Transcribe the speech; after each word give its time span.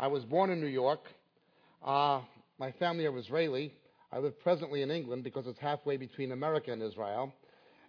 I 0.00 0.06
was 0.06 0.24
born 0.24 0.48
in 0.48 0.60
New 0.62 0.66
York. 0.66 1.02
Uh, 1.84 2.22
my 2.58 2.72
family 2.72 3.04
are 3.04 3.18
Israeli. 3.18 3.74
I 4.10 4.18
live 4.18 4.40
presently 4.40 4.80
in 4.80 4.90
England 4.90 5.24
because 5.24 5.46
it's 5.46 5.58
halfway 5.58 5.98
between 5.98 6.32
America 6.32 6.72
and 6.72 6.82
Israel. 6.82 7.34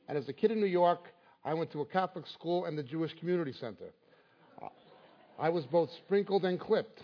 And 0.10 0.18
as 0.18 0.28
a 0.28 0.34
kid 0.34 0.52
in 0.52 0.60
New 0.60 0.66
York, 0.66 1.06
I 1.46 1.54
went 1.54 1.72
to 1.72 1.80
a 1.80 1.86
Catholic 1.86 2.28
school 2.28 2.66
and 2.66 2.78
the 2.78 2.84
Jewish 2.84 3.18
Community 3.18 3.54
Center. 3.54 3.94
Uh, 4.62 4.68
I 5.40 5.48
was 5.48 5.64
both 5.64 5.90
sprinkled 6.04 6.44
and 6.44 6.60
clipped. 6.60 7.00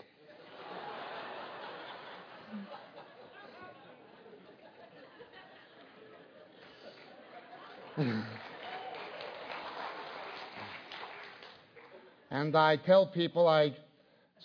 and 12.30 12.54
I 12.54 12.76
tell 12.76 13.06
people 13.06 13.48
I 13.48 13.74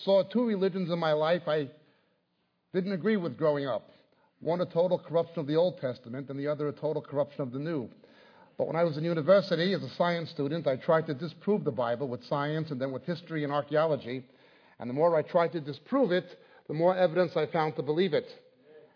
saw 0.04 0.24
two 0.24 0.46
religions 0.46 0.92
in 0.92 1.00
my 1.00 1.14
life 1.14 1.44
I 1.48 1.70
didn't 2.74 2.94
agree 2.94 3.18
with 3.18 3.38
growing 3.38 3.68
up. 3.68 3.90
One 4.40 4.62
a 4.62 4.66
total 4.66 5.00
corruption 5.00 5.40
of 5.40 5.48
the 5.48 5.56
Old 5.56 5.80
Testament, 5.80 6.30
and 6.30 6.40
the 6.40 6.48
other 6.48 6.68
a 6.68 6.74
total 6.74 7.02
corruption 7.02 7.42
of 7.42 7.52
the 7.52 7.60
New. 7.60 7.90
But 8.58 8.68
when 8.68 8.76
I 8.76 8.84
was 8.84 8.98
in 8.98 9.04
university 9.04 9.74
as 9.74 9.82
a 9.84 9.90
science 9.96 10.30
student, 10.30 10.68
I 10.68 10.76
tried 10.76 11.08
to 11.08 11.14
disprove 11.14 11.64
the 11.64 11.72
Bible 11.72 12.08
with 12.08 12.24
science 12.26 12.72
and 12.72 12.80
then 12.80 12.92
with 12.92 13.04
history 13.04 13.44
and 13.44 13.54
archaeology. 13.54 14.24
And 14.80 14.90
the 14.90 14.94
more 14.94 15.16
I 15.16 15.22
tried 15.22 15.54
to 15.54 15.62
disprove 15.62 16.12
it, 16.12 16.26
the 16.68 16.74
more 16.74 16.96
evidence 16.96 17.36
I 17.36 17.46
found 17.48 17.76
to 17.78 17.82
believe 17.82 18.14
it. 18.14 18.28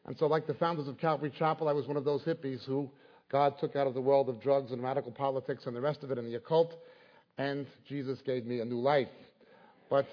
And 0.05 0.17
so, 0.17 0.27
like 0.27 0.47
the 0.47 0.53
founders 0.53 0.87
of 0.87 0.97
Calvary 0.97 1.31
Chapel, 1.37 1.67
I 1.67 1.73
was 1.73 1.87
one 1.87 1.97
of 1.97 2.05
those 2.05 2.21
hippies 2.23 2.63
who 2.65 2.89
God 3.29 3.57
took 3.59 3.75
out 3.75 3.87
of 3.87 3.93
the 3.93 4.01
world 4.01 4.29
of 4.29 4.41
drugs 4.41 4.71
and 4.71 4.81
radical 4.81 5.11
politics 5.11 5.65
and 5.65 5.75
the 5.75 5.81
rest 5.81 6.03
of 6.03 6.11
it 6.11 6.17
and 6.17 6.27
the 6.27 6.35
occult, 6.35 6.73
and 7.37 7.67
Jesus 7.87 8.19
gave 8.25 8.45
me 8.45 8.61
a 8.61 8.65
new 8.65 8.79
life. 8.79 9.09
But 9.89 10.07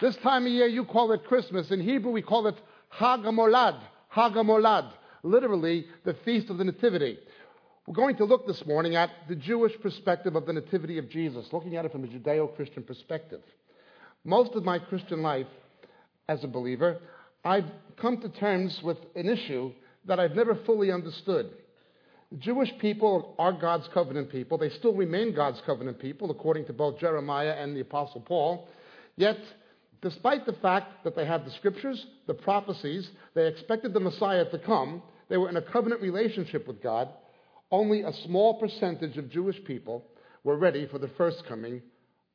this 0.00 0.16
time 0.16 0.46
of 0.46 0.52
year, 0.52 0.66
you 0.66 0.84
call 0.84 1.12
it 1.12 1.24
Christmas. 1.24 1.70
In 1.70 1.80
Hebrew, 1.80 2.10
we 2.10 2.22
call 2.22 2.46
it 2.46 2.56
Hag 2.88 3.20
HaMolad, 3.20 3.80
Hag 4.08 4.32
HaMolad, 4.32 4.90
literally 5.22 5.86
the 6.04 6.14
Feast 6.24 6.50
of 6.50 6.58
the 6.58 6.64
Nativity. 6.64 7.18
We're 7.86 7.94
going 7.94 8.16
to 8.16 8.24
look 8.24 8.46
this 8.46 8.64
morning 8.66 8.96
at 8.96 9.10
the 9.28 9.36
Jewish 9.36 9.72
perspective 9.80 10.36
of 10.36 10.46
the 10.46 10.52
Nativity 10.52 10.98
of 10.98 11.10
Jesus, 11.10 11.46
looking 11.52 11.76
at 11.76 11.84
it 11.84 11.92
from 11.92 12.04
a 12.04 12.06
Judeo 12.06 12.54
Christian 12.56 12.82
perspective. 12.82 13.40
Most 14.24 14.54
of 14.54 14.64
my 14.64 14.78
Christian 14.78 15.22
life 15.22 15.46
as 16.28 16.44
a 16.44 16.48
believer, 16.48 16.98
I've 17.44 17.64
come 17.96 18.20
to 18.20 18.28
terms 18.28 18.80
with 18.82 18.98
an 19.16 19.28
issue 19.28 19.72
that 20.06 20.20
I've 20.20 20.34
never 20.34 20.54
fully 20.66 20.92
understood. 20.92 21.50
The 22.30 22.38
Jewish 22.38 22.70
people 22.78 23.34
are 23.38 23.52
God's 23.52 23.88
covenant 23.92 24.30
people. 24.30 24.56
They 24.56 24.70
still 24.70 24.94
remain 24.94 25.34
God's 25.34 25.60
covenant 25.66 25.98
people, 25.98 26.30
according 26.30 26.66
to 26.66 26.72
both 26.72 27.00
Jeremiah 27.00 27.56
and 27.58 27.74
the 27.74 27.80
Apostle 27.80 28.20
Paul. 28.20 28.68
Yet, 29.16 29.38
despite 30.02 30.46
the 30.46 30.54
fact 30.54 31.04
that 31.04 31.14
they 31.14 31.26
had 31.26 31.44
the 31.44 31.50
scriptures, 31.52 32.06
the 32.26 32.34
prophecies, 32.34 33.08
they 33.34 33.46
expected 33.46 33.92
the 33.92 34.00
Messiah 34.00 34.48
to 34.50 34.58
come, 34.58 35.02
they 35.28 35.36
were 35.36 35.48
in 35.48 35.56
a 35.56 35.62
covenant 35.62 36.00
relationship 36.02 36.66
with 36.66 36.82
God, 36.82 37.08
only 37.70 38.02
a 38.02 38.12
small 38.26 38.58
percentage 38.58 39.16
of 39.16 39.30
Jewish 39.30 39.62
people 39.64 40.04
were 40.42 40.56
ready 40.56 40.86
for 40.86 40.98
the 40.98 41.10
first 41.16 41.44
coming 41.46 41.82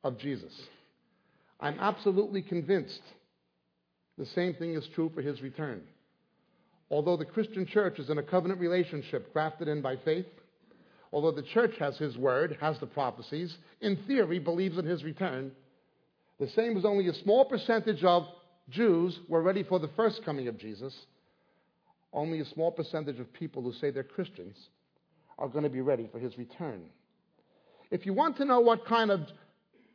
of 0.04 0.18
Jesus. 0.18 0.52
I'm 1.60 1.78
absolutely 1.78 2.42
convinced 2.42 3.00
the 4.18 4.26
same 4.26 4.54
thing 4.54 4.74
is 4.74 4.88
true 4.94 5.10
for 5.14 5.20
his 5.20 5.42
return. 5.42 5.82
Although 6.90 7.16
the 7.16 7.24
Christian 7.24 7.66
church 7.66 7.98
is 7.98 8.10
in 8.10 8.18
a 8.18 8.22
covenant 8.22 8.60
relationship 8.60 9.32
grafted 9.32 9.68
in 9.68 9.82
by 9.82 9.96
faith, 9.96 10.26
although 11.12 11.32
the 11.32 11.42
church 11.42 11.74
has 11.78 11.98
his 11.98 12.16
word, 12.16 12.56
has 12.60 12.78
the 12.78 12.86
prophecies, 12.86 13.54
in 13.80 13.96
theory 14.06 14.38
believes 14.38 14.78
in 14.78 14.86
his 14.86 15.02
return, 15.02 15.50
the 16.38 16.48
same 16.48 16.74
was 16.74 16.84
only 16.84 17.08
a 17.08 17.14
small 17.14 17.44
percentage 17.44 18.04
of 18.04 18.26
Jews 18.68 19.18
were 19.28 19.42
ready 19.42 19.62
for 19.62 19.78
the 19.78 19.90
first 19.96 20.24
coming 20.24 20.48
of 20.48 20.58
Jesus, 20.58 20.94
only 22.12 22.40
a 22.40 22.44
small 22.46 22.70
percentage 22.70 23.18
of 23.20 23.32
people 23.32 23.62
who 23.62 23.72
say 23.72 23.90
they're 23.90 24.02
Christians 24.02 24.56
are 25.38 25.48
going 25.48 25.64
to 25.64 25.70
be 25.70 25.80
ready 25.80 26.08
for 26.10 26.18
his 26.18 26.36
return. 26.38 26.82
If 27.90 28.06
you 28.06 28.12
want 28.12 28.36
to 28.38 28.44
know 28.44 28.60
what 28.60 28.86
kind 28.86 29.10
of 29.10 29.20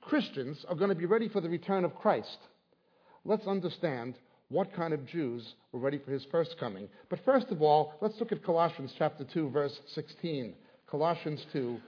Christians 0.02 0.66
are 0.70 0.76
going 0.76 0.90
to 0.90 0.96
be 0.96 1.06
ready 1.06 1.30
for 1.30 1.42
the 1.42 1.50
return 1.50 1.84
of 1.84 1.96
Christ, 1.96 2.38
let's 3.26 3.48
understand 3.48 4.16
what 4.50 4.74
kind 4.74 4.94
of 4.94 5.06
Jews 5.06 5.56
were 5.72 5.80
ready 5.80 5.98
for 5.98 6.12
his 6.12 6.26
first 6.32 6.56
coming. 6.60 6.90
But 7.10 7.24
first 7.26 7.48
of 7.48 7.62
all, 7.62 7.94
let's 8.02 8.20
look 8.20 8.32
at 8.32 8.44
Colossians 8.44 8.94
chapter 8.98 9.24
2 9.24 9.50
verse 9.50 9.78
16. 9.94 10.54
Colossians 10.90 11.46
2, 11.54 11.80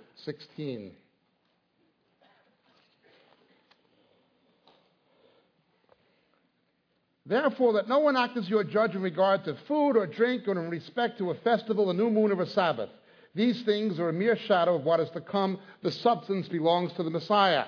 Therefore, 7.25 7.72
let 7.72 7.88
no 7.88 8.00
one 8.00 8.17
act 8.17 8.35
as 8.35 8.50
your 8.50 8.63
judge 8.63 8.95
in 8.95 9.01
regard 9.01 9.45
to 9.45 9.56
food 9.67 9.95
or 9.95 10.06
drink 10.06 10.47
or 10.47 10.51
in 10.51 10.69
respect 10.69 11.17
to 11.19 11.31
a 11.31 11.35
festival, 11.35 11.89
a 11.89 11.94
new 11.94 12.09
moon, 12.09 12.31
or 12.31 12.41
a 12.41 12.47
Sabbath. 12.47 12.89
These 13.34 13.63
things 13.63 14.00
are 14.00 14.09
a 14.09 14.13
mere 14.13 14.35
shadow 14.35 14.75
of 14.75 14.84
what 14.84 15.00
is 15.00 15.09
to 15.11 15.22
come. 15.22 15.59
The 15.81 15.91
substance 15.91 16.47
belongs 16.47 16.91
to 16.94 17.03
the 17.03 17.09
Messiah. 17.09 17.66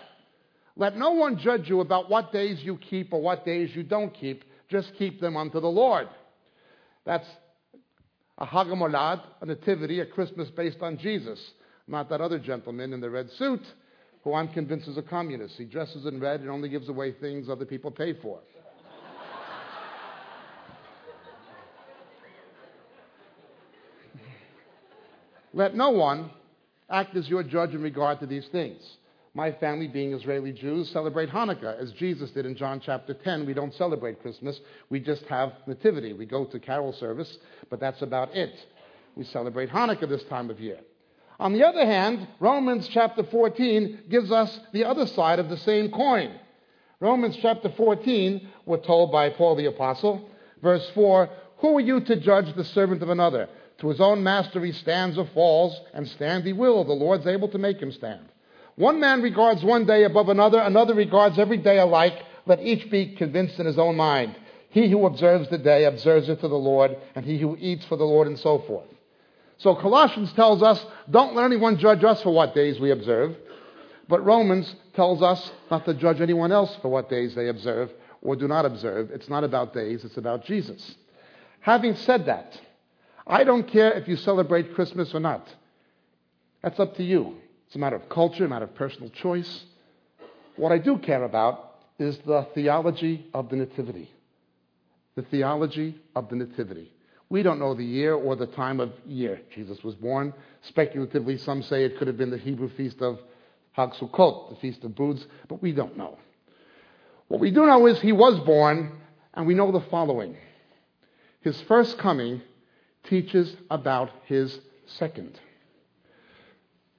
Let 0.75 0.97
no 0.97 1.11
one 1.11 1.37
judge 1.37 1.69
you 1.69 1.79
about 1.79 2.09
what 2.09 2.33
days 2.33 2.61
you 2.63 2.77
keep 2.77 3.13
or 3.13 3.21
what 3.21 3.45
days 3.45 3.73
you 3.75 3.83
don't 3.83 4.13
keep. 4.13 4.43
Just 4.67 4.93
keep 4.95 5.21
them 5.21 5.37
unto 5.37 5.61
the 5.61 5.69
Lord. 5.69 6.09
That's 7.05 7.27
a 8.37 8.45
Hag 8.45 8.67
HaMolad, 8.67 9.21
a 9.41 9.45
nativity, 9.45 10.01
a 10.01 10.05
Christmas 10.05 10.49
based 10.49 10.81
on 10.81 10.97
Jesus. 10.97 11.39
Not 11.87 12.09
that 12.09 12.19
other 12.19 12.39
gentleman 12.39 12.91
in 12.91 12.99
the 12.99 13.09
red 13.09 13.31
suit 13.31 13.61
who 14.23 14.33
I'm 14.33 14.49
convinced 14.49 14.87
is 14.87 14.97
a 14.97 15.03
communist. 15.03 15.55
He 15.55 15.65
dresses 15.65 16.05
in 16.05 16.19
red 16.19 16.41
and 16.41 16.49
only 16.49 16.67
gives 16.67 16.89
away 16.89 17.13
things 17.13 17.47
other 17.47 17.65
people 17.65 17.91
pay 17.91 18.13
for. 18.13 18.39
Let 25.55 25.73
no 25.73 25.91
one 25.91 26.31
act 26.89 27.15
as 27.15 27.29
your 27.29 27.41
judge 27.41 27.73
in 27.73 27.81
regard 27.81 28.19
to 28.19 28.25
these 28.25 28.45
things. 28.49 28.97
My 29.33 29.53
family, 29.53 29.87
being 29.87 30.13
Israeli 30.13 30.51
Jews, 30.51 30.89
celebrate 30.91 31.29
Hanukkah 31.29 31.81
as 31.81 31.93
Jesus 31.93 32.29
did 32.31 32.45
in 32.45 32.57
John 32.57 32.81
chapter 32.85 33.13
10. 33.13 33.45
We 33.45 33.53
don't 33.53 33.73
celebrate 33.73 34.21
Christmas, 34.21 34.59
we 34.89 34.99
just 34.99 35.23
have 35.27 35.53
Nativity. 35.65 36.11
We 36.11 36.25
go 36.25 36.43
to 36.43 36.59
carol 36.59 36.91
service, 36.91 37.37
but 37.69 37.79
that's 37.79 38.01
about 38.01 38.35
it. 38.35 38.53
We 39.15 39.23
celebrate 39.23 39.69
Hanukkah 39.69 40.09
this 40.09 40.23
time 40.25 40.49
of 40.49 40.59
year. 40.59 40.79
On 41.39 41.53
the 41.53 41.63
other 41.63 41.85
hand, 41.85 42.27
Romans 42.41 42.89
chapter 42.89 43.23
14 43.23 44.03
gives 44.09 44.31
us 44.31 44.59
the 44.73 44.83
other 44.83 45.07
side 45.07 45.39
of 45.39 45.47
the 45.47 45.57
same 45.57 45.89
coin. 45.89 46.37
Romans 46.99 47.37
chapter 47.41 47.69
14, 47.69 48.45
we're 48.65 48.77
told 48.77 49.09
by 49.09 49.29
Paul 49.29 49.55
the 49.55 49.67
Apostle, 49.67 50.29
verse 50.61 50.89
4 50.93 51.29
Who 51.59 51.77
are 51.77 51.81
you 51.81 52.01
to 52.01 52.19
judge 52.19 52.53
the 52.55 52.65
servant 52.65 53.01
of 53.01 53.09
another? 53.09 53.47
To 53.79 53.89
his 53.89 53.99
own 53.99 54.23
master 54.23 54.63
he 54.63 54.71
stands 54.71 55.17
or 55.17 55.27
falls, 55.33 55.79
and 55.93 56.07
stand 56.07 56.45
he 56.45 56.53
will. 56.53 56.83
The 56.83 56.93
Lord's 56.93 57.27
able 57.27 57.49
to 57.49 57.57
make 57.57 57.79
him 57.79 57.91
stand. 57.91 58.25
One 58.75 58.99
man 58.99 59.21
regards 59.21 59.63
one 59.63 59.85
day 59.85 60.03
above 60.03 60.29
another, 60.29 60.59
another 60.59 60.93
regards 60.93 61.39
every 61.39 61.57
day 61.57 61.79
alike. 61.79 62.17
Let 62.45 62.61
each 62.61 62.89
be 62.91 63.15
convinced 63.15 63.59
in 63.59 63.65
his 63.65 63.79
own 63.79 63.95
mind. 63.95 64.35
He 64.69 64.89
who 64.89 65.05
observes 65.05 65.49
the 65.49 65.57
day 65.57 65.85
observes 65.85 66.29
it 66.29 66.41
to 66.41 66.47
the 66.47 66.55
Lord, 66.55 66.95
and 67.15 67.25
he 67.25 67.39
who 67.39 67.57
eats 67.59 67.85
for 67.85 67.95
the 67.95 68.03
Lord, 68.03 68.27
and 68.27 68.37
so 68.37 68.59
forth. 68.59 68.89
So 69.57 69.73
Colossians 69.75 70.33
tells 70.33 70.61
us, 70.61 70.85
don't 71.09 71.35
let 71.35 71.45
anyone 71.45 71.77
judge 71.77 72.03
us 72.03 72.21
for 72.21 72.33
what 72.33 72.53
days 72.53 72.79
we 72.79 72.91
observe. 72.91 73.35
But 74.07 74.23
Romans 74.25 74.75
tells 74.93 75.21
us 75.21 75.51
not 75.71 75.85
to 75.85 75.93
judge 75.93 76.21
anyone 76.21 76.51
else 76.51 76.77
for 76.81 76.89
what 76.89 77.09
days 77.09 77.33
they 77.35 77.47
observe 77.47 77.89
or 78.21 78.35
do 78.35 78.47
not 78.47 78.65
observe. 78.65 79.11
It's 79.11 79.29
not 79.29 79.43
about 79.43 79.73
days, 79.73 80.03
it's 80.03 80.17
about 80.17 80.45
Jesus. 80.45 80.95
Having 81.61 81.95
said 81.95 82.25
that, 82.25 82.59
I 83.27 83.43
don't 83.43 83.67
care 83.67 83.93
if 83.93 84.07
you 84.07 84.17
celebrate 84.17 84.75
Christmas 84.75 85.13
or 85.13 85.19
not. 85.19 85.47
That's 86.61 86.79
up 86.79 86.95
to 86.97 87.03
you. 87.03 87.35
It's 87.67 87.75
a 87.75 87.79
matter 87.79 87.95
of 87.95 88.07
culture, 88.09 88.45
a 88.45 88.49
matter 88.49 88.65
of 88.65 88.75
personal 88.75 89.09
choice. 89.09 89.65
What 90.55 90.71
I 90.71 90.77
do 90.77 90.97
care 90.99 91.23
about 91.23 91.75
is 91.97 92.17
the 92.25 92.47
theology 92.53 93.25
of 93.33 93.49
the 93.49 93.55
Nativity. 93.55 94.11
The 95.15 95.23
theology 95.23 95.99
of 96.15 96.29
the 96.29 96.35
Nativity. 96.35 96.91
We 97.29 97.41
don't 97.41 97.59
know 97.59 97.73
the 97.73 97.83
year 97.83 98.13
or 98.13 98.35
the 98.35 98.45
time 98.45 98.79
of 98.79 98.91
year 99.05 99.41
Jesus 99.53 99.83
was 99.83 99.95
born. 99.95 100.33
Speculatively, 100.69 101.37
some 101.37 101.63
say 101.63 101.83
it 101.83 101.97
could 101.97 102.07
have 102.07 102.17
been 102.17 102.29
the 102.29 102.37
Hebrew 102.37 102.69
feast 102.69 103.01
of 103.01 103.19
Hag 103.71 103.91
Sukkot, 103.91 104.51
the 104.51 104.55
Feast 104.57 104.83
of 104.83 104.95
Booths, 104.95 105.25
but 105.49 105.61
we 105.61 105.71
don't 105.71 105.97
know. 105.97 106.17
What 107.27 107.39
we 107.39 107.49
do 107.49 107.65
know 107.65 107.87
is 107.87 107.99
he 107.99 108.11
was 108.11 108.39
born, 108.41 108.91
and 109.33 109.47
we 109.47 109.55
know 109.55 109.71
the 109.71 109.81
following. 109.89 110.37
His 111.41 111.59
first 111.61 111.97
coming 111.97 112.41
teaches 113.05 113.55
about 113.69 114.09
his 114.25 114.59
second. 114.85 115.39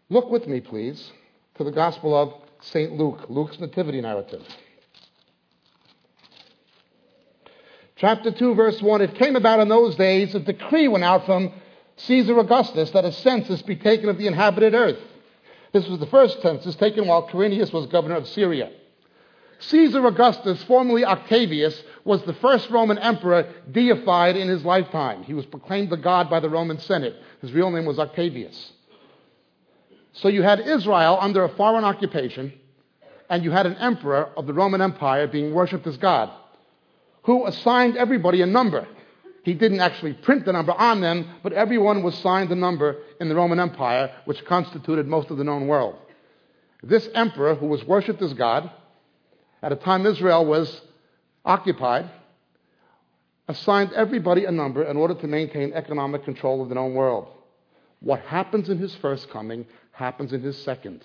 Look 0.08 0.30
with 0.30 0.46
me, 0.46 0.60
please, 0.60 1.12
to 1.56 1.64
the 1.64 1.72
Gospel 1.72 2.16
of 2.16 2.32
St. 2.60 2.92
Luke, 2.92 3.26
Luke's 3.28 3.58
nativity 3.58 4.00
narrative. 4.00 4.42
Chapter 7.96 8.30
2, 8.30 8.54
verse 8.54 8.80
1 8.80 9.00
It 9.00 9.14
came 9.14 9.36
about 9.36 9.60
in 9.60 9.68
those 9.68 9.96
days 9.96 10.34
a 10.34 10.40
decree 10.40 10.86
went 10.86 11.04
out 11.04 11.26
from 11.26 11.52
Caesar 11.96 12.38
Augustus 12.38 12.90
that 12.90 13.04
a 13.04 13.12
census 13.12 13.62
be 13.62 13.76
taken 13.76 14.08
of 14.08 14.18
the 14.18 14.26
inhabited 14.26 14.74
earth. 14.74 14.98
This 15.72 15.88
was 15.88 15.98
the 15.98 16.06
first 16.06 16.42
census 16.42 16.76
taken 16.76 17.06
while 17.06 17.28
Quirinius 17.28 17.72
was 17.72 17.86
governor 17.86 18.16
of 18.16 18.28
Syria. 18.28 18.70
Caesar 19.58 20.06
Augustus, 20.06 20.62
formerly 20.64 21.04
Octavius, 21.04 21.82
was 22.06 22.22
the 22.22 22.34
first 22.34 22.70
Roman 22.70 22.98
emperor 22.98 23.52
deified 23.70 24.36
in 24.36 24.48
his 24.48 24.64
lifetime. 24.64 25.24
He 25.24 25.34
was 25.34 25.44
proclaimed 25.44 25.90
the 25.90 25.96
god 25.96 26.30
by 26.30 26.38
the 26.38 26.48
Roman 26.48 26.78
Senate. 26.78 27.16
His 27.42 27.52
real 27.52 27.70
name 27.70 27.84
was 27.84 27.98
Octavius. 27.98 28.72
So 30.12 30.28
you 30.28 30.42
had 30.42 30.60
Israel 30.60 31.18
under 31.20 31.44
a 31.44 31.48
foreign 31.56 31.84
occupation, 31.84 32.52
and 33.28 33.42
you 33.42 33.50
had 33.50 33.66
an 33.66 33.74
emperor 33.74 34.30
of 34.36 34.46
the 34.46 34.54
Roman 34.54 34.80
Empire 34.80 35.26
being 35.26 35.52
worshipped 35.52 35.86
as 35.86 35.96
God, 35.96 36.30
who 37.24 37.44
assigned 37.44 37.96
everybody 37.96 38.40
a 38.40 38.46
number. 38.46 38.86
He 39.42 39.54
didn't 39.54 39.80
actually 39.80 40.12
print 40.12 40.44
the 40.44 40.52
number 40.52 40.72
on 40.72 41.00
them, 41.00 41.28
but 41.42 41.52
everyone 41.52 42.04
was 42.04 42.14
signed 42.18 42.52
a 42.52 42.56
number 42.56 42.98
in 43.20 43.28
the 43.28 43.34
Roman 43.34 43.58
Empire, 43.58 44.12
which 44.26 44.44
constituted 44.44 45.08
most 45.08 45.30
of 45.30 45.38
the 45.38 45.44
known 45.44 45.66
world. 45.66 45.96
This 46.84 47.08
emperor, 47.14 47.56
who 47.56 47.66
was 47.66 47.84
worshipped 47.84 48.22
as 48.22 48.32
God, 48.32 48.70
at 49.60 49.72
a 49.72 49.76
time 49.76 50.06
Israel 50.06 50.46
was 50.46 50.80
occupied, 51.46 52.10
assigned 53.48 53.92
everybody 53.92 54.44
a 54.44 54.50
number 54.50 54.82
in 54.82 54.96
order 54.96 55.14
to 55.14 55.26
maintain 55.26 55.72
economic 55.72 56.24
control 56.24 56.60
of 56.60 56.68
the 56.68 56.74
known 56.74 56.94
world. 56.94 57.28
What 58.00 58.20
happens 58.22 58.68
in 58.68 58.78
his 58.78 58.94
first 58.96 59.30
coming 59.30 59.64
happens 59.92 60.32
in 60.32 60.42
his 60.42 60.62
second. 60.64 61.02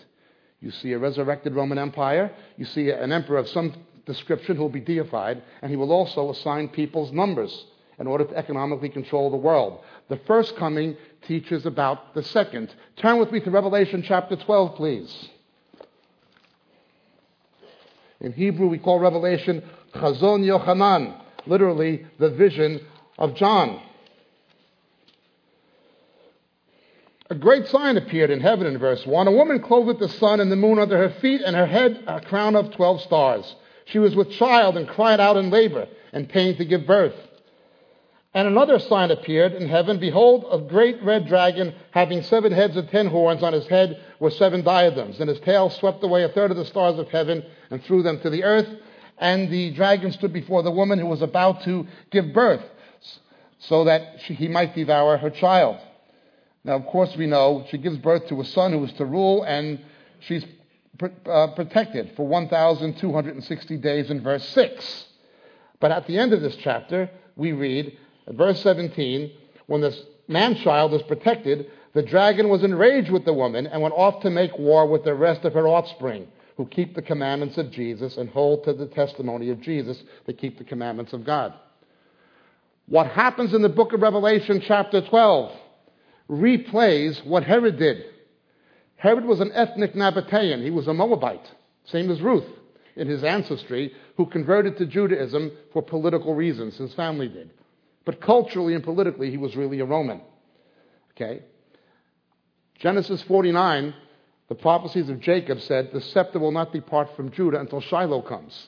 You 0.59 0.71
see 0.71 0.91
a 0.91 0.99
resurrected 0.99 1.55
Roman 1.55 1.77
Empire, 1.77 2.31
you 2.57 2.65
see 2.65 2.89
an 2.89 3.11
emperor 3.11 3.37
of 3.37 3.47
some 3.47 3.73
description 4.05 4.55
who 4.55 4.63
will 4.63 4.69
be 4.69 4.81
deified, 4.81 5.41
and 5.61 5.69
he 5.69 5.77
will 5.77 5.91
also 5.91 6.31
assign 6.31 6.67
people's 6.69 7.11
numbers 7.11 7.65
in 7.99 8.07
order 8.07 8.25
to 8.25 8.35
economically 8.35 8.89
control 8.89 9.29
the 9.29 9.37
world. 9.37 9.79
The 10.09 10.19
first 10.27 10.55
coming 10.57 10.97
teaches 11.27 11.65
about 11.65 12.15
the 12.15 12.23
second. 12.23 12.73
Turn 12.97 13.19
with 13.19 13.31
me 13.31 13.39
to 13.41 13.51
Revelation 13.51 14.03
chapter 14.05 14.35
12, 14.35 14.75
please. 14.75 15.29
In 18.19 18.33
Hebrew, 18.33 18.67
we 18.67 18.77
call 18.77 18.99
Revelation 18.99 19.63
Chazon 19.93 20.43
Yochanan, 20.45 21.19
literally 21.45 22.05
the 22.19 22.29
vision 22.29 22.81
of 23.17 23.35
John. 23.35 23.81
A 27.29 27.35
great 27.35 27.67
sign 27.67 27.95
appeared 27.95 28.29
in 28.29 28.41
heaven 28.41 28.67
in 28.67 28.77
verse 28.77 29.05
1. 29.05 29.27
A 29.27 29.31
woman 29.31 29.61
clothed 29.61 29.87
with 29.87 29.99
the 29.99 30.09
sun 30.09 30.41
and 30.41 30.51
the 30.51 30.57
moon 30.57 30.79
under 30.79 30.97
her 30.97 31.09
feet, 31.21 31.41
and 31.41 31.55
her 31.55 31.65
head 31.65 32.03
a 32.05 32.19
crown 32.19 32.57
of 32.57 32.71
12 32.71 33.01
stars. 33.01 33.55
She 33.85 33.99
was 33.99 34.15
with 34.15 34.31
child 34.31 34.75
and 34.75 34.87
cried 34.87 35.19
out 35.19 35.37
in 35.37 35.49
labor 35.49 35.87
and 36.11 36.27
pain 36.27 36.57
to 36.57 36.65
give 36.65 36.85
birth. 36.85 37.15
And 38.33 38.47
another 38.47 38.79
sign 38.79 39.11
appeared 39.11 39.53
in 39.53 39.67
heaven. 39.67 39.99
Behold, 39.99 40.45
a 40.51 40.57
great 40.57 41.01
red 41.03 41.27
dragon 41.27 41.73
having 41.91 42.21
seven 42.23 42.53
heads 42.53 42.77
and 42.77 42.89
ten 42.89 43.07
horns. 43.07 43.43
On 43.43 43.51
his 43.51 43.67
head 43.67 44.01
were 44.19 44.29
seven 44.29 44.61
diadems, 44.61 45.19
and 45.19 45.29
his 45.29 45.39
tail 45.41 45.69
swept 45.69 46.03
away 46.03 46.23
a 46.23 46.29
third 46.29 46.51
of 46.51 46.57
the 46.57 46.65
stars 46.65 46.97
of 46.97 47.09
heaven 47.09 47.43
and 47.69 47.83
threw 47.83 48.01
them 48.03 48.19
to 48.21 48.29
the 48.29 48.43
earth. 48.43 48.69
And 49.21 49.49
the 49.49 49.71
dragon 49.71 50.11
stood 50.11 50.33
before 50.33 50.63
the 50.63 50.71
woman 50.71 50.99
who 50.99 51.05
was 51.05 51.21
about 51.21 51.63
to 51.63 51.87
give 52.09 52.33
birth, 52.33 52.63
so 53.59 53.85
that 53.85 54.19
she, 54.25 54.33
he 54.33 54.47
might 54.47 54.75
devour 54.75 55.17
her 55.17 55.29
child. 55.29 55.77
Now, 56.63 56.75
of 56.75 56.85
course, 56.87 57.15
we 57.15 57.27
know 57.27 57.65
she 57.69 57.77
gives 57.77 57.97
birth 57.97 58.27
to 58.27 58.41
a 58.41 58.45
son 58.45 58.71
who 58.73 58.83
is 58.83 58.91
to 58.93 59.05
rule, 59.05 59.43
and 59.43 59.79
she's 60.19 60.43
pr- 60.97 61.07
uh, 61.29 61.47
protected 61.55 62.13
for 62.15 62.27
1,260 62.27 63.77
days 63.77 64.09
in 64.09 64.21
verse 64.21 64.47
6. 64.49 65.05
But 65.79 65.91
at 65.91 66.07
the 66.07 66.17
end 66.17 66.33
of 66.33 66.41
this 66.41 66.55
chapter, 66.55 67.09
we 67.35 67.51
read, 67.51 67.97
verse 68.27 68.61
17, 68.61 69.31
when 69.67 69.81
this 69.81 70.01
man 70.27 70.55
child 70.55 70.93
is 70.93 71.01
protected, 71.03 71.69
the 71.93 72.03
dragon 72.03 72.49
was 72.49 72.63
enraged 72.63 73.11
with 73.11 73.25
the 73.25 73.33
woman 73.33 73.67
and 73.67 73.81
went 73.81 73.95
off 73.95 74.21
to 74.21 74.29
make 74.29 74.57
war 74.57 74.87
with 74.87 75.03
the 75.03 75.13
rest 75.13 75.45
of 75.45 75.53
her 75.53 75.67
offspring, 75.67 76.27
who 76.57 76.65
keep 76.65 76.95
the 76.95 77.01
commandments 77.01 77.57
of 77.57 77.71
Jesus 77.71 78.17
and 78.17 78.29
hold 78.29 78.63
to 78.65 78.73
the 78.73 78.87
testimony 78.87 79.49
of 79.49 79.61
Jesus 79.61 80.01
that 80.25 80.37
keep 80.37 80.57
the 80.57 80.63
commandments 80.63 81.13
of 81.13 81.25
God. 81.25 81.53
What 82.87 83.07
happens 83.07 83.53
in 83.53 83.61
the 83.61 83.69
book 83.69 83.93
of 83.93 84.01
Revelation, 84.01 84.61
chapter 84.65 85.01
12, 85.01 85.51
replays 86.29 87.25
what 87.25 87.43
Herod 87.43 87.77
did. 87.77 88.03
Herod 88.95 89.25
was 89.25 89.39
an 89.39 89.51
ethnic 89.53 89.93
Nabatean. 89.93 90.63
He 90.63 90.71
was 90.71 90.87
a 90.87 90.93
Moabite, 90.93 91.49
same 91.85 92.11
as 92.11 92.21
Ruth 92.21 92.45
in 92.95 93.07
his 93.07 93.23
ancestry, 93.23 93.93
who 94.17 94.25
converted 94.25 94.77
to 94.77 94.85
Judaism 94.85 95.51
for 95.71 95.81
political 95.81 96.35
reasons. 96.35 96.77
His 96.77 96.93
family 96.93 97.29
did. 97.29 97.51
But 98.05 98.21
culturally 98.21 98.73
and 98.73 98.83
politically, 98.83 99.31
he 99.31 99.37
was 99.37 99.55
really 99.55 99.79
a 99.79 99.85
Roman. 99.85 100.21
Okay? 101.11 101.43
Genesis 102.79 103.21
49, 103.23 103.93
the 104.51 104.55
prophecies 104.55 105.07
of 105.07 105.21
Jacob 105.21 105.61
said, 105.61 105.91
The 105.93 106.01
scepter 106.01 106.37
will 106.37 106.51
not 106.51 106.73
depart 106.73 107.15
from 107.15 107.31
Judah 107.31 107.61
until 107.61 107.79
Shiloh 107.79 108.21
comes. 108.21 108.67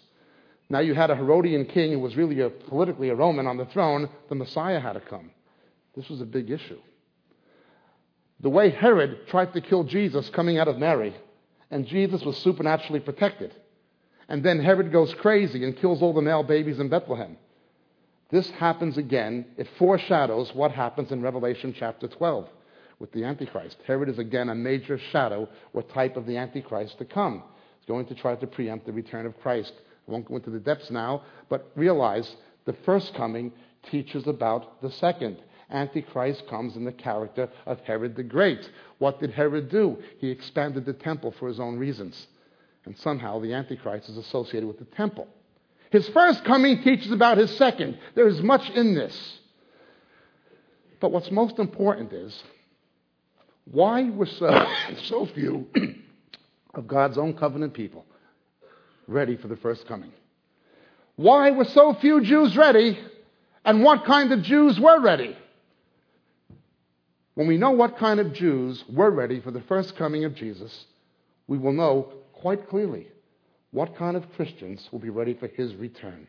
Now 0.69 0.80
you 0.80 0.94
had 0.94 1.09
a 1.09 1.15
Herodian 1.18 1.65
king 1.65 1.91
who 1.91 2.00
was 2.00 2.15
really 2.15 2.39
a, 2.39 2.50
politically 2.50 3.09
a 3.09 3.15
Roman 3.15 3.47
on 3.47 3.57
the 3.57 3.65
throne. 3.65 4.07
The 4.30 4.35
Messiah 4.35 4.80
had 4.80 4.94
to 4.94 5.01
come. 5.01 5.31
This 5.94 6.07
was 6.07 6.21
a 6.21 6.25
big 6.25 6.50
issue. 6.50 6.80
The 8.39 8.50
way 8.50 8.69
Herod 8.69 9.27
tried 9.27 9.51
to 9.56 9.59
kill 9.59 9.83
Jesus 9.83 10.30
coming 10.30 10.57
out 10.57 10.69
of 10.69 10.77
Mary, 10.77 11.13
and 11.69 11.86
Jesus 11.86 12.24
was 12.24 12.38
supernaturally 12.38 13.01
protected. 13.01 13.53
And 14.29 14.41
then 14.41 14.62
Herod 14.62 14.89
goes 14.89 15.13
crazy 15.15 15.65
and 15.65 15.75
kills 15.75 16.01
all 16.01 16.13
the 16.13 16.21
male 16.21 16.44
babies 16.44 16.79
in 16.79 16.88
Bethlehem. 16.88 17.36
This 18.31 18.50
happens 18.51 18.97
again. 18.97 19.47
It 19.57 19.68
foreshadows 19.77 20.56
what 20.56 20.71
happens 20.71 21.12
in 21.12 21.21
Revelation 21.21 21.75
chapter 21.77 22.07
12 22.07 22.47
with 23.03 23.11
the 23.11 23.25
Antichrist. 23.25 23.75
Herod 23.85 24.07
is 24.07 24.17
again 24.17 24.47
a 24.47 24.55
major 24.55 24.97
shadow 24.97 25.50
or 25.73 25.83
type 25.83 26.15
of 26.15 26.25
the 26.25 26.38
Antichrist 26.38 26.97
to 27.00 27.03
come. 27.03 27.44
He's 27.77 27.85
going 27.85 28.05
to 28.05 28.15
try 28.15 28.33
to 28.33 28.47
preempt 28.47 28.85
the 28.85 28.94
return 28.94 29.25
of 29.25 29.38
Christ. 29.41 29.73
I 30.07 30.11
won't 30.11 30.25
go 30.25 30.38
into 30.38 30.51
the 30.51 30.59
depths 30.59 30.89
now, 30.89 31.23
but 31.50 31.69
realize 31.75 32.33
the 32.63 32.77
first 32.85 33.13
coming 33.13 33.51
teaches 33.91 34.25
about 34.25 34.81
the 34.81 34.89
second. 34.89 35.35
Antichrist 35.69 36.47
comes 36.47 36.77
in 36.77 36.85
the 36.85 36.94
character 36.94 37.50
of 37.65 37.81
Herod 37.81 38.15
the 38.15 38.23
Great. 38.23 38.71
What 39.00 39.19
did 39.19 39.31
Herod 39.31 39.67
do? 39.67 39.97
He 40.19 40.29
expanded 40.29 40.85
the 40.85 40.94
temple 40.94 41.33
for 41.38 41.50
his 41.50 41.59
own 41.59 41.77
reasons. 41.77 42.27
And 42.85 42.97
somehow 42.97 43.39
the 43.39 43.51
Antichrist 43.51 44.07
is 44.07 44.15
associated 44.15 44.65
with 44.65 44.79
the 44.79 44.95
temple. 44.95 45.27
His 45.89 46.07
first 46.07 46.45
coming 46.45 46.81
teaches 46.81 47.11
about 47.11 47.38
his 47.38 47.51
second. 47.57 48.00
There 48.15 48.29
is 48.29 48.41
much 48.41 48.69
in 48.69 48.95
this. 48.95 49.39
But 51.01 51.11
what's 51.11 51.31
most 51.31 51.59
important 51.59 52.13
is 52.13 52.41
why 53.65 54.10
were 54.10 54.25
so, 54.25 54.65
so 55.04 55.25
few 55.27 55.68
of 56.74 56.88
God's 56.88 57.18
own 57.18 57.33
covenant 57.33 57.74
people 57.74 58.06
ready 59.07 59.38
for 59.38 59.48
the 59.48 59.58
first 59.58 59.88
coming? 59.88 60.12
Why 61.15 61.51
were 61.51 61.65
so 61.65 61.93
few 61.93 62.22
Jews 62.22 62.58
ready, 62.58 62.98
and 63.63 63.84
what 63.84 64.05
kind 64.05 64.32
of 64.32 64.41
Jews 64.41 64.79
were 64.79 65.00
ready? 65.00 65.38
When 67.36 67.48
we 67.48 67.58
know 67.58 67.72
what 67.72 67.98
kind 67.98 68.20
of 68.20 68.34
Jews 68.34 68.84
were 68.89 69.10
ready 69.10 69.39
for 69.39 69.51
the 69.51 69.62
first 69.62 69.96
coming 69.96 70.25
of 70.25 70.36
Jesus, 70.36 70.86
we 71.48 71.58
will 71.58 71.74
know 71.74 72.13
quite 72.34 72.70
clearly 72.70 73.08
what 73.72 73.96
kind 73.96 74.15
of 74.15 74.32
Christians 74.34 74.88
will 74.91 75.00
be 75.00 75.10
ready 75.10 75.34
for 75.34 75.48
his 75.48 75.74
return. 75.75 76.27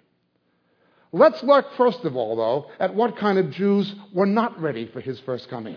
Let's 1.13 1.43
look, 1.43 1.67
first 1.77 2.05
of 2.05 2.17
all, 2.17 2.37
though, 2.37 2.71
at 2.81 2.95
what 2.95 3.17
kind 3.17 3.39
of 3.39 3.51
Jews 3.51 3.95
were 4.13 4.27
not 4.27 4.61
ready 4.61 4.87
for 4.87 5.01
his 5.01 5.21
first 5.21 5.49
coming. 5.49 5.77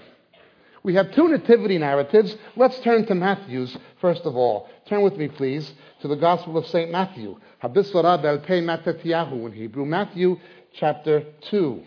We 0.83 0.95
have 0.95 1.13
two 1.13 1.27
nativity 1.27 1.77
narratives. 1.77 2.35
Let's 2.55 2.79
turn 2.79 3.05
to 3.07 3.15
Matthew's, 3.15 3.75
first 3.99 4.21
of 4.23 4.35
all. 4.35 4.69
Turn 4.87 5.01
with 5.01 5.17
me, 5.17 5.27
please, 5.27 5.71
to 6.01 6.07
the 6.07 6.15
Gospel 6.15 6.57
of 6.57 6.67
St. 6.67 6.91
Matthew. 6.91 7.37
Habisara 7.63 8.21
bel 8.21 8.39
Pei 8.39 8.61
Matatiyahu 8.61 9.45
in 9.47 9.51
Hebrew. 9.51 9.85
Matthew 9.85 10.37
chapter 10.73 11.23
2. 11.49 11.83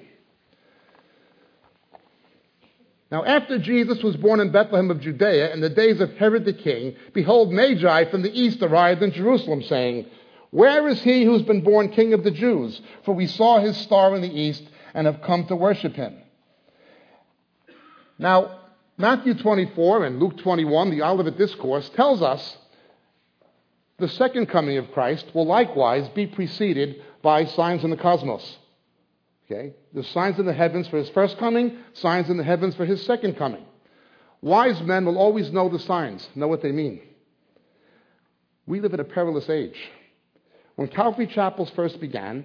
Now, 3.11 3.25
after 3.25 3.59
Jesus 3.59 4.03
was 4.03 4.17
born 4.17 4.39
in 4.39 4.53
Bethlehem 4.53 4.91
of 4.91 5.01
Judea 5.01 5.53
in 5.53 5.61
the 5.61 5.69
days 5.69 6.01
of 6.01 6.17
Herod 6.17 6.45
the 6.45 6.53
king, 6.53 6.95
behold, 7.13 7.53
Magi 7.53 8.05
from 8.11 8.23
the 8.23 8.33
east 8.33 8.63
arrived 8.63 9.03
in 9.03 9.11
Jerusalem, 9.11 9.63
saying, 9.63 10.07
Where 10.51 10.87
is 10.89 11.03
he 11.03 11.25
who's 11.25 11.43
been 11.43 11.63
born 11.63 11.89
king 11.91 12.13
of 12.13 12.23
the 12.23 12.31
Jews? 12.31 12.81
For 13.05 13.13
we 13.13 13.27
saw 13.27 13.59
his 13.59 13.77
star 13.77 14.15
in 14.15 14.23
the 14.23 14.33
east 14.33 14.63
and 14.95 15.07
have 15.07 15.23
come 15.23 15.47
to 15.47 15.57
worship 15.57 15.95
him. 15.95 16.17
Now, 18.17 18.60
Matthew 19.01 19.33
24 19.33 20.05
and 20.05 20.21
Luke 20.21 20.37
21, 20.37 20.91
the 20.91 21.03
Olivet 21.03 21.39
Discourse, 21.39 21.89
tells 21.91 22.21
us 22.21 22.59
the 23.99 24.09
second 24.09 24.47
coming 24.47 24.77
of 24.77 24.93
Christ 24.93 25.25
will 25.35 25.47
likewise 25.47 26.07
be 26.11 26.27
preceded 26.27 27.03
by 27.23 27.47
signs 27.47 27.83
in 27.83 27.89
the 27.89 27.97
cosmos. 27.97 28.59
Okay? 29.47 29.73
There's 29.95 30.09
signs 30.09 30.39
in 30.39 30.45
the 30.45 30.53
heavens 30.53 30.87
for 30.89 30.99
his 30.99 31.09
first 31.11 31.39
coming, 31.39 31.79
signs 31.95 32.29
in 32.29 32.37
the 32.37 32.45
heavens 32.45 32.75
for 32.75 32.85
his 32.85 33.03
second 33.07 33.39
coming. 33.39 33.65
Wise 34.43 34.83
men 34.83 35.07
will 35.07 35.17
always 35.17 35.51
know 35.51 35.71
the 35.71 35.79
signs, 35.79 36.29
know 36.35 36.49
what 36.49 36.63
they 36.63 36.73
mean. 36.73 37.01
We 38.67 38.81
live 38.81 38.93
in 38.93 39.01
a 39.01 39.05
perilous 39.05 39.49
age. 39.49 39.81
When 40.77 40.89
Calvary 40.89 41.27
Chapels 41.27 41.71
first 41.71 42.01
began, 42.01 42.45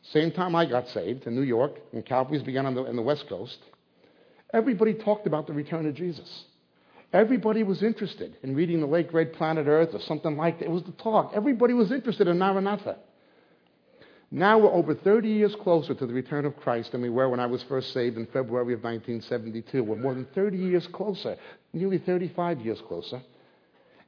same 0.00 0.32
time 0.32 0.56
I 0.56 0.64
got 0.64 0.88
saved 0.88 1.26
in 1.26 1.34
New 1.34 1.42
York, 1.42 1.72
when 1.90 2.02
Calvary's 2.02 2.42
began 2.42 2.64
on 2.64 2.74
the, 2.74 2.82
on 2.82 2.96
the 2.96 3.02
West 3.02 3.28
Coast, 3.28 3.58
everybody 4.52 4.94
talked 4.94 5.26
about 5.26 5.46
the 5.46 5.52
return 5.52 5.86
of 5.86 5.94
Jesus. 5.94 6.44
Everybody 7.12 7.62
was 7.62 7.82
interested 7.82 8.36
in 8.42 8.54
reading 8.54 8.80
the 8.80 8.86
late 8.86 9.10
great 9.10 9.34
planet 9.34 9.66
Earth 9.66 9.90
or 9.92 10.00
something 10.00 10.36
like 10.36 10.58
that. 10.58 10.64
It 10.66 10.70
was 10.70 10.82
the 10.84 10.92
talk. 10.92 11.32
Everybody 11.34 11.74
was 11.74 11.92
interested 11.92 12.26
in 12.26 12.38
Maranatha. 12.38 12.96
Now 14.30 14.58
we're 14.58 14.72
over 14.72 14.94
30 14.94 15.28
years 15.28 15.54
closer 15.56 15.94
to 15.94 16.06
the 16.06 16.14
return 16.14 16.46
of 16.46 16.56
Christ 16.56 16.92
than 16.92 17.02
we 17.02 17.10
were 17.10 17.28
when 17.28 17.38
I 17.38 17.44
was 17.44 17.62
first 17.64 17.92
saved 17.92 18.16
in 18.16 18.24
February 18.24 18.72
of 18.72 18.82
1972. 18.82 19.84
We're 19.84 19.96
more 19.96 20.14
than 20.14 20.26
30 20.34 20.56
years 20.56 20.86
closer, 20.86 21.36
nearly 21.74 21.98
35 21.98 22.62
years 22.62 22.80
closer. 22.88 23.20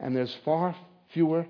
And 0.01 0.17
there's 0.17 0.35
far 0.43 0.75
fewer 1.13 1.47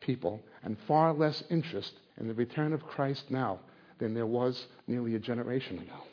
people 0.00 0.42
and 0.64 0.76
far 0.88 1.12
less 1.12 1.44
interest 1.50 1.92
in 2.18 2.26
the 2.26 2.34
return 2.34 2.72
of 2.72 2.84
Christ 2.84 3.30
now 3.30 3.60
than 3.98 4.12
there 4.12 4.26
was 4.26 4.66
nearly 4.88 5.14
a 5.14 5.20
generation 5.20 5.78
ago. 5.78 6.05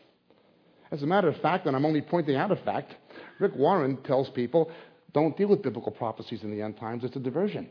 As 0.94 1.02
a 1.02 1.08
matter 1.08 1.28
of 1.28 1.36
fact, 1.38 1.66
and 1.66 1.76
I'm 1.76 1.86
only 1.86 2.02
pointing 2.02 2.36
out 2.36 2.52
a 2.52 2.56
fact, 2.56 2.96
Rick 3.40 3.56
Warren 3.56 3.98
tells 4.04 4.30
people 4.30 4.70
don't 5.12 5.36
deal 5.36 5.48
with 5.48 5.64
biblical 5.64 5.92
prophecies 5.92 6.44
in 6.44 6.52
the 6.52 6.62
end 6.62 6.78
times, 6.78 7.04
it's 7.04 7.16
a 7.16 7.20
diversion. 7.20 7.68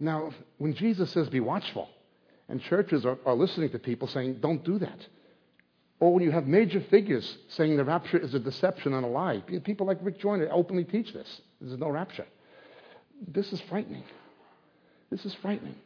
Now, 0.00 0.30
when 0.56 0.74
Jesus 0.74 1.10
says 1.10 1.28
be 1.28 1.40
watchful, 1.40 1.90
and 2.48 2.62
churches 2.62 3.04
are, 3.04 3.18
are 3.26 3.34
listening 3.34 3.70
to 3.70 3.78
people 3.78 4.08
saying, 4.08 4.38
don't 4.40 4.64
do 4.64 4.78
that. 4.78 5.06
Or 6.00 6.14
when 6.14 6.22
you 6.22 6.30
have 6.30 6.46
major 6.46 6.80
figures 6.80 7.36
saying 7.48 7.76
the 7.76 7.84
rapture 7.84 8.18
is 8.18 8.32
a 8.32 8.38
deception 8.38 8.94
and 8.94 9.04
a 9.04 9.08
lie. 9.08 9.42
People 9.64 9.86
like 9.86 9.98
Rick 10.00 10.18
Joyner 10.18 10.48
openly 10.50 10.84
teach 10.84 11.12
this. 11.12 11.42
There's 11.60 11.78
no 11.78 11.90
rapture. 11.90 12.26
This 13.28 13.52
is 13.52 13.60
frightening. 13.62 14.04
This 15.10 15.26
is 15.26 15.34
frightening. 15.42 15.76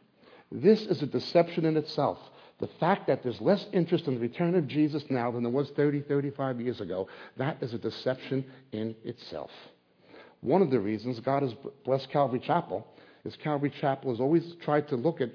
This 0.51 0.83
is 0.83 1.01
a 1.01 1.07
deception 1.07 1.65
in 1.65 1.75
itself. 1.75 2.17
The 2.61 2.69
fact 2.79 3.07
that 3.07 3.23
there's 3.23 3.41
less 3.41 3.65
interest 3.73 4.05
in 4.05 4.13
the 4.13 4.19
return 4.19 4.53
of 4.53 4.67
Jesus 4.67 5.03
now 5.09 5.31
than 5.31 5.41
there 5.41 5.51
was 5.51 5.71
30, 5.71 6.01
35 6.01 6.61
years 6.61 6.79
ago, 6.79 7.07
that 7.37 7.57
is 7.59 7.73
a 7.73 7.79
deception 7.79 8.45
in 8.71 8.95
itself. 9.03 9.49
One 10.41 10.61
of 10.61 10.69
the 10.69 10.79
reasons 10.79 11.19
God 11.21 11.41
has 11.41 11.55
blessed 11.83 12.09
Calvary 12.11 12.39
Chapel 12.39 12.85
is 13.25 13.35
Calvary 13.37 13.73
Chapel 13.81 14.11
has 14.11 14.19
always 14.19 14.55
tried 14.63 14.87
to 14.89 14.95
look 14.95 15.21
at 15.21 15.31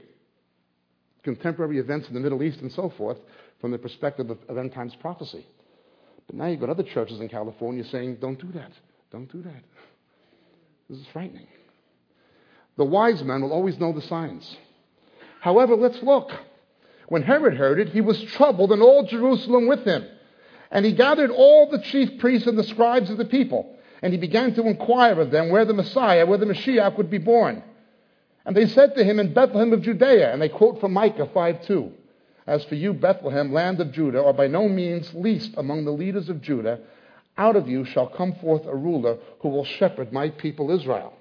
contemporary 1.25 1.78
events 1.78 2.06
in 2.06 2.14
the 2.14 2.21
Middle 2.21 2.45
East 2.45 2.61
and 2.61 2.71
so 2.71 2.90
forth 2.90 3.18
from 3.61 3.73
the 3.73 3.78
perspective 3.78 4.30
of, 4.30 4.56
end 4.56 4.73
times 4.73 4.95
prophecy. 5.00 5.45
But 6.28 6.37
now 6.37 6.47
you've 6.47 6.61
got 6.61 6.71
other 6.71 6.85
churches 6.85 7.21
in 7.21 7.28
California 7.28 7.83
saying, 7.85 8.18
don't 8.21 8.40
do 8.40 8.52
that. 8.52 8.71
Don't 9.11 9.30
do 9.33 9.42
that. 9.42 9.64
This 10.88 10.99
is 10.99 11.06
frightening. 11.12 11.49
The 12.76 12.85
wise 12.85 13.25
men 13.25 13.42
will 13.42 13.52
always 13.52 13.78
know 13.80 13.92
the 13.92 14.02
signs. 14.02 14.56
However, 15.40 15.75
let's 15.75 16.00
look. 16.04 16.30
When 17.08 17.22
Herod 17.22 17.54
heard 17.54 17.78
it, 17.78 17.90
he 17.90 18.00
was 18.00 18.20
troubled, 18.22 18.72
and 18.72 18.82
all 18.82 19.04
Jerusalem 19.06 19.66
with 19.68 19.84
him. 19.84 20.04
And 20.70 20.84
he 20.84 20.92
gathered 20.92 21.30
all 21.30 21.70
the 21.70 21.80
chief 21.80 22.18
priests 22.18 22.48
and 22.48 22.58
the 22.58 22.64
scribes 22.64 23.10
of 23.10 23.18
the 23.18 23.25
people, 23.25 23.76
and 24.02 24.12
he 24.12 24.18
began 24.18 24.54
to 24.54 24.66
inquire 24.66 25.20
of 25.20 25.30
them 25.30 25.50
where 25.50 25.64
the 25.64 25.75
Messiah, 25.75 26.26
where 26.26 26.38
the 26.38 26.46
Mashiach 26.46 26.96
would 26.96 27.10
be 27.10 27.18
born. 27.18 27.62
And 28.44 28.56
they 28.56 28.66
said 28.66 28.94
to 28.96 29.04
him 29.04 29.20
in 29.20 29.34
Bethlehem 29.34 29.72
of 29.72 29.82
Judea, 29.82 30.32
and 30.32 30.42
they 30.42 30.48
quote 30.48 30.80
from 30.80 30.92
Micah 30.92 31.26
5:2. 31.26 31.92
As 32.46 32.64
for 32.64 32.76
you, 32.76 32.92
Bethlehem, 32.92 33.52
land 33.52 33.80
of 33.80 33.92
Judah, 33.92 34.25
are 34.25 34.32
by 34.32 34.46
no 34.46 34.68
means 34.68 35.12
least 35.14 35.54
among 35.56 35.84
the 35.84 35.92
leaders 35.92 36.28
of 36.28 36.40
Judah, 36.42 36.78
out 37.36 37.56
of 37.56 37.68
you 37.68 37.84
shall 37.84 38.06
come 38.06 38.34
forth 38.34 38.64
a 38.66 38.75
ruler 38.75 39.18
who 39.40 39.48
will 39.48 39.64
shepherd 39.64 40.12
my 40.12 40.30
people 40.30 40.70
Israel. 40.70 41.12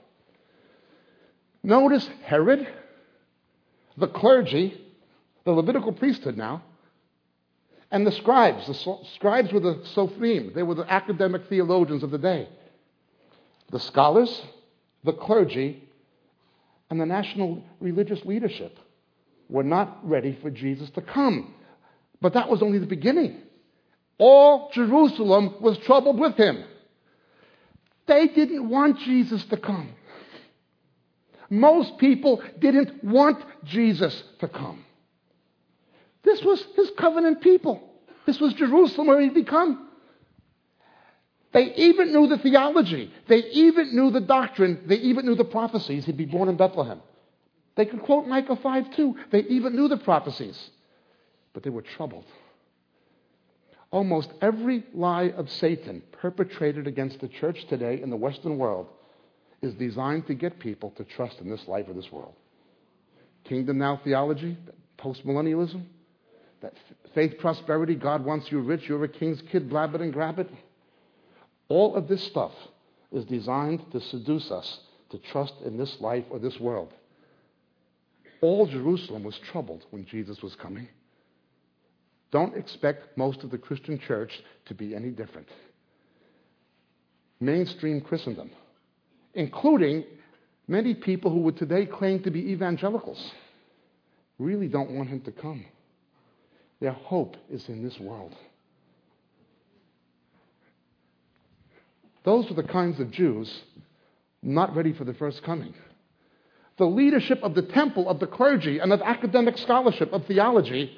Notice 1.64 2.08
Herod, 2.24 2.68
the 3.98 4.08
clergy, 4.08 4.80
the 5.46 5.52
Levitical 5.52 5.94
priesthood 5.94 6.38
now, 6.38 6.64
and 7.92 8.06
the 8.06 8.12
scribes. 8.12 8.68
The 8.68 8.98
scribes 9.16 9.54
were 9.54 9.60
the 9.60 9.76
Sophrim, 9.96 10.54
they 10.54 10.64
were 10.64 10.76
the 10.76 10.92
academic 10.92 11.48
theologians 11.48 12.04
of 12.04 12.12
the 12.12 12.18
day. 12.18 12.50
The 13.72 13.80
scholars, 13.80 14.42
the 15.04 15.14
clergy, 15.14 15.88
and 16.90 17.00
the 17.00 17.06
national 17.06 17.64
religious 17.80 18.24
leadership 18.26 18.78
were 19.50 19.64
not 19.64 20.00
ready 20.08 20.38
for 20.42 20.50
Jesus 20.50 20.90
to 20.92 21.02
come. 21.02 21.54
But 22.22 22.34
that 22.34 22.50
was 22.50 22.62
only 22.62 22.80
the 22.80 22.86
beginning. 22.86 23.42
All 24.18 24.72
Jerusalem 24.72 25.56
was 25.62 25.78
troubled 25.80 26.20
with 26.20 26.36
him. 26.36 26.64
They 28.08 28.28
didn't 28.28 28.70
want 28.70 29.00
Jesus 29.00 29.44
to 29.46 29.58
come. 29.58 29.90
Most 31.50 31.98
people 31.98 32.42
didn't 32.60 33.04
want 33.04 33.44
Jesus 33.66 34.24
to 34.40 34.48
come. 34.48 34.86
This 36.26 36.42
was 36.42 36.66
his 36.76 36.92
covenant 36.98 37.42
people. 37.42 37.82
This 38.26 38.40
was 38.40 38.54
Jerusalem 38.54 39.08
where 39.08 39.22
he'd 39.22 39.36
become. 39.36 39.88
They 41.54 41.74
even 41.76 42.12
knew 42.12 42.28
the 42.28 42.40
theology. 42.40 43.14
They 43.28 43.38
even 43.38 43.96
knew 43.96 44.12
the 44.12 44.20
doctrine. 44.20 44.82
They 44.88 44.98
even 44.98 45.26
knew 45.26 45.36
the 45.36 45.46
prophecies. 45.46 46.04
He'd 46.04 46.18
be 46.18 46.26
born 46.26 46.50
in 46.50 46.58
Bethlehem. 46.58 47.00
They 47.76 47.86
could 47.86 48.02
quote 48.02 48.28
Micah 48.28 48.58
5 48.58 48.96
too. 48.96 49.16
They 49.32 49.44
even 49.44 49.76
knew 49.76 49.88
the 49.88 49.98
prophecies. 49.98 50.72
But 51.54 51.64
they 51.64 51.70
were 51.70 51.84
troubled. 51.84 52.26
Almost 53.92 54.32
every 54.42 54.84
lie 54.94 55.30
of 55.30 55.50
Satan 55.50 56.02
perpetrated 56.12 56.88
against 56.88 57.22
the 57.22 57.30
church 57.30 57.66
today 57.68 58.02
in 58.02 58.10
the 58.10 58.18
Western 58.18 58.58
world 58.58 58.88
is 59.62 59.74
designed 59.76 60.28
to 60.28 60.34
get 60.34 60.60
people 60.60 60.92
to 60.98 61.04
trust 61.04 61.40
in 61.40 61.50
this 61.50 61.66
life 61.68 61.86
or 61.88 61.94
this 61.94 62.12
world. 62.12 62.34
Kingdom 63.46 63.78
now 63.78 64.02
theology, 64.04 64.58
postmillennialism, 64.98 65.84
that 66.66 66.74
faith 67.14 67.38
prosperity, 67.38 67.94
God 67.94 68.26
wants 68.26 68.52
you 68.52 68.60
rich, 68.60 68.90
you're 68.90 69.04
a 69.04 69.08
king's 69.08 69.42
kid, 69.52 69.70
blab 69.70 69.94
it 69.94 70.02
and 70.02 70.12
grab 70.12 70.40
it. 70.40 70.50
All 71.70 71.96
of 71.96 72.08
this 72.08 72.24
stuff 72.24 72.54
is 73.12 73.24
designed 73.26 73.92
to 73.92 74.02
seduce 74.02 74.50
us 74.50 74.80
to 75.12 75.20
trust 75.20 75.54
in 75.64 75.78
this 75.78 75.98
life 76.02 76.26
or 76.32 76.40
this 76.40 76.60
world. 76.60 76.92
All 78.42 78.66
Jerusalem 78.66 79.24
was 79.24 79.38
troubled 79.52 79.86
when 79.92 80.06
Jesus 80.06 80.42
was 80.42 80.56
coming. 80.56 80.88
Don't 82.32 82.58
expect 82.58 83.16
most 83.16 83.44
of 83.44 83.52
the 83.52 83.60
Christian 83.60 84.00
church 84.00 84.42
to 84.66 84.74
be 84.74 84.96
any 84.96 85.10
different. 85.10 85.48
Mainstream 87.40 88.02
Christendom, 88.02 88.50
including 89.36 90.04
many 90.68 90.96
people 90.96 91.30
who 91.30 91.42
would 91.42 91.58
today 91.58 91.86
claim 91.86 92.24
to 92.24 92.32
be 92.32 92.52
evangelicals, 92.52 93.32
really 94.40 94.68
don't 94.68 94.92
want 94.92 95.10
him 95.10 95.22
to 95.22 95.32
come. 95.32 95.66
Their 96.86 96.94
hope 96.94 97.36
is 97.50 97.68
in 97.68 97.84
this 97.84 98.00
world. 98.00 98.36
Those 102.24 102.48
were 102.48 102.62
the 102.62 102.68
kinds 102.68 103.00
of 103.00 103.10
Jews 103.10 103.52
not 104.44 104.76
ready 104.76 104.94
for 104.94 105.04
the 105.04 105.16
first 105.16 105.42
coming. 105.42 105.74
The 106.78 106.86
leadership 106.86 107.40
of 107.42 107.56
the 107.56 107.64
temple, 107.64 108.08
of 108.08 108.20
the 108.20 108.28
clergy, 108.28 108.78
and 108.78 108.94
of 108.94 109.02
academic 109.02 109.58
scholarship, 109.58 110.14
of 110.14 110.28
theology, 110.28 110.96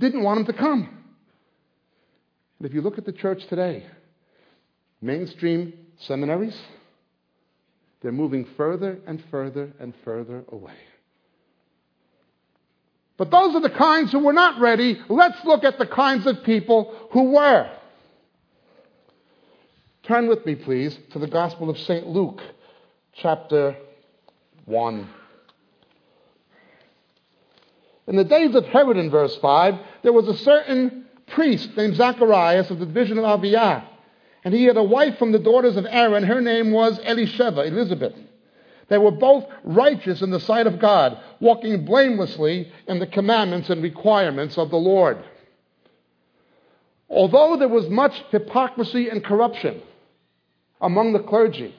didn't 0.00 0.24
want 0.24 0.40
him 0.40 0.46
to 0.46 0.54
come. 0.54 1.04
And 2.58 2.66
if 2.66 2.72
you 2.72 2.80
look 2.80 2.96
at 2.96 3.04
the 3.04 3.12
church 3.12 3.46
today, 3.48 3.84
mainstream 5.02 5.74
seminaries, 5.98 6.58
they're 8.00 8.12
moving 8.12 8.46
further 8.56 8.98
and 9.06 9.22
further 9.30 9.74
and 9.78 9.92
further 10.06 10.44
away. 10.50 10.78
But 13.18 13.32
those 13.32 13.54
are 13.56 13.60
the 13.60 13.68
kinds 13.68 14.12
who 14.12 14.20
were 14.20 14.32
not 14.32 14.60
ready. 14.60 14.98
Let's 15.08 15.44
look 15.44 15.64
at 15.64 15.78
the 15.78 15.86
kinds 15.86 16.26
of 16.26 16.44
people 16.44 16.94
who 17.10 17.32
were. 17.32 17.68
Turn 20.04 20.28
with 20.28 20.46
me, 20.46 20.54
please, 20.54 20.96
to 21.10 21.18
the 21.18 21.26
Gospel 21.26 21.68
of 21.68 21.76
St. 21.78 22.06
Luke, 22.06 22.40
chapter 23.12 23.76
1. 24.64 25.10
In 28.06 28.16
the 28.16 28.24
days 28.24 28.54
of 28.54 28.64
Herod, 28.66 28.96
in 28.96 29.10
verse 29.10 29.36
5, 29.36 29.74
there 30.02 30.12
was 30.12 30.28
a 30.28 30.36
certain 30.38 31.04
priest 31.26 31.76
named 31.76 31.96
Zacharias 31.96 32.70
of 32.70 32.78
the 32.78 32.86
division 32.86 33.18
of 33.18 33.24
Abia. 33.24 33.84
And 34.44 34.54
he 34.54 34.64
had 34.64 34.76
a 34.76 34.82
wife 34.82 35.18
from 35.18 35.32
the 35.32 35.38
daughters 35.38 35.76
of 35.76 35.84
Aaron. 35.86 36.22
Her 36.22 36.40
name 36.40 36.70
was 36.70 36.98
Elisheva, 37.00 37.66
Elizabeth. 37.66 38.14
They 38.88 38.98
were 38.98 39.10
both 39.10 39.44
righteous 39.64 40.22
in 40.22 40.30
the 40.30 40.40
sight 40.40 40.66
of 40.66 40.78
God, 40.78 41.18
walking 41.40 41.84
blamelessly 41.84 42.72
in 42.86 42.98
the 42.98 43.06
commandments 43.06 43.70
and 43.70 43.82
requirements 43.82 44.56
of 44.56 44.70
the 44.70 44.76
Lord. 44.76 45.18
Although 47.10 47.56
there 47.56 47.68
was 47.68 47.88
much 47.88 48.22
hypocrisy 48.30 49.08
and 49.08 49.24
corruption, 49.24 49.82
among 50.80 51.12
the 51.12 51.20
clergy. 51.20 51.74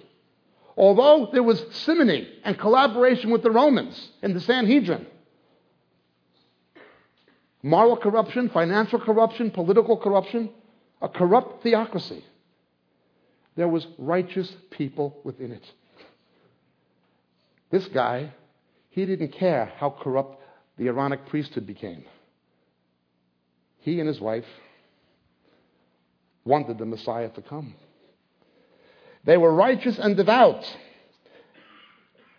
Although 0.77 1.29
there 1.31 1.43
was 1.43 1.63
simony 1.71 2.27
and 2.43 2.57
collaboration 2.57 3.31
with 3.31 3.43
the 3.43 3.51
Romans 3.51 4.11
in 4.21 4.33
the 4.33 4.39
Sanhedrin, 4.39 5.05
moral 7.61 7.97
corruption, 7.97 8.49
financial 8.49 8.99
corruption, 8.99 9.51
political 9.51 9.97
corruption, 9.97 10.49
a 11.01 11.09
corrupt 11.09 11.63
theocracy, 11.63 12.23
there 13.55 13.67
was 13.67 13.85
righteous 13.97 14.53
people 14.69 15.19
within 15.23 15.51
it. 15.51 15.63
This 17.71 17.85
guy, 17.87 18.33
he 18.89 19.05
didn't 19.05 19.33
care 19.33 19.71
how 19.77 19.91
corrupt 19.91 20.41
the 20.77 20.87
Aaronic 20.87 21.27
priesthood 21.27 21.67
became. 21.67 22.03
He 23.79 23.99
and 23.99 24.07
his 24.07 24.19
wife 24.19 24.45
wanted 26.45 26.77
the 26.77 26.85
Messiah 26.85 27.29
to 27.29 27.41
come. 27.41 27.75
They 29.23 29.37
were 29.37 29.53
righteous 29.53 29.99
and 29.99 30.17
devout, 30.17 30.65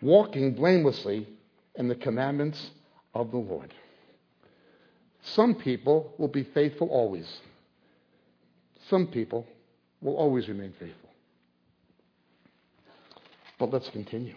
walking 0.01 0.53
blamelessly 0.53 1.27
in 1.75 1.87
the 1.87 1.95
commandments 1.95 2.71
of 3.13 3.31
the 3.31 3.37
Lord. 3.37 3.73
Some 5.23 5.55
people 5.55 6.13
will 6.17 6.27
be 6.27 6.43
faithful 6.43 6.89
always. 6.89 7.31
Some 8.89 9.07
people 9.07 9.45
will 10.01 10.15
always 10.15 10.47
remain 10.47 10.73
faithful. 10.79 11.09
But 13.59 13.71
let's 13.71 13.89
continue. 13.89 14.35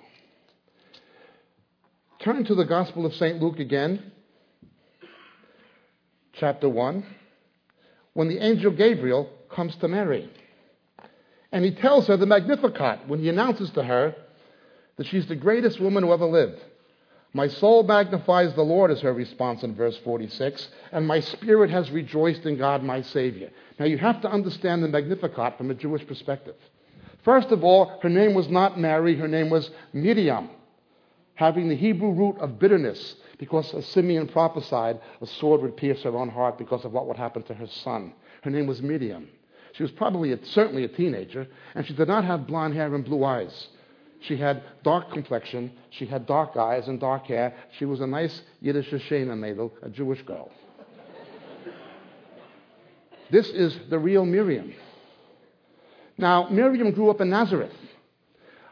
Turn 2.25 2.43
to 2.47 2.55
the 2.55 2.65
Gospel 2.65 3.05
of 3.05 3.15
St. 3.17 3.39
Luke 3.43 3.59
again, 3.59 4.11
chapter 6.33 6.71
1, 6.71 7.05
when 8.15 8.29
the 8.29 8.39
angel 8.39 8.71
Gabriel 8.71 9.29
comes 9.51 9.77
to 9.77 9.89
Mary. 9.89 10.31
And 11.53 11.67
he 11.67 11.73
tells 11.73 12.07
her 12.07 12.17
the 12.17 12.25
Magnificat 12.25 13.07
when 13.09 13.21
he 13.21 13.29
announces 13.29 13.69
to 13.73 13.85
her 13.85 14.17
that 14.97 15.07
she's 15.07 15.27
the 15.27 15.37
greatest 15.37 15.79
woman 15.79 16.03
who 16.03 16.15
ever 16.15 16.25
lived. 16.25 16.65
My 17.35 17.47
soul 17.47 17.83
magnifies 17.83 18.55
the 18.55 18.63
Lord, 18.63 18.91
is 18.91 19.03
her 19.03 19.13
response 19.13 19.63
in 19.63 19.75
verse 19.75 19.99
46, 19.99 20.67
and 20.93 21.07
my 21.07 21.21
spirit 21.21 21.69
has 21.69 21.91
rejoiced 21.91 22.47
in 22.47 22.57
God 22.57 22.83
my 22.83 23.03
Savior. 23.03 23.51
Now 23.79 23.85
you 23.85 23.99
have 23.99 24.23
to 24.23 24.31
understand 24.31 24.83
the 24.83 24.89
Magnificat 24.89 25.59
from 25.59 25.71
a 25.71 25.75
Jewish 25.75 26.07
perspective. 26.07 26.57
First 27.23 27.49
of 27.49 27.63
all, 27.63 27.99
her 28.03 28.09
name 28.09 28.33
was 28.33 28.49
not 28.49 28.81
Mary, 28.81 29.15
her 29.15 29.29
name 29.29 29.51
was 29.51 29.71
Miriam, 29.93 30.49
having 31.35 31.69
the 31.69 31.77
Hebrew 31.77 32.13
root 32.13 32.39
of 32.39 32.59
bitterness, 32.59 33.17
because 33.39 33.73
as 33.75 33.87
Simeon 33.87 34.29
prophesied, 34.29 35.01
a 35.21 35.27
sword 35.27 35.63
would 35.63 35.77
pierce 35.77 36.03
her 36.03 36.17
own 36.17 36.29
heart 36.29 36.59
because 36.59 36.85
of 36.85 36.93
what 36.93 37.07
would 37.07 37.17
happen 37.17 37.43
to 37.45 37.55
her 37.55 37.67
son. 37.67 38.13
Her 38.43 38.51
name 38.51 38.67
was 38.67 38.83
Miriam. 38.83 39.29
She 39.73 39.83
was 39.83 39.91
probably 39.91 40.33
a, 40.33 40.45
certainly 40.45 40.85
a 40.85 40.89
teenager, 40.89 41.49
and 41.75 41.85
she 41.85 41.95
did 41.95 42.07
not 42.07 42.25
have 42.25 42.47
blonde 42.47 42.75
hair 42.75 42.95
and 42.95 43.05
blue 43.05 43.25
eyes. 43.25 43.69
She 44.21 44.37
had 44.37 44.63
dark 44.85 45.13
complexion, 45.13 45.73
she 45.91 46.07
had 46.07 46.27
dark 46.27 46.57
eyes 46.57 46.87
and 46.89 47.01
dark 47.01 47.27
hair. 47.27 47.55
She 47.79 47.85
was 47.85 48.01
a 48.01 48.07
nice 48.07 48.43
Yiddish 48.61 48.91
Shana 48.91 49.35
Mädel, 49.35 49.73
a 49.83 49.91
Jewish 49.91 50.23
girl. 50.23 50.51
this 53.31 53.49
is 53.49 53.77
the 53.91 53.99
real 53.99 54.25
Miriam. 54.25 54.73
Now, 56.17 56.49
Miriam 56.49 56.93
grew 56.93 57.11
up 57.11 57.21
in 57.21 57.29
Nazareth. 57.29 57.75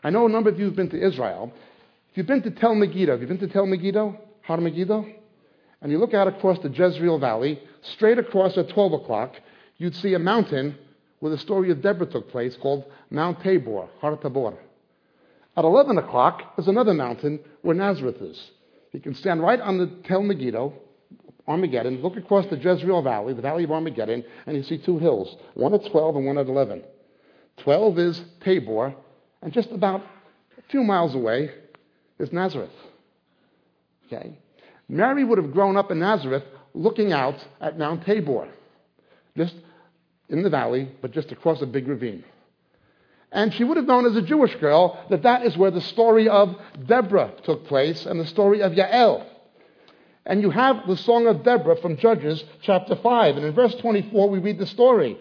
I 0.05 0.11
know 0.11 0.27
a 0.27 0.29
number 0.29 0.51
of 0.51 0.59
you 0.59 0.67
have 0.67 0.77
been 0.77 0.91
to 0.91 1.05
Israel. 1.05 1.53
If 2.13 2.19
you've 2.19 2.27
been 2.27 2.43
to 2.43 2.51
Tel 2.51 2.75
Megiddo, 2.75 3.13
have 3.13 3.23
you 3.23 3.27
been 3.27 3.39
to 3.39 3.49
Tel 3.49 3.65
Megiddo, 3.65 4.19
Har 4.43 4.59
Megiddo? 4.59 5.07
And 5.81 5.91
you 5.91 5.97
look 5.97 6.13
out 6.13 6.29
across 6.29 6.59
the 6.59 6.69
Jezreel 6.69 7.19
Valley, 7.19 7.59
straight 7.95 8.19
across 8.19 8.59
at 8.59 8.69
12 8.69 8.93
o'clock, 8.93 9.33
you'd 9.79 9.95
see 9.95 10.13
a 10.13 10.19
mountain 10.19 10.77
where 11.21 11.33
the 11.33 11.39
story 11.39 11.71
of 11.71 11.81
Deborah 11.81 12.05
took 12.05 12.31
place 12.31 12.55
called 12.61 12.85
Mount 13.09 13.43
Tabor, 13.43 13.89
Har 14.01 14.19
Tabor. 14.19 14.59
At 15.57 15.65
11 15.65 15.97
o'clock 15.97 16.53
is 16.59 16.69
another 16.69 16.93
mountain 16.93 17.41
where 17.63 17.75
Nazareth 17.75 18.21
is. 18.21 18.51
You 18.93 19.01
can 19.01 19.15
stand 19.15 19.41
right 19.41 19.63
on 19.63 19.79
the 19.79 19.87
Tel 20.07 20.23
Megiddo, 20.23 20.75
Armageddon, 21.49 22.03
look 22.03 22.19
across 22.19 22.45
the 22.51 22.59
Jezreel 22.59 23.01
Valley, 23.01 23.33
the 23.33 23.41
Valley 23.41 23.65
of 23.65 23.73
Armageddon, 23.73 24.23
and 24.45 24.55
you 24.55 24.63
see 24.65 24.77
two 24.77 24.99
hills, 24.99 25.35
one 25.55 25.73
at 25.73 25.91
12 25.91 26.17
and 26.17 26.27
one 26.27 26.37
at 26.37 26.47
11. 26.47 26.83
12 27.63 27.99
is 27.99 28.23
Tabor, 28.45 28.95
and 29.41 29.51
just 29.51 29.71
about 29.71 30.03
a 30.59 30.63
few 30.71 30.85
miles 30.85 31.15
away 31.15 31.51
is 32.19 32.33
Nazareth. 32.33 32.71
Okay? 34.07 34.39
Mary 34.89 35.25
would 35.25 35.39
have 35.39 35.53
grown 35.53 35.77
up 35.77 35.91
in 35.91 35.99
Nazareth 35.99 36.45
looking 36.75 37.13
out 37.13 37.37
at 37.61 37.79
Mount 37.79 38.05
Tabor, 38.05 38.49
just 39.37 39.55
in 40.29 40.43
the 40.43 40.51
valley, 40.51 40.91
but 41.01 41.13
just 41.13 41.33
across 41.33 41.63
a 41.63 41.67
big 41.67 41.89
ravine. 41.89 42.25
And 43.31 43.53
she 43.55 43.65
would 43.65 43.79
have 43.79 43.87
known 43.87 44.07
as 44.07 44.17
a 44.17 44.23
Jewish 44.23 44.55
girl 44.57 45.03
that 45.09 45.23
that 45.23 45.47
is 45.47 45.57
where 45.57 45.71
the 45.71 45.81
story 45.81 46.29
of 46.29 46.55
Deborah 46.87 47.33
took 47.45 47.67
place 47.67 48.05
and 48.05 48.21
the 48.21 48.27
story 48.27 48.61
of 48.61 48.73
Yael. 48.73 49.27
And 50.27 50.43
you 50.43 50.51
have 50.51 50.87
the 50.87 50.97
song 50.97 51.27
of 51.27 51.43
Deborah 51.43 51.81
from 51.81 51.97
Judges 51.97 52.45
chapter 52.61 52.95
5. 52.95 53.37
And 53.37 53.47
in 53.47 53.55
verse 53.55 53.75
24, 53.77 54.29
we 54.29 54.39
read 54.39 54.59
the 54.59 54.67
story. 54.67 55.19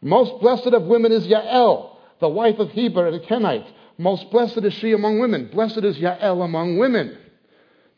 Most 0.00 0.40
blessed 0.40 0.68
of 0.68 0.84
women 0.84 1.12
is 1.12 1.26
Yael, 1.26 1.96
the 2.20 2.28
wife 2.28 2.58
of 2.58 2.70
Heber 2.70 3.10
the 3.10 3.20
Kenite. 3.20 3.66
Most 3.98 4.30
blessed 4.30 4.58
is 4.58 4.72
she 4.74 4.92
among 4.92 5.18
women. 5.18 5.50
Blessed 5.52 5.78
is 5.78 5.98
Yael 5.98 6.44
among 6.44 6.78
women. 6.78 7.18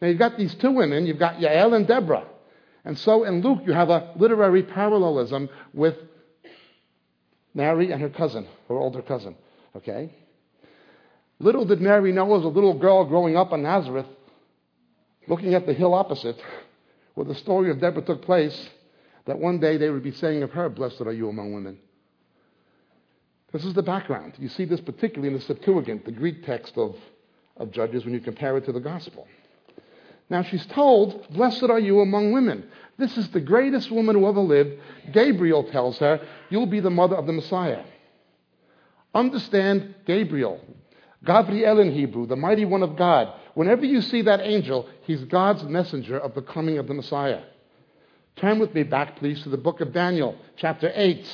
Now 0.01 0.09
you've 0.09 0.19
got 0.19 0.39
these 0.39 0.55
two 0.55 0.73
women. 0.73 1.07
You've 1.07 1.19
got 1.19 1.37
Yael 1.37 1.77
and 1.77 1.87
Deborah. 1.87 2.27
And 2.87 2.99
so 2.99 3.25
in 3.25 3.43
Luke, 3.43 3.61
you 3.67 3.75
have 3.75 3.91
a 3.91 4.13
literary 4.17 4.63
parallelism 4.63 5.51
with 5.75 5.97
Mary 7.53 7.93
and 7.93 8.01
her 8.01 8.09
cousin, 8.09 8.49
her 8.69 8.75
older 8.75 9.03
cousin. 9.03 9.37
Okay? 9.77 10.15
Little 11.39 11.67
did 11.67 11.83
Mary 11.83 12.13
know 12.13 12.35
as 12.37 12.45
a 12.45 12.49
little 12.49 12.75
girl 12.75 13.05
growing 13.05 13.37
up 13.37 13.53
in 13.53 13.63
Nazareth, 13.63 14.07
looking 15.29 15.55
at 15.55 15.67
the 15.67 15.75
hill 15.75 15.93
opposite, 15.93 16.41
where 17.15 17.27
the 17.27 17.35
story 17.35 17.71
of 17.71 17.81
Deborah 17.81 18.03
took 18.03 18.23
place, 18.23 18.71
that 19.27 19.39
one 19.39 19.61
day 19.61 19.77
they 19.77 19.91
would 19.91 20.03
be 20.03 20.13
saying 20.13 20.43
of 20.43 20.51
her, 20.53 20.71
Blessed 20.71 21.03
are 21.03 21.13
you 21.13 21.29
among 21.29 21.53
women. 21.53 21.79
This 23.53 23.65
is 23.65 23.75
the 23.75 23.83
background. 23.83 24.35
You 24.39 24.49
see 24.49 24.65
this 24.65 24.81
particularly 24.81 25.29
in 25.29 25.35
the 25.35 25.45
Septuagint, 25.45 26.05
the 26.05 26.13
Greek 26.13 26.45
text 26.45 26.77
of, 26.77 26.97
of 27.57 27.73
Judges, 27.73 28.05
when 28.05 28.15
you 28.15 28.21
compare 28.21 28.57
it 28.57 28.65
to 28.67 28.73
the 28.73 28.81
Gospel. 28.81 29.27
Now 30.29 30.43
she's 30.43 30.65
told, 30.67 31.29
Blessed 31.31 31.65
are 31.65 31.81
you 31.81 32.01
among 32.01 32.33
women. 32.33 32.65
This 32.97 33.19
is 33.19 33.29
the 33.31 33.41
greatest 33.41 33.91
woman 33.91 34.15
who 34.15 34.29
ever 34.29 34.41
lived. 34.41 34.79
Gabriel 35.13 35.65
tells 35.65 35.99
her, 35.99 36.25
You'll 36.49 36.67
be 36.67 36.81
the 36.81 36.91
mother 36.91 37.17
of 37.17 37.27
the 37.27 37.33
Messiah. 37.33 37.83
Understand 39.13 39.97
Gabriel. 40.07 40.61
Gabriel 41.25 41.81
in 41.81 41.93
Hebrew, 41.93 42.27
the 42.27 42.37
mighty 42.37 42.65
one 42.65 42.83
of 42.83 42.97
God. 42.97 43.35
Whenever 43.55 43.85
you 43.85 44.01
see 44.01 44.23
that 44.23 44.41
angel, 44.41 44.89
he's 45.03 45.25
God's 45.25 45.65
messenger 45.65 46.19
of 46.19 46.35
the 46.35 46.43
coming 46.43 46.79
of 46.79 46.87
the 46.87 46.95
Messiah. 46.95 47.43
Turn 48.37 48.59
with 48.61 48.73
me 48.75 48.85
back, 48.85 49.17
please, 49.17 49.43
to 49.43 49.49
the 49.49 49.59
book 49.59 49.81
of 49.81 49.93
Daniel, 49.93 50.37
chapter 50.57 50.93
8. 50.95 51.27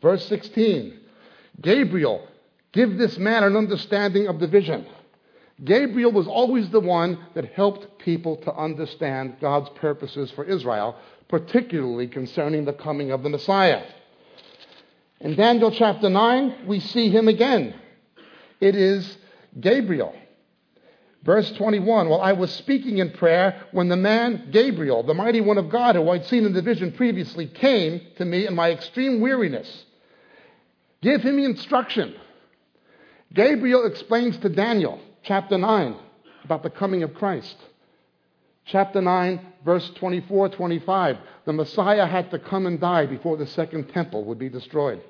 Verse 0.00 0.26
16 0.26 0.98
Gabriel, 1.60 2.26
give 2.72 2.98
this 2.98 3.18
man 3.18 3.42
an 3.42 3.56
understanding 3.56 4.28
of 4.28 4.38
the 4.38 4.46
vision. 4.46 4.86
Gabriel 5.64 6.12
was 6.12 6.28
always 6.28 6.70
the 6.70 6.80
one 6.80 7.18
that 7.34 7.52
helped 7.52 7.98
people 7.98 8.36
to 8.36 8.54
understand 8.54 9.36
God's 9.40 9.68
purposes 9.70 10.30
for 10.30 10.44
Israel, 10.44 10.96
particularly 11.28 12.06
concerning 12.06 12.64
the 12.64 12.72
coming 12.72 13.10
of 13.10 13.24
the 13.24 13.28
Messiah. 13.28 13.82
In 15.20 15.34
Daniel 15.34 15.72
chapter 15.72 16.08
9, 16.08 16.66
we 16.66 16.78
see 16.78 17.10
him 17.10 17.26
again. 17.26 17.74
It 18.60 18.76
is 18.76 19.18
Gabriel. 19.58 20.14
Verse 21.24 21.50
21 21.52 22.08
While 22.08 22.20
I 22.20 22.32
was 22.32 22.52
speaking 22.52 22.98
in 22.98 23.10
prayer, 23.10 23.60
when 23.72 23.88
the 23.88 23.96
man 23.96 24.50
Gabriel, 24.52 25.02
the 25.02 25.14
mighty 25.14 25.40
one 25.40 25.58
of 25.58 25.68
God, 25.68 25.96
who 25.96 26.08
I'd 26.10 26.26
seen 26.26 26.44
in 26.44 26.52
the 26.52 26.62
vision 26.62 26.92
previously, 26.92 27.46
came 27.46 28.00
to 28.16 28.24
me 28.24 28.46
in 28.46 28.54
my 28.54 28.70
extreme 28.70 29.20
weariness, 29.20 29.84
give 31.02 31.22
him 31.22 31.38
instruction. 31.38 32.14
Gabriel 33.32 33.86
explains 33.86 34.38
to 34.38 34.48
Daniel 34.48 35.00
chapter 35.22 35.58
9 35.58 35.96
about 36.44 36.62
the 36.62 36.70
coming 36.70 37.02
of 37.02 37.14
Christ. 37.14 37.56
Chapter 38.64 39.00
9, 39.00 39.40
verse 39.64 39.90
24 39.96 40.50
25. 40.50 41.16
The 41.46 41.52
Messiah 41.52 42.06
had 42.06 42.30
to 42.30 42.38
come 42.38 42.66
and 42.66 42.80
die 42.80 43.06
before 43.06 43.36
the 43.36 43.46
second 43.46 43.88
temple 43.88 44.24
would 44.24 44.38
be 44.38 44.48
destroyed. 44.48 45.02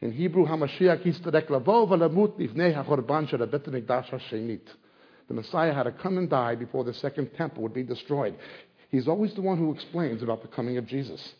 In 0.00 0.10
Hebrew, 0.10 0.46
HaMashiach 0.46 1.04
Labova 1.22 1.96
muttivneha 2.10 2.84
korbancha 2.84 3.38
betanik 3.38 3.86
dasha 3.86 4.18
shainit. 4.30 4.66
The 5.28 5.34
Messiah 5.34 5.72
had 5.72 5.84
to 5.84 5.92
come 5.92 6.18
and 6.18 6.28
die 6.28 6.56
before 6.56 6.82
the 6.82 6.92
second 6.92 7.30
temple 7.36 7.62
would 7.62 7.72
be 7.72 7.84
destroyed. 7.84 8.34
He's 8.90 9.06
always 9.06 9.32
the 9.34 9.42
one 9.42 9.58
who 9.58 9.72
explains 9.72 10.22
about 10.22 10.42
the 10.42 10.48
coming 10.48 10.76
of 10.76 10.86
Jesus. 10.86 11.34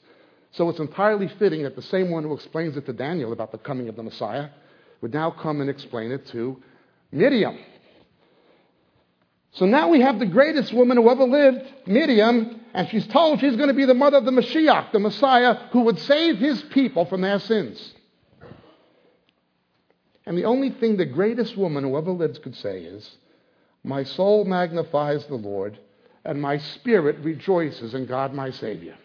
So 0.53 0.69
it's 0.69 0.79
entirely 0.79 1.29
fitting 1.39 1.63
that 1.63 1.77
the 1.77 1.83
same 1.83 2.11
one 2.11 2.25
who 2.25 2.35
explains 2.35 2.77
it 2.77 2.87
to 2.87 2.93
Daniel 2.93 3.33
about 3.33 3.53
the 3.53 3.59
coming 3.59 3.89
of 3.89 3.97
the 3.97 4.03
Messiah 4.03 4.51
would 5.01 5.13
now 5.13 5.31
come 5.31 5.61
and 5.61 5.69
explain 5.69 6.13
it 6.13 6.27
to 6.29 6.63
Miriam. 7.11 7.59
So 9.53 9.67
now 9.67 9.89
we 9.89 10.01
have 10.01 10.19
the 10.19 10.27
greatest 10.27 10.73
woman 10.73 10.97
who 10.97 11.11
ever 11.11 11.25
lived, 11.25 11.71
Miriam, 11.87 12.61
and 12.73 12.89
she's 12.89 13.07
told 13.07 13.41
she's 13.41 13.57
going 13.57 13.69
to 13.69 13.75
be 13.75 13.85
the 13.85 13.95
mother 13.95 14.19
of 14.19 14.25
the 14.25 14.31
Mashiach, 14.31 14.93
the 14.93 14.99
Messiah, 14.99 15.55
who 15.73 15.83
would 15.83 15.99
save 15.99 16.39
his 16.39 16.63
people 16.65 17.05
from 17.05 17.21
their 17.21 17.39
sins. 17.39 17.95
And 20.25 20.39
the 20.39 20.45
only 20.45 20.71
thing 20.71 20.97
the 20.97 21.05
greatest 21.05 21.57
woman 21.57 21.85
who 21.85 21.97
ever 21.99 22.13
lived 22.13 22.43
could 22.43 22.57
say 22.57 22.81
is, 22.81 23.11
My 23.85 24.05
soul 24.05 24.45
magnifies 24.45 25.27
the 25.27 25.35
Lord, 25.35 25.79
and 26.25 26.41
my 26.41 26.59
spirit 26.59 27.19
rejoices 27.19 27.93
in 27.95 28.07
God 28.07 28.33
my 28.33 28.51
Savior. 28.51 28.97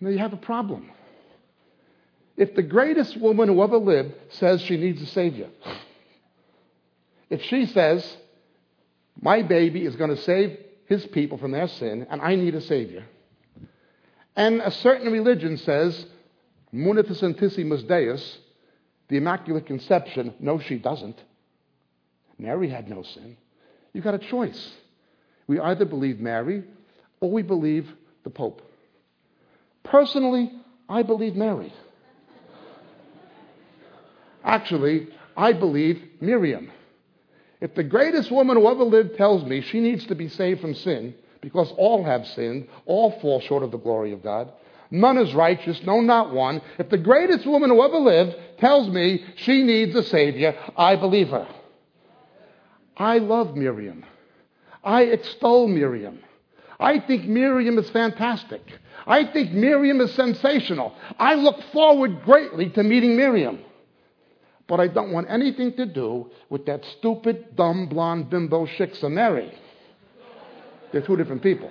Now 0.00 0.10
you 0.10 0.18
have 0.18 0.32
a 0.32 0.38
problem. 0.38 0.90
If 2.36 2.54
the 2.54 2.62
greatest 2.62 3.16
woman 3.16 3.48
who 3.48 3.62
ever 3.62 3.78
lived 3.78 4.14
says 4.30 4.60
she 4.60 4.76
needs 4.76 5.00
a 5.00 5.06
Savior, 5.06 5.48
if 7.30 7.42
she 7.42 7.66
says, 7.66 8.16
my 9.20 9.42
baby 9.42 9.86
is 9.86 9.96
going 9.96 10.10
to 10.10 10.22
save 10.22 10.58
his 10.86 11.06
people 11.06 11.38
from 11.38 11.52
their 11.52 11.68
sin, 11.68 12.06
and 12.10 12.20
I 12.20 12.34
need 12.34 12.54
a 12.54 12.60
Savior. 12.60 13.04
And 14.36 14.60
a 14.60 14.70
certain 14.70 15.12
religion 15.12 15.56
says, 15.58 16.06
Munificentissimus 16.72 17.86
Deus, 17.86 18.38
the 19.08 19.16
Immaculate 19.16 19.66
Conception. 19.66 20.34
No, 20.40 20.58
she 20.58 20.76
doesn't. 20.76 21.22
Mary 22.38 22.68
had 22.68 22.88
no 22.88 23.02
sin. 23.02 23.36
You've 23.92 24.04
got 24.04 24.14
a 24.14 24.18
choice. 24.18 24.72
We 25.46 25.60
either 25.60 25.84
believe 25.84 26.18
Mary 26.18 26.64
or 27.20 27.30
we 27.30 27.42
believe 27.42 27.88
the 28.24 28.30
Pope. 28.30 28.60
Personally, 29.94 30.50
I 30.88 31.04
believe 31.04 31.36
Mary. 31.36 31.72
Actually, 34.42 35.06
I 35.36 35.52
believe 35.52 36.02
Miriam. 36.20 36.72
If 37.60 37.76
the 37.76 37.84
greatest 37.84 38.28
woman 38.32 38.56
who 38.56 38.68
ever 38.68 38.82
lived 38.82 39.16
tells 39.16 39.44
me 39.44 39.60
she 39.60 39.78
needs 39.78 40.04
to 40.06 40.16
be 40.16 40.28
saved 40.28 40.60
from 40.60 40.74
sin, 40.74 41.14
because 41.40 41.72
all 41.78 42.02
have 42.02 42.26
sinned, 42.26 42.66
all 42.86 43.20
fall 43.20 43.40
short 43.42 43.62
of 43.62 43.70
the 43.70 43.78
glory 43.78 44.10
of 44.10 44.20
God, 44.20 44.50
none 44.90 45.16
is 45.16 45.32
righteous, 45.32 45.80
no, 45.84 46.00
not 46.00 46.34
one. 46.34 46.60
If 46.76 46.88
the 46.90 46.98
greatest 46.98 47.46
woman 47.46 47.70
who 47.70 47.80
ever 47.80 47.98
lived 47.98 48.34
tells 48.58 48.88
me 48.88 49.24
she 49.36 49.62
needs 49.62 49.94
a 49.94 50.02
Savior, 50.02 50.58
I 50.76 50.96
believe 50.96 51.28
her. 51.28 51.46
I 52.96 53.18
love 53.18 53.56
Miriam. 53.56 54.04
I 54.82 55.02
extol 55.02 55.68
Miriam. 55.68 56.18
I 56.78 57.00
think 57.00 57.24
Miriam 57.26 57.78
is 57.78 57.88
fantastic. 57.90 58.62
I 59.06 59.26
think 59.26 59.52
Miriam 59.52 60.00
is 60.00 60.12
sensational. 60.14 60.94
I 61.18 61.34
look 61.34 61.60
forward 61.72 62.22
greatly 62.24 62.70
to 62.70 62.82
meeting 62.82 63.16
Miriam. 63.16 63.58
But 64.66 64.80
I 64.80 64.88
don't 64.88 65.12
want 65.12 65.28
anything 65.30 65.74
to 65.76 65.86
do 65.86 66.30
with 66.48 66.64
that 66.66 66.84
stupid, 66.98 67.54
dumb, 67.54 67.86
blonde 67.86 68.30
bimbo 68.30 68.66
Shiksa 68.66 69.10
Mary. 69.10 69.52
They're 70.90 71.02
two 71.02 71.16
different 71.16 71.42
people. 71.42 71.70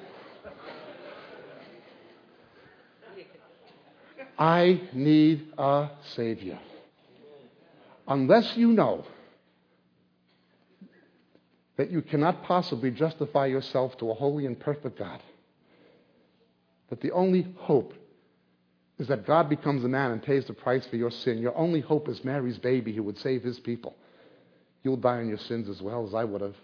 I 4.37 4.81
need 4.93 5.53
a 5.57 5.89
Savior. 6.15 6.59
Unless 8.07 8.57
you 8.57 8.71
know 8.73 9.05
that 11.77 11.91
you 11.91 12.01
cannot 12.01 12.43
possibly 12.43 12.91
justify 12.91 13.47
yourself 13.47 13.97
to 13.97 14.11
a 14.11 14.13
holy 14.13 14.45
and 14.45 14.59
perfect 14.59 14.99
God, 14.99 15.21
that 16.89 17.01
the 17.01 17.11
only 17.11 17.47
hope 17.57 17.93
is 18.99 19.07
that 19.07 19.25
God 19.25 19.49
becomes 19.49 19.83
a 19.83 19.87
man 19.87 20.11
and 20.11 20.21
pays 20.21 20.45
the 20.45 20.53
price 20.53 20.85
for 20.85 20.97
your 20.97 21.09
sin. 21.09 21.39
Your 21.39 21.55
only 21.57 21.81
hope 21.81 22.07
is 22.07 22.23
Mary's 22.23 22.59
baby 22.59 22.93
who 22.93 23.03
would 23.03 23.17
save 23.17 23.43
his 23.43 23.59
people. 23.59 23.95
You'll 24.83 24.97
die 24.97 25.21
in 25.21 25.29
your 25.29 25.39
sins 25.39 25.67
as 25.67 25.81
well 25.81 26.05
as 26.07 26.13
I 26.13 26.23
would 26.23 26.41
have. 26.41 26.55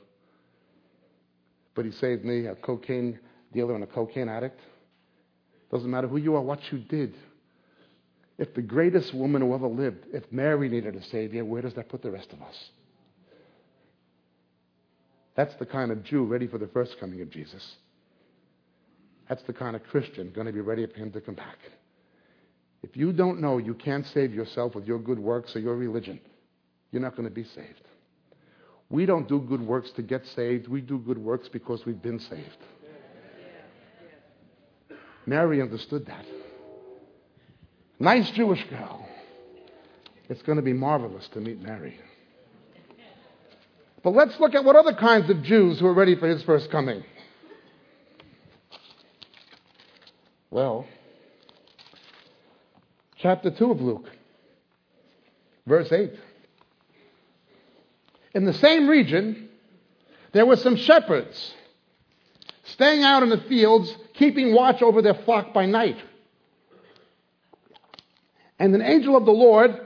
But 1.73 1.85
he 1.85 1.91
saved 1.91 2.23
me, 2.23 2.45
a 2.45 2.55
cocaine 2.55 3.19
dealer 3.51 3.73
and 3.73 3.83
a 3.83 3.87
cocaine 3.87 4.29
addict. 4.29 4.59
Doesn't 5.71 5.89
matter 5.89 6.07
who 6.07 6.17
you 6.17 6.35
are, 6.35 6.41
what 6.41 6.59
you 6.71 6.79
did. 6.79 7.15
If 8.37 8.53
the 8.53 8.61
greatest 8.61 9.13
woman 9.13 9.41
who 9.41 9.53
ever 9.53 9.67
lived, 9.67 10.05
if 10.13 10.23
Mary 10.31 10.69
needed 10.69 10.95
a 10.95 11.03
Savior, 11.05 11.43
where 11.43 11.61
does 11.61 11.73
that 11.75 11.89
put 11.89 12.01
the 12.01 12.11
rest 12.11 12.31
of 12.31 12.41
us? 12.41 12.55
That's 15.39 15.55
the 15.55 15.65
kind 15.65 15.89
of 15.89 16.03
Jew 16.03 16.25
ready 16.25 16.47
for 16.47 16.57
the 16.57 16.67
first 16.67 16.99
coming 16.99 17.21
of 17.21 17.29
Jesus. 17.29 17.77
That's 19.29 19.41
the 19.43 19.53
kind 19.53 19.73
of 19.73 19.81
Christian 19.85 20.33
going 20.35 20.47
to 20.47 20.51
be 20.51 20.59
ready 20.59 20.85
for 20.85 20.95
him 20.95 21.13
to 21.13 21.21
come 21.21 21.35
back. 21.35 21.55
If 22.83 22.97
you 22.97 23.13
don't 23.13 23.39
know 23.39 23.57
you 23.57 23.73
can't 23.73 24.05
save 24.07 24.33
yourself 24.33 24.75
with 24.75 24.85
your 24.85 24.99
good 24.99 25.17
works 25.17 25.55
or 25.55 25.59
your 25.59 25.77
religion, 25.77 26.19
you're 26.91 27.01
not 27.01 27.15
going 27.15 27.29
to 27.29 27.33
be 27.33 27.45
saved. 27.45 27.83
We 28.89 29.05
don't 29.05 29.29
do 29.29 29.39
good 29.39 29.61
works 29.61 29.91
to 29.91 30.01
get 30.01 30.27
saved. 30.27 30.67
We 30.67 30.81
do 30.81 30.97
good 30.99 31.17
works 31.17 31.47
because 31.47 31.85
we've 31.85 32.01
been 32.01 32.19
saved. 32.19 32.57
Mary 35.25 35.61
understood 35.61 36.05
that. 36.07 36.25
Nice 37.97 38.29
Jewish 38.31 38.65
girl. 38.69 39.07
It's 40.27 40.41
going 40.41 40.57
to 40.57 40.61
be 40.61 40.73
marvelous 40.73 41.29
to 41.29 41.39
meet 41.39 41.61
Mary. 41.61 41.97
But 44.03 44.11
let's 44.11 44.39
look 44.39 44.55
at 44.55 44.63
what 44.63 44.75
other 44.75 44.93
kinds 44.93 45.29
of 45.29 45.43
Jews 45.43 45.79
who 45.79 45.87
are 45.87 45.93
ready 45.93 46.15
for 46.15 46.27
his 46.27 46.41
first 46.43 46.71
coming. 46.71 47.03
Well, 50.51 50.87
chapter 53.17 53.51
2 53.51 53.71
of 53.71 53.81
Luke, 53.81 54.09
verse 55.67 55.91
8. 55.91 56.13
In 58.33 58.45
the 58.45 58.53
same 58.53 58.87
region, 58.87 59.49
there 60.31 60.45
were 60.45 60.55
some 60.55 60.75
shepherds 60.75 61.53
staying 62.63 63.03
out 63.03 63.23
in 63.23 63.29
the 63.29 63.41
fields, 63.41 63.93
keeping 64.13 64.53
watch 64.53 64.81
over 64.81 65.01
their 65.01 65.13
flock 65.13 65.53
by 65.53 65.65
night. 65.65 65.97
And 68.57 68.73
an 68.73 68.81
angel 68.81 69.17
of 69.17 69.25
the 69.25 69.31
Lord 69.31 69.79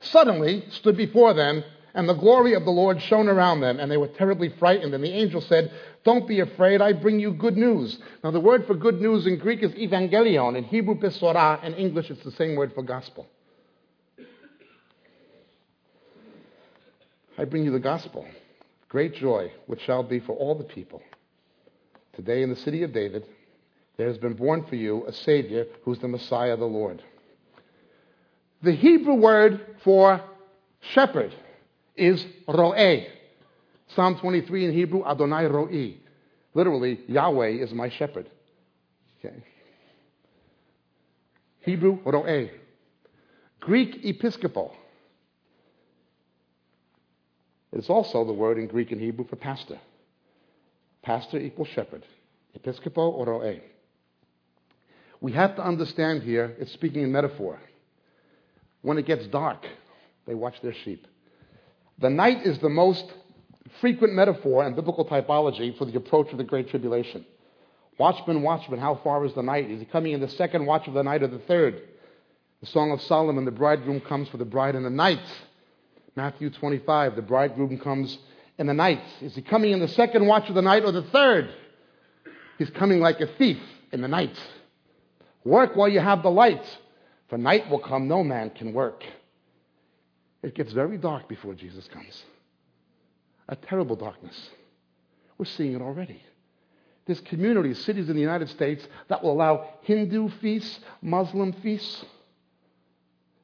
suddenly 0.00 0.64
stood 0.70 0.96
before 0.96 1.34
them, 1.34 1.64
and 1.94 2.08
the 2.08 2.14
glory 2.14 2.54
of 2.54 2.64
the 2.64 2.70
Lord 2.70 3.00
shone 3.02 3.28
around 3.28 3.60
them, 3.60 3.78
and 3.78 3.90
they 3.90 3.96
were 3.96 4.08
terribly 4.08 4.48
frightened. 4.58 4.94
And 4.94 5.04
the 5.04 5.12
angel 5.12 5.40
said, 5.42 5.70
Don't 6.04 6.26
be 6.26 6.40
afraid, 6.40 6.80
I 6.80 6.92
bring 6.92 7.20
you 7.20 7.32
good 7.32 7.56
news. 7.56 7.98
Now, 8.24 8.30
the 8.30 8.40
word 8.40 8.66
for 8.66 8.74
good 8.74 9.00
news 9.00 9.26
in 9.26 9.38
Greek 9.38 9.62
is 9.62 9.72
evangelion, 9.72 10.56
in 10.56 10.64
Hebrew, 10.64 10.94
besorah, 10.94 11.62
in 11.62 11.74
English, 11.74 12.10
it's 12.10 12.24
the 12.24 12.32
same 12.32 12.56
word 12.56 12.72
for 12.74 12.82
gospel. 12.82 13.26
I 17.38 17.44
bring 17.44 17.64
you 17.64 17.72
the 17.72 17.80
gospel, 17.80 18.26
great 18.88 19.14
joy, 19.14 19.52
which 19.66 19.80
shall 19.82 20.02
be 20.02 20.20
for 20.20 20.34
all 20.36 20.54
the 20.54 20.64
people. 20.64 21.02
Today 22.14 22.42
in 22.42 22.50
the 22.50 22.56
city 22.56 22.82
of 22.82 22.92
David, 22.92 23.26
there 23.96 24.06
has 24.06 24.18
been 24.18 24.34
born 24.34 24.64
for 24.64 24.76
you 24.76 25.06
a 25.06 25.12
Savior 25.12 25.66
who's 25.84 25.98
the 25.98 26.08
Messiah, 26.08 26.52
of 26.54 26.60
the 26.60 26.66
Lord. 26.66 27.02
The 28.62 28.72
Hebrew 28.72 29.14
word 29.14 29.76
for 29.82 30.22
shepherd 30.80 31.34
is 31.96 32.24
ro'eh. 32.48 33.06
Psalm 33.94 34.18
23 34.18 34.66
in 34.66 34.72
Hebrew, 34.72 35.04
Adonai 35.04 35.44
ro'i. 35.44 35.96
Literally, 36.54 37.00
Yahweh 37.08 37.62
is 37.62 37.72
my 37.72 37.88
shepherd. 37.90 38.30
Okay. 39.18 39.42
Hebrew, 41.60 41.98
ro'eh. 42.04 42.50
Greek, 43.60 44.04
episcopal. 44.04 44.74
It's 47.72 47.88
also 47.88 48.24
the 48.24 48.32
word 48.32 48.58
in 48.58 48.66
Greek 48.66 48.92
and 48.92 49.00
Hebrew 49.00 49.26
for 49.26 49.36
pastor. 49.36 49.78
Pastor 51.02 51.38
equals 51.38 51.68
shepherd. 51.68 52.04
Episcopo 52.58 53.12
or 53.12 53.26
ro'eh. 53.26 53.60
We 55.20 55.32
have 55.32 55.56
to 55.56 55.64
understand 55.64 56.22
here, 56.22 56.56
it's 56.58 56.72
speaking 56.72 57.02
in 57.02 57.12
metaphor. 57.12 57.58
When 58.82 58.98
it 58.98 59.06
gets 59.06 59.26
dark, 59.28 59.64
they 60.26 60.34
watch 60.34 60.60
their 60.62 60.74
sheep. 60.84 61.06
The 62.02 62.10
night 62.10 62.44
is 62.44 62.58
the 62.58 62.68
most 62.68 63.04
frequent 63.80 64.12
metaphor 64.12 64.64
and 64.64 64.74
biblical 64.74 65.04
typology 65.04 65.78
for 65.78 65.84
the 65.84 65.96
approach 65.96 66.32
of 66.32 66.38
the 66.38 66.42
Great 66.42 66.68
Tribulation. 66.68 67.24
Watchman, 67.96 68.42
watchman, 68.42 68.80
how 68.80 68.96
far 69.04 69.24
is 69.24 69.32
the 69.34 69.42
night? 69.42 69.70
Is 69.70 69.78
he 69.78 69.86
coming 69.86 70.12
in 70.12 70.20
the 70.20 70.28
second 70.28 70.66
watch 70.66 70.88
of 70.88 70.94
the 70.94 71.04
night 71.04 71.22
or 71.22 71.28
the 71.28 71.38
third? 71.38 71.80
The 72.60 72.66
Song 72.66 72.90
of 72.90 73.00
Solomon, 73.02 73.44
the 73.44 73.52
bridegroom 73.52 74.00
comes 74.00 74.28
for 74.28 74.36
the 74.36 74.44
bride 74.44 74.74
in 74.74 74.82
the 74.82 74.90
night. 74.90 75.20
Matthew 76.16 76.50
25, 76.50 77.14
the 77.14 77.22
bridegroom 77.22 77.78
comes 77.78 78.18
in 78.58 78.66
the 78.66 78.74
night. 78.74 79.02
Is 79.20 79.36
he 79.36 79.42
coming 79.42 79.70
in 79.70 79.78
the 79.78 79.86
second 79.86 80.26
watch 80.26 80.48
of 80.48 80.56
the 80.56 80.62
night 80.62 80.84
or 80.84 80.90
the 80.90 81.02
third? 81.02 81.54
He's 82.58 82.70
coming 82.70 82.98
like 82.98 83.20
a 83.20 83.28
thief 83.28 83.60
in 83.92 84.00
the 84.00 84.08
night. 84.08 84.36
Work 85.44 85.76
while 85.76 85.88
you 85.88 86.00
have 86.00 86.24
the 86.24 86.32
light, 86.32 86.64
for 87.28 87.38
night 87.38 87.70
will 87.70 87.78
come, 87.78 88.08
no 88.08 88.24
man 88.24 88.50
can 88.50 88.72
work. 88.72 89.04
It 90.42 90.54
gets 90.54 90.72
very 90.72 90.98
dark 90.98 91.28
before 91.28 91.54
Jesus 91.54 91.88
comes. 91.88 92.24
A 93.48 93.56
terrible 93.56 93.96
darkness. 93.96 94.50
We're 95.38 95.44
seeing 95.46 95.74
it 95.74 95.82
already. 95.82 96.22
There's 97.06 97.20
communities, 97.20 97.84
cities 97.84 98.08
in 98.08 98.14
the 98.14 98.22
United 98.22 98.48
States 98.48 98.86
that 99.08 99.22
will 99.22 99.32
allow 99.32 99.68
Hindu 99.82 100.28
feasts, 100.40 100.78
Muslim 101.00 101.52
feasts, 101.54 102.04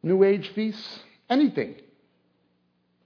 New 0.02 0.22
Age 0.22 0.48
feasts, 0.54 1.00
anything. 1.28 1.74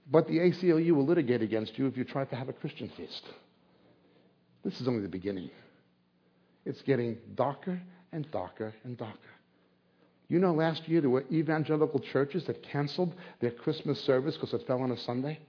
But 0.09 0.27
the 0.27 0.37
ACLU 0.39 0.91
will 0.91 1.05
litigate 1.05 1.41
against 1.41 1.77
you 1.77 1.87
if 1.87 1.97
you 1.97 2.03
try 2.03 2.25
to 2.25 2.35
have 2.35 2.49
a 2.49 2.53
Christian 2.53 2.89
feast. 2.95 3.23
This 4.63 4.79
is 4.79 4.87
only 4.87 5.01
the 5.01 5.07
beginning. 5.07 5.49
It's 6.65 6.81
getting 6.83 7.17
darker 7.35 7.81
and 8.11 8.29
darker 8.31 8.73
and 8.83 8.97
darker. 8.97 9.32
You 10.29 10.39
know, 10.39 10.53
last 10.53 10.87
year 10.87 11.01
there 11.01 11.09
were 11.09 11.25
evangelical 11.31 11.99
churches 11.99 12.45
that 12.45 12.63
canceled 12.63 13.13
their 13.39 13.51
Christmas 13.51 13.99
service 14.01 14.35
because 14.35 14.53
it 14.53 14.65
fell 14.65 14.81
on 14.81 14.91
a 14.91 14.97
Sunday. 14.97 15.39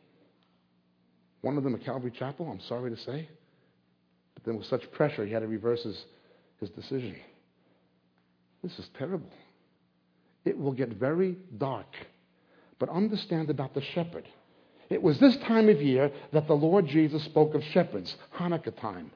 One 1.43 1.57
of 1.57 1.65
them, 1.65 1.75
a 1.75 1.79
Calvary 1.79 2.11
Chapel, 2.11 2.51
I'm 2.51 2.61
sorry 2.61 2.91
to 2.91 2.97
say. 2.97 3.29
But 4.35 4.45
then, 4.45 4.57
with 4.57 4.67
such 4.67 4.91
pressure, 4.93 5.25
he 5.25 5.33
had 5.33 5.41
to 5.41 5.47
reverse 5.47 5.83
his, 5.83 6.05
his 6.59 6.71
decision. 6.71 7.17
This 8.63 8.79
is 8.79 8.89
terrible. 8.99 9.31
It 10.45 10.59
will 10.59 10.73
get 10.73 10.89
very 10.91 11.37
dark. 11.59 11.95
But 12.79 12.89
understand 12.89 13.51
about 13.51 13.75
the 13.75 13.83
shepherd. 13.83 14.29
It 14.91 15.03
was 15.03 15.19
this 15.19 15.37
time 15.39 15.69
of 15.69 15.81
year 15.81 16.11
that 16.33 16.47
the 16.47 16.55
Lord 16.55 16.87
Jesus 16.87 17.23
spoke 17.25 17.55
of 17.55 17.63
shepherds, 17.65 18.17
Hanukkah 18.37 18.79
time. 18.79 19.11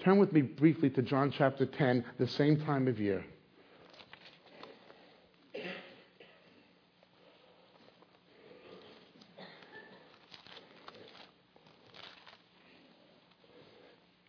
Turn 0.00 0.18
with 0.18 0.32
me 0.32 0.42
briefly 0.42 0.90
to 0.90 1.02
John 1.02 1.32
chapter 1.36 1.66
10, 1.66 2.04
the 2.18 2.28
same 2.28 2.60
time 2.64 2.88
of 2.88 2.98
year. 3.00 3.24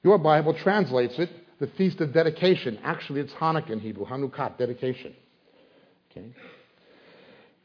Your 0.07 0.17
Bible 0.17 0.53
translates 0.53 1.19
it 1.19 1.29
the 1.59 1.67
Feast 1.67 1.99
of 1.99 2.13
Dedication. 2.13 2.79
Actually, 2.81 3.19
it's 3.19 3.33
Hanukkah 3.33 3.71
in 3.71 3.81
Hebrew, 3.81 4.05
Hanukkah, 4.05 4.57
dedication. 4.57 5.13
Okay? 6.09 6.29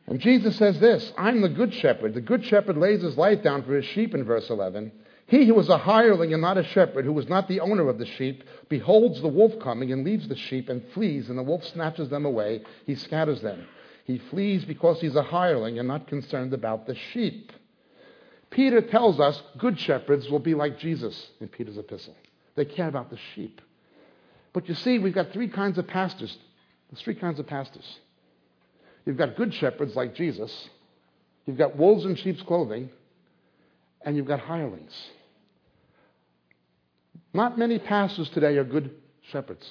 And 0.08 0.18
Jesus 0.18 0.56
says 0.56 0.80
this 0.80 1.12
I'm 1.16 1.40
the 1.40 1.48
good 1.48 1.72
shepherd. 1.72 2.14
The 2.14 2.20
good 2.20 2.44
shepherd 2.44 2.76
lays 2.76 3.00
his 3.00 3.16
life 3.16 3.44
down 3.44 3.62
for 3.62 3.76
his 3.76 3.84
sheep 3.84 4.12
in 4.12 4.24
verse 4.24 4.50
11. 4.50 4.90
He 5.28 5.46
who 5.46 5.56
is 5.60 5.68
a 5.68 5.78
hireling 5.78 6.32
and 6.32 6.42
not 6.42 6.58
a 6.58 6.64
shepherd, 6.64 7.04
who 7.04 7.16
is 7.20 7.28
not 7.28 7.46
the 7.46 7.60
owner 7.60 7.88
of 7.88 7.98
the 7.98 8.06
sheep, 8.06 8.42
beholds 8.68 9.20
the 9.20 9.28
wolf 9.28 9.52
coming 9.62 9.92
and 9.92 10.04
leaves 10.04 10.26
the 10.26 10.34
sheep 10.34 10.68
and 10.68 10.82
flees, 10.94 11.28
and 11.28 11.38
the 11.38 11.44
wolf 11.44 11.64
snatches 11.64 12.08
them 12.08 12.24
away. 12.24 12.64
He 12.86 12.96
scatters 12.96 13.40
them. 13.40 13.68
He 14.04 14.18
flees 14.18 14.64
because 14.64 15.00
he's 15.00 15.14
a 15.14 15.22
hireling 15.22 15.78
and 15.78 15.86
not 15.86 16.08
concerned 16.08 16.54
about 16.54 16.88
the 16.88 16.96
sheep. 17.12 17.52
Peter 18.50 18.80
tells 18.80 19.20
us 19.20 19.40
good 19.58 19.78
shepherds 19.78 20.28
will 20.28 20.40
be 20.40 20.54
like 20.56 20.80
Jesus 20.80 21.28
in 21.40 21.46
Peter's 21.46 21.78
epistle. 21.78 22.16
They 22.54 22.64
care 22.64 22.88
about 22.88 23.10
the 23.10 23.18
sheep. 23.34 23.60
But 24.52 24.68
you 24.68 24.74
see, 24.74 24.98
we've 24.98 25.14
got 25.14 25.32
three 25.32 25.48
kinds 25.48 25.78
of 25.78 25.86
pastors. 25.86 26.36
There's 26.90 27.02
three 27.02 27.14
kinds 27.14 27.38
of 27.38 27.46
pastors. 27.46 27.84
You've 29.06 29.16
got 29.16 29.36
good 29.36 29.52
shepherds 29.54 29.96
like 29.96 30.14
Jesus, 30.14 30.68
you've 31.46 31.58
got 31.58 31.76
wolves 31.76 32.04
in 32.04 32.14
sheep's 32.16 32.42
clothing, 32.42 32.90
and 34.04 34.16
you've 34.16 34.26
got 34.26 34.40
hirelings. 34.40 34.92
Not 37.34 37.58
many 37.58 37.78
pastors 37.78 38.28
today 38.30 38.58
are 38.58 38.64
good 38.64 38.90
shepherds. 39.30 39.68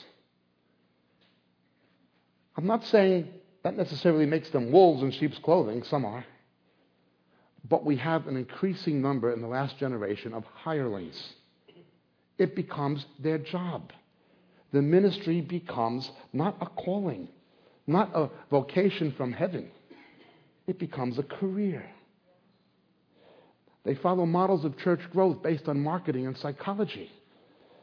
I'm 2.57 2.65
not 2.65 2.85
saying 2.87 3.29
that 3.63 3.77
necessarily 3.77 4.25
makes 4.25 4.49
them 4.49 4.71
wolves 4.71 5.03
in 5.03 5.11
sheep's 5.11 5.37
clothing, 5.39 5.83
some 5.83 6.03
are. 6.05 6.25
But 7.69 7.85
we 7.85 7.97
have 7.97 8.27
an 8.27 8.35
increasing 8.35 9.01
number 9.01 9.31
in 9.31 9.41
the 9.41 9.47
last 9.47 9.77
generation 9.77 10.33
of 10.33 10.43
hirelings. 10.63 11.33
It 12.37 12.55
becomes 12.55 13.05
their 13.19 13.37
job. 13.37 13.91
The 14.71 14.81
ministry 14.81 15.41
becomes 15.41 16.09
not 16.33 16.57
a 16.61 16.65
calling, 16.65 17.27
not 17.87 18.11
a 18.15 18.29
vocation 18.49 19.13
from 19.17 19.33
heaven. 19.33 19.69
It 20.67 20.79
becomes 20.79 21.19
a 21.19 21.23
career. 21.23 21.85
They 23.83 23.95
follow 23.95 24.25
models 24.25 24.63
of 24.63 24.77
church 24.77 25.01
growth 25.11 25.41
based 25.41 25.67
on 25.67 25.79
marketing 25.79 26.27
and 26.27 26.37
psychology. 26.37 27.11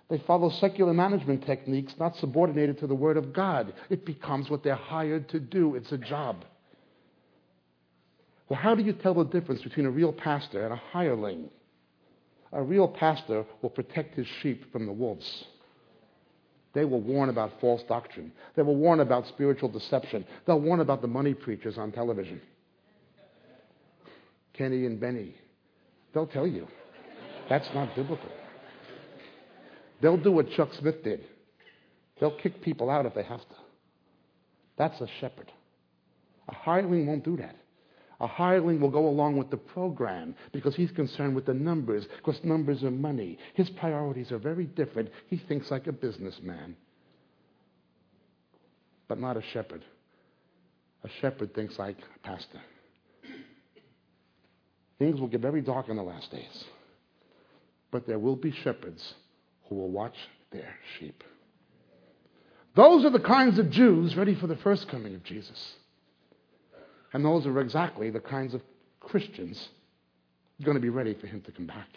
They 0.09 0.19
follow 0.27 0.49
secular 0.49 0.95
management 0.95 1.45
techniques 1.45 1.95
not 1.99 2.17
subordinated 2.17 2.79
to 2.79 2.87
the 2.87 2.95
Word 2.95 3.17
of 3.17 3.33
God. 3.33 3.75
It 3.91 4.07
becomes 4.07 4.49
what 4.49 4.63
they're 4.63 4.75
hired 4.75 5.29
to 5.31 5.41
do, 5.41 5.75
it's 5.75 5.93
a 5.93 5.99
job. 5.99 6.45
Well, 8.49 8.59
how 8.59 8.75
do 8.75 8.83
you 8.83 8.95
tell 8.95 9.13
the 9.13 9.25
difference 9.25 9.61
between 9.63 9.85
a 9.85 9.91
real 9.91 10.13
pastor 10.13 10.65
and 10.65 10.73
a 10.73 10.83
hireling? 10.93 11.51
A 12.53 12.63
real 12.63 12.89
pastor 12.89 13.45
will 13.63 13.71
protect 13.71 14.15
his 14.15 14.27
sheep 14.41 14.73
from 14.73 14.87
the 14.87 14.93
wolves. 14.93 15.45
They 16.73 16.85
will 16.85 17.01
warn 17.01 17.29
about 17.29 17.61
false 17.61 17.83
doctrine. 17.89 18.33
They 18.55 18.63
will 18.63 18.77
warn 18.77 19.01
about 19.01 19.27
spiritual 19.27 19.69
deception. 19.69 20.25
They'll 20.47 20.61
warn 20.61 20.81
about 20.81 21.03
the 21.03 21.09
money 21.09 21.35
preachers 21.35 21.77
on 21.79 21.93
television. 21.93 22.41
Kenny 24.55 24.87
and 24.87 25.01
Benny. 25.01 25.35
They'll 26.13 26.27
tell 26.27 26.47
you. 26.47 26.67
That's 27.49 27.69
not 27.75 27.95
biblical. 27.95 28.29
They'll 30.01 30.17
do 30.17 30.33
what 30.33 30.51
Chuck 30.51 30.71
Smith 30.79 31.03
did. 31.03 31.25
They'll 32.21 32.37
kick 32.37 32.63
people 32.63 32.91
out 32.91 33.07
if 33.07 33.15
they 33.15 33.23
have 33.23 33.41
to. 33.41 33.55
That's 34.77 35.01
a 35.01 35.09
shepherd. 35.21 35.51
A 36.49 36.55
hireling 36.55 37.07
won't 37.07 37.25
do 37.25 37.37
that. 37.39 37.57
A 38.21 38.27
hireling 38.27 38.81
will 38.81 38.91
go 38.91 39.07
along 39.07 39.37
with 39.37 39.51
the 39.51 39.57
program 39.57 40.35
because 40.53 40.75
he's 40.75 40.91
concerned 40.91 41.37
with 41.37 41.47
the 41.47 41.55
numbers, 41.55 42.07
because 42.17 42.43
numbers 42.43 42.83
are 42.83 42.91
money. 42.91 43.39
His 43.55 43.71
priorities 43.71 44.33
are 44.33 44.39
very 44.39 44.65
different. 44.67 45.11
He 45.29 45.37
thinks 45.37 45.71
like 45.71 45.87
a 45.87 45.93
businessman, 45.93 46.77
but 49.07 49.21
not 49.21 49.37
a 49.37 49.43
shepherd. 49.53 49.85
A 51.05 51.09
shepherd 51.21 51.55
thinks 51.55 51.79
like 51.79 51.97
a 52.17 52.27
pastor. 52.27 52.61
Things 54.99 55.21
will 55.21 55.29
get 55.29 55.41
very 55.41 55.61
dark 55.61 55.89
in 55.89 55.97
the 55.97 56.03
last 56.03 56.33
days, 56.33 56.65
but 57.93 58.09
there 58.09 58.19
will 58.19 58.35
be 58.35 58.51
shepherds 58.51 59.15
who 59.69 59.77
will 59.77 59.91
watch 59.91 60.17
their 60.51 60.75
sheep. 60.99 61.23
Those 62.75 63.05
are 63.05 63.11
the 63.11 63.21
kinds 63.21 63.61
of 63.61 63.71
Jews 63.71 64.17
ready 64.17 64.35
for 64.35 64.49
the 64.49 64.57
first 64.57 64.89
coming 64.89 65.15
of 65.15 65.23
Jesus. 65.23 65.75
And 67.13 67.25
those 67.25 67.47
are 67.47 67.61
exactly 67.61 68.11
the 68.11 68.21
kinds 68.21 68.55
of 68.55 68.63
Christians 69.01 69.69
going 70.63 70.77
to 70.77 70.81
be 70.81 70.91
ready 70.91 71.15
for 71.15 71.27
him 71.27 71.41
to 71.43 71.53
come 71.53 71.67
back. 71.67 71.89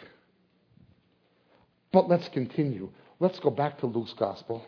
But 1.92 2.08
let's 2.08 2.28
continue. 2.28 2.90
Let's 3.20 3.38
go 3.40 3.50
back 3.50 3.78
to 3.80 3.86
Luke's 3.86 4.14
gospel 4.14 4.64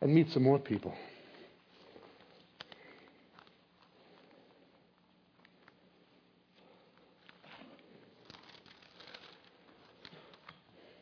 and 0.00 0.14
meet 0.14 0.30
some 0.30 0.42
more 0.42 0.58
people. 0.58 0.94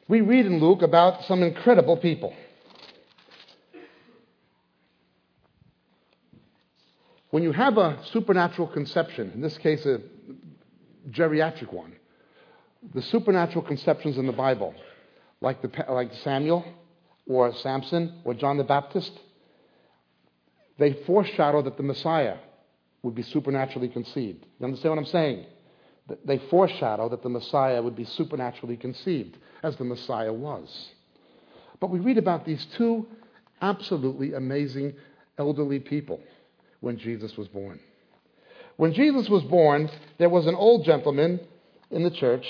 We 0.09 0.21
read 0.21 0.45
in 0.45 0.61
Luke 0.61 0.83
about 0.83 1.25
some 1.25 1.43
incredible 1.43 1.97
people. 1.97 2.35
When 7.33 7.43
you 7.43 7.53
have 7.53 7.79
a 7.79 7.99
supernatural 8.13 8.69
conception, 8.69 9.33
in 9.35 9.41
this 9.41 9.57
case 9.57 9.87
a 9.87 10.03
geriatric 11.09 11.73
one, 11.73 11.95
the 12.93 13.01
supernatural 13.01 13.65
conceptions 13.65 14.19
in 14.19 14.27
the 14.27 14.35
Bible, 14.35 14.75
like, 15.41 15.63
the, 15.63 15.71
like 15.89 16.13
Samuel 16.25 16.63
or 17.27 17.55
Samson 17.55 18.21
or 18.25 18.35
John 18.35 18.59
the 18.59 18.65
Baptist, 18.65 19.19
they 20.79 20.93
foreshadow 21.07 21.63
that 21.63 21.79
the 21.79 21.83
Messiah 21.83 22.37
would 23.03 23.15
be 23.15 23.23
supernaturally 23.23 23.89
conceived. 23.89 24.45
You 24.59 24.67
understand 24.67 24.97
what 24.97 24.99
I'm 24.99 25.07
saying? 25.07 25.47
They 26.27 26.37
foreshadow 26.51 27.09
that 27.09 27.23
the 27.23 27.31
Messiah 27.31 27.81
would 27.81 27.97
be 27.97 28.05
supernaturally 28.05 28.77
conceived, 28.77 29.39
as 29.63 29.75
the 29.79 29.85
Messiah 29.85 30.35
was. 30.35 30.91
But 31.81 31.89
we 31.89 31.99
read 31.99 32.19
about 32.19 32.45
these 32.45 32.67
two 32.77 33.07
absolutely 33.63 34.35
amazing 34.35 34.93
elderly 35.39 35.81
people 35.81 36.21
when 36.83 36.99
Jesus 36.99 37.37
was 37.37 37.49
born. 37.49 37.81
When 38.77 38.93
Jesus 38.93 39.29
was 39.29 39.45
born, 39.45 39.89
there 40.19 40.29
was 40.29 40.47
an 40.47 40.57
old 40.57 40.85
gentleman 40.85 41.41
in 41.91 42.03
the 42.03 42.11
church, 42.11 42.45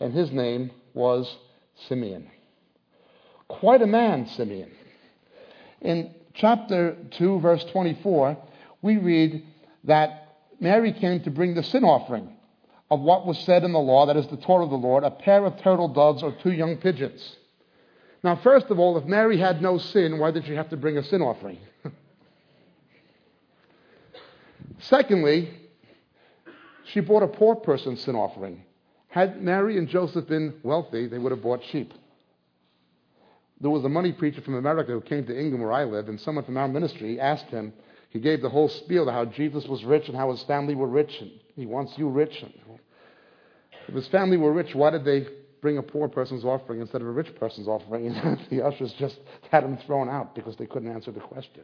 and 0.00 0.14
his 0.14 0.30
name 0.30 0.70
was 0.94 1.36
Simeon. 1.88 2.30
Quite 3.48 3.82
a 3.82 3.86
man, 3.86 4.28
Simeon. 4.28 4.70
In 5.80 6.14
chapter 6.32 6.96
2, 7.18 7.40
verse 7.40 7.64
24, 7.72 8.38
we 8.82 8.98
read 8.98 9.44
that 9.84 10.36
Mary 10.60 10.92
came 10.92 11.20
to 11.24 11.30
bring 11.30 11.54
the 11.54 11.64
sin 11.64 11.82
offering 11.82 12.36
of 12.88 13.00
what 13.00 13.26
was 13.26 13.38
said 13.40 13.64
in 13.64 13.72
the 13.72 13.80
law, 13.80 14.06
that 14.06 14.16
is 14.16 14.28
the 14.28 14.36
Torah 14.36 14.64
of 14.64 14.70
the 14.70 14.76
Lord, 14.76 15.02
a 15.02 15.10
pair 15.10 15.44
of 15.44 15.60
turtle 15.60 15.88
doves 15.88 16.22
or 16.22 16.36
two 16.40 16.52
young 16.52 16.76
pigeons. 16.76 17.36
Now, 18.22 18.36
first 18.36 18.66
of 18.66 18.78
all, 18.78 18.96
if 18.96 19.06
Mary 19.06 19.38
had 19.38 19.60
no 19.60 19.78
sin, 19.78 20.20
why 20.20 20.30
did 20.30 20.44
she 20.44 20.54
have 20.54 20.70
to 20.70 20.76
bring 20.76 20.98
a 20.98 21.02
sin 21.02 21.20
offering? 21.20 21.58
Secondly, 24.82 25.50
she 26.84 27.00
bought 27.00 27.22
a 27.22 27.28
poor 27.28 27.54
person's 27.54 28.00
sin 28.02 28.16
offering. 28.16 28.64
Had 29.08 29.42
Mary 29.42 29.78
and 29.78 29.88
Joseph 29.88 30.26
been 30.26 30.54
wealthy, 30.62 31.06
they 31.06 31.18
would 31.18 31.32
have 31.32 31.42
bought 31.42 31.62
sheep. 31.70 31.92
There 33.60 33.70
was 33.70 33.84
a 33.84 33.88
money 33.88 34.12
preacher 34.12 34.40
from 34.40 34.54
America 34.54 34.92
who 34.92 35.00
came 35.00 35.24
to 35.26 35.38
England, 35.38 35.62
where 35.62 35.72
I 35.72 35.84
live, 35.84 36.08
and 36.08 36.20
someone 36.20 36.44
from 36.44 36.56
our 36.56 36.66
ministry 36.66 37.20
asked 37.20 37.46
him, 37.46 37.72
he 38.10 38.18
gave 38.18 38.42
the 38.42 38.48
whole 38.48 38.68
spiel 38.68 39.08
of 39.08 39.14
how 39.14 39.24
Jesus 39.24 39.66
was 39.66 39.84
rich 39.84 40.08
and 40.08 40.16
how 40.16 40.30
his 40.30 40.42
family 40.42 40.74
were 40.74 40.88
rich, 40.88 41.16
and 41.20 41.30
he 41.54 41.64
wants 41.64 41.96
you 41.96 42.08
rich. 42.08 42.44
If 43.88 43.94
his 43.94 44.08
family 44.08 44.36
were 44.36 44.52
rich, 44.52 44.74
why 44.74 44.90
did 44.90 45.04
they 45.04 45.26
bring 45.60 45.78
a 45.78 45.82
poor 45.82 46.08
person's 46.08 46.44
offering 46.44 46.80
instead 46.80 47.00
of 47.00 47.06
a 47.06 47.10
rich 47.10 47.34
person's 47.36 47.68
offering? 47.68 48.08
And 48.08 48.40
the 48.50 48.66
ushers 48.66 48.92
just 48.94 49.18
had 49.50 49.64
him 49.64 49.78
thrown 49.86 50.08
out 50.08 50.34
because 50.34 50.56
they 50.56 50.66
couldn't 50.66 50.90
answer 50.90 51.12
the 51.12 51.20
question. 51.20 51.62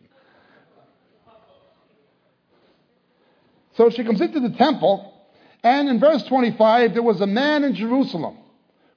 So 3.78 3.90
she 3.90 4.02
comes 4.02 4.20
into 4.20 4.40
the 4.40 4.50
temple, 4.50 5.14
and 5.62 5.88
in 5.88 6.00
verse 6.00 6.24
25, 6.24 6.94
there 6.94 7.02
was 7.02 7.20
a 7.20 7.28
man 7.28 7.62
in 7.62 7.76
Jerusalem 7.76 8.36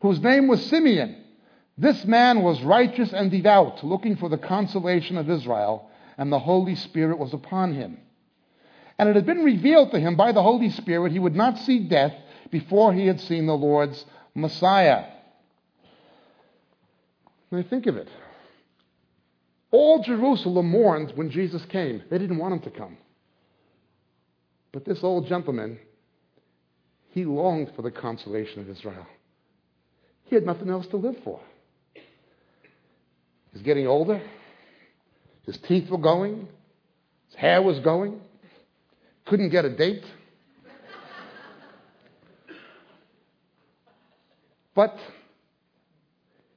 whose 0.01 0.19
name 0.19 0.47
was 0.47 0.65
Simeon. 0.65 1.23
This 1.77 2.03
man 2.03 2.41
was 2.41 2.63
righteous 2.63 3.13
and 3.13 3.29
devout, 3.29 3.83
looking 3.83 4.15
for 4.15 4.27
the 4.27 4.39
consolation 4.39 5.17
of 5.17 5.29
Israel, 5.29 5.87
and 6.17 6.31
the 6.31 6.39
Holy 6.39 6.73
Spirit 6.73 7.19
was 7.19 7.31
upon 7.31 7.75
him. 7.75 7.99
And 8.97 9.07
it 9.07 9.15
had 9.15 9.27
been 9.27 9.43
revealed 9.43 9.91
to 9.91 9.99
him 9.99 10.15
by 10.15 10.31
the 10.31 10.41
Holy 10.41 10.71
Spirit 10.71 11.11
he 11.11 11.19
would 11.19 11.35
not 11.35 11.59
see 11.59 11.87
death 11.87 12.13
before 12.49 12.91
he 12.91 13.05
had 13.05 13.21
seen 13.21 13.45
the 13.45 13.53
Lord's 13.53 14.03
Messiah. 14.33 15.05
Now 17.51 17.61
think 17.69 17.85
of 17.85 17.97
it. 17.97 18.09
All 19.69 20.01
Jerusalem 20.01 20.71
mourned 20.71 21.11
when 21.11 21.29
Jesus 21.29 21.63
came. 21.65 22.01
They 22.09 22.17
didn't 22.17 22.39
want 22.39 22.55
him 22.55 22.71
to 22.71 22.71
come. 22.71 22.97
But 24.71 24.85
this 24.85 24.99
old 25.03 25.27
gentleman, 25.27 25.79
he 27.09 27.25
longed 27.25 27.71
for 27.75 27.81
the 27.81 27.91
consolation 27.91 28.61
of 28.61 28.69
Israel. 28.69 29.05
He 30.25 30.35
had 30.35 30.45
nothing 30.45 30.69
else 30.69 30.87
to 30.87 30.97
live 30.97 31.17
for. 31.23 31.41
He's 33.51 33.61
getting 33.63 33.85
older. 33.85 34.21
His 35.45 35.57
teeth 35.57 35.89
were 35.89 35.97
going. 35.97 36.47
His 37.27 37.35
hair 37.35 37.61
was 37.61 37.79
going. 37.79 38.21
Couldn't 39.25 39.49
get 39.49 39.65
a 39.65 39.69
date. 39.69 40.05
But 44.73 44.97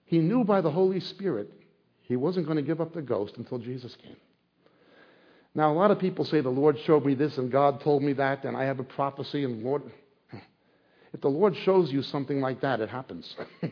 he 0.04 0.18
knew 0.18 0.44
by 0.44 0.60
the 0.60 0.70
Holy 0.70 1.00
Spirit 1.00 1.50
he 2.02 2.14
wasn't 2.14 2.46
going 2.46 2.56
to 2.56 2.62
give 2.62 2.80
up 2.80 2.94
the 2.94 3.02
ghost 3.02 3.34
until 3.38 3.58
Jesus 3.58 3.96
came. 3.96 4.16
Now, 5.54 5.72
a 5.72 5.74
lot 5.74 5.90
of 5.90 5.98
people 6.00 6.24
say 6.24 6.40
the 6.40 6.48
Lord 6.48 6.78
showed 6.84 7.04
me 7.04 7.14
this 7.14 7.38
and 7.38 7.50
God 7.50 7.80
told 7.80 8.02
me 8.02 8.12
that, 8.14 8.44
and 8.44 8.56
I 8.56 8.64
have 8.64 8.80
a 8.80 8.84
prophecy, 8.84 9.44
and 9.44 9.62
Lord. 9.62 9.82
If 11.12 11.20
the 11.20 11.28
Lord 11.28 11.54
shows 11.64 11.92
you 11.92 12.02
something 12.02 12.40
like 12.40 12.60
that, 12.62 12.80
it 12.80 12.88
happens. 12.88 13.36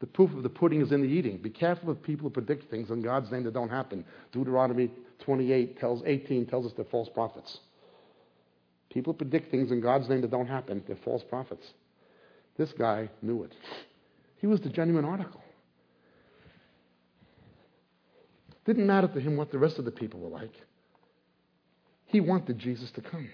the 0.00 0.06
proof 0.06 0.32
of 0.32 0.42
the 0.42 0.48
pudding 0.48 0.80
is 0.80 0.92
in 0.92 1.02
the 1.02 1.08
eating. 1.08 1.36
Be 1.36 1.50
careful 1.50 1.90
of 1.90 2.02
people 2.02 2.24
who 2.24 2.30
predict 2.30 2.70
things 2.70 2.88
in 2.88 3.02
God's 3.02 3.30
name 3.30 3.44
that 3.44 3.52
don't 3.52 3.68
happen. 3.68 4.02
Deuteronomy 4.32 4.90
28 5.26 5.78
tells 5.78 6.02
18 6.06 6.46
tells 6.46 6.64
us 6.64 6.72
they're 6.74 6.86
false 6.86 7.10
prophets. 7.10 7.58
People 8.90 9.12
predict 9.12 9.50
things 9.50 9.70
in 9.70 9.82
God's 9.82 10.08
name 10.08 10.22
that 10.22 10.30
don't 10.30 10.46
happen. 10.46 10.82
They're 10.86 10.96
false 11.04 11.22
prophets. 11.22 11.66
This 12.56 12.72
guy 12.72 13.10
knew 13.20 13.42
it. 13.42 13.52
He 14.38 14.46
was 14.46 14.62
the 14.62 14.70
genuine 14.70 15.04
article. 15.04 15.42
Didn't 18.68 18.86
matter 18.86 19.08
to 19.08 19.18
him 19.18 19.38
what 19.38 19.50
the 19.50 19.58
rest 19.58 19.78
of 19.78 19.86
the 19.86 19.90
people 19.90 20.20
were 20.20 20.28
like. 20.28 20.52
He 22.04 22.20
wanted 22.20 22.58
Jesus 22.58 22.90
to 22.90 23.00
come. 23.00 23.30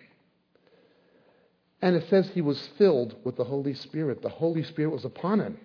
And 1.82 1.96
it 1.96 2.08
says 2.08 2.28
he 2.28 2.40
was 2.40 2.68
filled 2.78 3.16
with 3.24 3.36
the 3.36 3.42
Holy 3.42 3.74
Spirit. 3.74 4.22
The 4.22 4.28
Holy 4.28 4.62
Spirit 4.62 4.90
was 4.90 5.04
upon 5.04 5.40
him. 5.40 5.58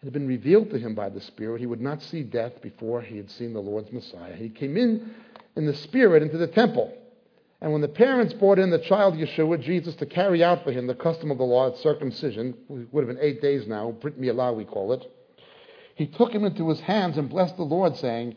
It 0.00 0.04
had 0.04 0.12
been 0.12 0.28
revealed 0.28 0.70
to 0.70 0.78
him 0.78 0.94
by 0.94 1.08
the 1.08 1.20
Spirit. 1.20 1.58
He 1.58 1.66
would 1.66 1.80
not 1.80 2.02
see 2.02 2.22
death 2.22 2.62
before 2.62 3.02
he 3.02 3.16
had 3.16 3.32
seen 3.32 3.52
the 3.52 3.58
Lord's 3.58 3.90
Messiah. 3.90 4.36
He 4.36 4.48
came 4.48 4.76
in 4.76 5.12
in 5.56 5.66
the 5.66 5.74
Spirit 5.74 6.22
into 6.22 6.38
the 6.38 6.46
temple. 6.46 6.96
And 7.60 7.72
when 7.72 7.82
the 7.82 7.88
parents 7.88 8.32
brought 8.32 8.60
in 8.60 8.70
the 8.70 8.78
child 8.78 9.14
Yeshua, 9.14 9.60
Jesus, 9.60 9.96
to 9.96 10.06
carry 10.06 10.44
out 10.44 10.62
for 10.62 10.70
him 10.70 10.86
the 10.86 10.94
custom 10.94 11.32
of 11.32 11.38
the 11.38 11.44
law 11.44 11.72
at 11.72 11.78
circumcision, 11.78 12.54
it 12.70 12.92
would 12.92 13.08
have 13.08 13.16
been 13.16 13.24
eight 13.24 13.42
days 13.42 13.66
now, 13.66 13.90
Brit 13.90 14.20
Milah 14.20 14.54
we 14.54 14.64
call 14.64 14.92
it, 14.92 15.04
he 15.94 16.06
took 16.06 16.32
him 16.32 16.44
into 16.44 16.68
his 16.68 16.80
hands 16.80 17.18
and 17.18 17.28
blessed 17.28 17.56
the 17.56 17.62
Lord, 17.62 17.96
saying, 17.96 18.36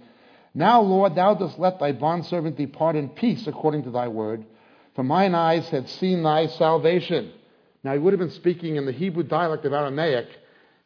Now, 0.54 0.82
Lord, 0.82 1.16
thou 1.16 1.34
dost 1.34 1.58
let 1.58 1.80
thy 1.80 1.92
bondservant 1.92 2.56
depart 2.56 2.96
in 2.96 3.10
peace 3.10 3.48
according 3.48 3.84
to 3.84 3.92
thy 3.92 4.08
word, 4.08 4.46
for 4.96 5.04
mine 5.04 5.34
eyes 5.34 5.68
had 5.70 5.90
seen 5.90 6.24
thy 6.24 6.48
salvation. 6.48 7.32
Now, 7.84 7.94
he 7.94 8.00
would 8.00 8.14
have 8.14 8.20
been 8.20 8.32
speaking 8.32 8.76
in 8.76 8.86
the 8.86 8.92
Hebrew 8.92 9.24
dialect 9.24 9.66
of 9.66 9.74
Aramaic. 9.74 10.28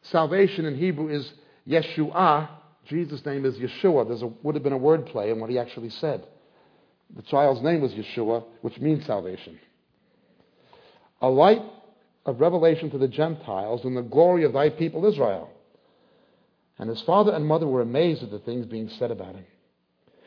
Salvation 0.02 0.64
in 0.64 0.76
Hebrew 0.76 1.08
is 1.08 1.30
Yeshua. 1.68 2.48
Jesus' 2.86 3.24
name 3.24 3.44
is 3.44 3.56
Yeshua. 3.56 4.18
There 4.18 4.30
would 4.42 4.54
have 4.54 4.64
been 4.64 4.72
a 4.72 4.78
word 4.78 5.06
play 5.06 5.30
in 5.30 5.40
what 5.40 5.50
he 5.50 5.58
actually 5.58 5.90
said. 5.90 6.26
The 7.14 7.22
child's 7.22 7.62
name 7.62 7.80
was 7.80 7.92
Yeshua, 7.92 8.44
which 8.62 8.78
means 8.80 9.04
salvation. 9.04 9.58
A 11.20 11.28
light 11.28 11.62
of 12.24 12.40
revelation 12.40 12.90
to 12.90 12.98
the 12.98 13.08
Gentiles 13.08 13.84
and 13.84 13.96
the 13.96 14.02
glory 14.02 14.44
of 14.44 14.52
thy 14.52 14.70
people 14.70 15.04
Israel. 15.06 15.50
And 16.78 16.88
his 16.88 17.02
father 17.02 17.32
and 17.32 17.46
mother 17.46 17.66
were 17.66 17.82
amazed 17.82 18.22
at 18.22 18.30
the 18.30 18.38
things 18.38 18.66
being 18.66 18.88
said 18.88 19.10
about 19.10 19.34
him. 19.34 19.44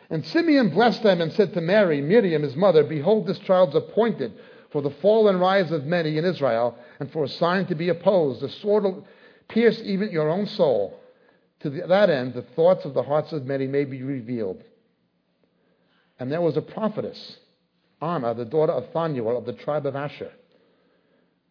And 0.10 0.25
Simeon 0.25 0.69
blessed 0.69 1.03
them 1.03 1.21
and 1.21 1.34
said 1.34 1.53
to 1.53 1.62
Mary, 1.62 2.01
Miriam, 2.01 2.43
his 2.43 2.55
mother, 2.55 2.84
Behold, 2.84 3.25
this 3.25 3.39
child's 3.39 3.75
appointed 3.75 4.34
for 4.71 4.81
the 4.81 4.91
fall 4.91 5.27
and 5.27 5.39
rise 5.39 5.71
of 5.71 5.86
many 5.86 6.17
in 6.17 6.25
Israel, 6.25 6.77
and 6.99 7.12
for 7.12 7.23
a 7.23 7.29
sign 7.29 7.65
to 7.67 7.75
be 7.75 7.89
opposed. 7.89 8.41
The 8.41 8.49
sword 8.49 8.84
will 8.84 9.08
pierce 9.47 9.81
even 9.84 10.12
your 10.12 10.29
own 10.29 10.45
soul. 10.47 10.99
To 11.62 11.69
that 11.69 12.10
end, 12.10 12.34
the 12.34 12.41
thoughts 12.41 12.86
of 12.86 12.93
the 12.93 13.03
hearts 13.03 13.31
of 13.31 13.45
many 13.45 13.67
may 13.67 13.86
be 13.86 14.03
revealed. 14.03 14.63
And 16.19 16.31
there 16.31 16.41
was 16.41 16.58
a 16.58 16.62
prophetess, 16.62 17.38
Anna, 18.01 18.34
the 18.34 18.45
daughter 18.45 18.73
of 18.73 18.91
Phanuel 18.91 19.38
of 19.38 19.45
the 19.45 19.53
tribe 19.53 19.86
of 19.86 19.95
Asher. 19.95 20.31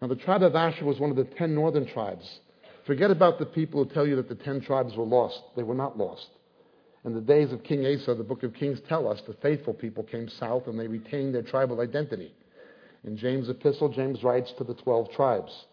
Now, 0.01 0.09
the 0.09 0.17
tribe 0.17 0.43
of 0.43 0.55
Asher 0.55 0.85
was 0.85 1.01
one 1.01 1.11
of 1.11 1.17
the 1.17 1.25
ten 1.25 1.55
northern 1.55 1.87
tribes. 1.87 2.41
Forget 2.87 3.11
about 3.11 3.39
the 3.39 3.47
people 3.47 3.83
who 3.83 3.91
tell 3.91 4.07
you 4.07 4.17
that 4.17 4.29
the 4.29 4.35
ten 4.35 4.61
tribes 4.61 4.95
were 4.95 5.05
lost. 5.05 5.43
They 5.57 5.63
were 5.63 5.75
not 5.75 5.97
lost. 5.97 6.29
In 7.05 7.15
the 7.15 7.21
days 7.21 7.53
of 7.53 7.63
King 7.63 7.87
Asa, 7.87 8.15
the 8.15 8.25
book 8.25 8.43
of 8.43 8.55
Kings 8.55 8.81
tell 8.89 9.09
us 9.09 9.21
the 9.27 9.35
faithful 9.35 9.75
people 9.75 10.05
came 10.05 10.29
south 10.29 10.67
and 10.67 10.79
they 10.79 10.87
retained 10.87 11.35
their 11.35 11.43
tribal 11.43 11.81
identity. 11.81 12.35
In 13.05 13.17
James' 13.17 13.51
epistle, 13.51 13.91
James 13.91 14.23
writes 14.23 14.53
to 14.53 14.65
the 14.65 14.75
12 14.75 15.13
tribes. 15.13 15.67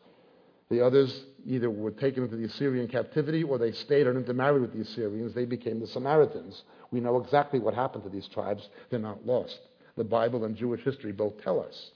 The 0.69 0.81
others 0.81 1.23
either 1.45 1.69
were 1.69 1.91
taken 1.91 2.23
into 2.23 2.37
the 2.37 2.45
Assyrian 2.45 2.87
captivity 2.87 3.43
or 3.43 3.57
they 3.57 3.71
stayed 3.71 4.07
and 4.07 4.17
intermarried 4.17 4.61
with 4.61 4.73
the 4.73 4.81
Assyrians. 4.81 5.33
They 5.33 5.45
became 5.45 5.79
the 5.79 5.87
Samaritans. 5.87 6.63
We 6.91 6.99
know 6.99 7.21
exactly 7.21 7.59
what 7.59 7.73
happened 7.73 8.03
to 8.03 8.09
these 8.09 8.27
tribes. 8.27 8.67
They're 8.89 8.99
not 8.99 9.25
lost. 9.25 9.59
The 9.97 10.03
Bible 10.03 10.45
and 10.45 10.55
Jewish 10.55 10.81
history 10.81 11.11
both 11.11 11.41
tell 11.43 11.61
us. 11.61 11.91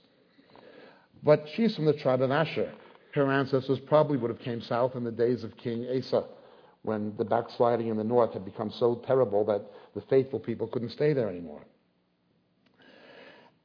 But 1.22 1.46
she's 1.54 1.74
from 1.74 1.86
the 1.86 1.94
tribe 1.94 2.20
of 2.20 2.30
Asher. 2.30 2.72
Her 3.16 3.32
ancestors 3.32 3.78
probably 3.86 4.18
would 4.18 4.30
have 4.30 4.40
came 4.40 4.60
south 4.60 4.94
in 4.94 5.02
the 5.02 5.10
days 5.10 5.42
of 5.42 5.56
King 5.56 5.86
Asa, 5.96 6.24
when 6.82 7.16
the 7.16 7.24
backsliding 7.24 7.88
in 7.88 7.96
the 7.96 8.04
north 8.04 8.34
had 8.34 8.44
become 8.44 8.70
so 8.78 9.02
terrible 9.06 9.44
that 9.46 9.62
the 9.94 10.02
faithful 10.02 10.38
people 10.38 10.66
couldn't 10.66 10.90
stay 10.90 11.14
there 11.14 11.28
anymore. 11.28 11.62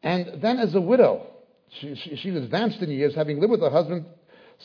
And 0.02 0.42
then 0.42 0.58
as 0.58 0.74
a 0.74 0.82
widow, 0.82 1.28
she, 1.80 1.96
she, 1.96 2.16
she 2.16 2.32
was 2.32 2.44
advanced 2.44 2.82
in 2.82 2.90
years, 2.90 3.14
having 3.14 3.40
lived 3.42 3.52
with 3.52 3.62
her 3.62 3.70
husband 3.70 4.06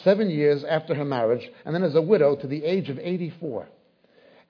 seven 0.04 0.30
years 0.30 0.64
after 0.64 0.94
her 0.94 1.04
marriage, 1.04 1.46
and 1.64 1.74
then 1.74 1.82
as 1.82 1.96
a 1.96 2.02
widow 2.02 2.36
to 2.36 2.46
the 2.46 2.64
age 2.64 2.88
of 2.88 2.98
84. 2.98 3.68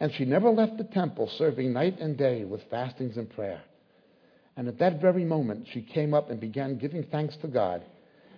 And 0.01 0.13
she 0.13 0.27
never 0.27 0.51
left 0.51 0.77
the 0.77 0.85
temple, 0.85 1.31
serving 1.39 1.73
night 1.73 1.99
and 1.99 2.17
day 2.17 2.45
with 2.45 2.61
fastings 2.71 3.17
and 3.17 3.31
prayer. 3.31 3.63
And 4.57 4.69
at 4.69 4.79
that 4.81 5.01
very 5.01 5.25
moment, 5.25 5.67
she 5.73 5.81
came 5.81 6.13
up 6.13 6.31
and 6.31 6.39
began 6.39 6.77
giving 6.77 7.05
thanks 7.05 7.37
to 7.39 7.49
God 7.49 7.83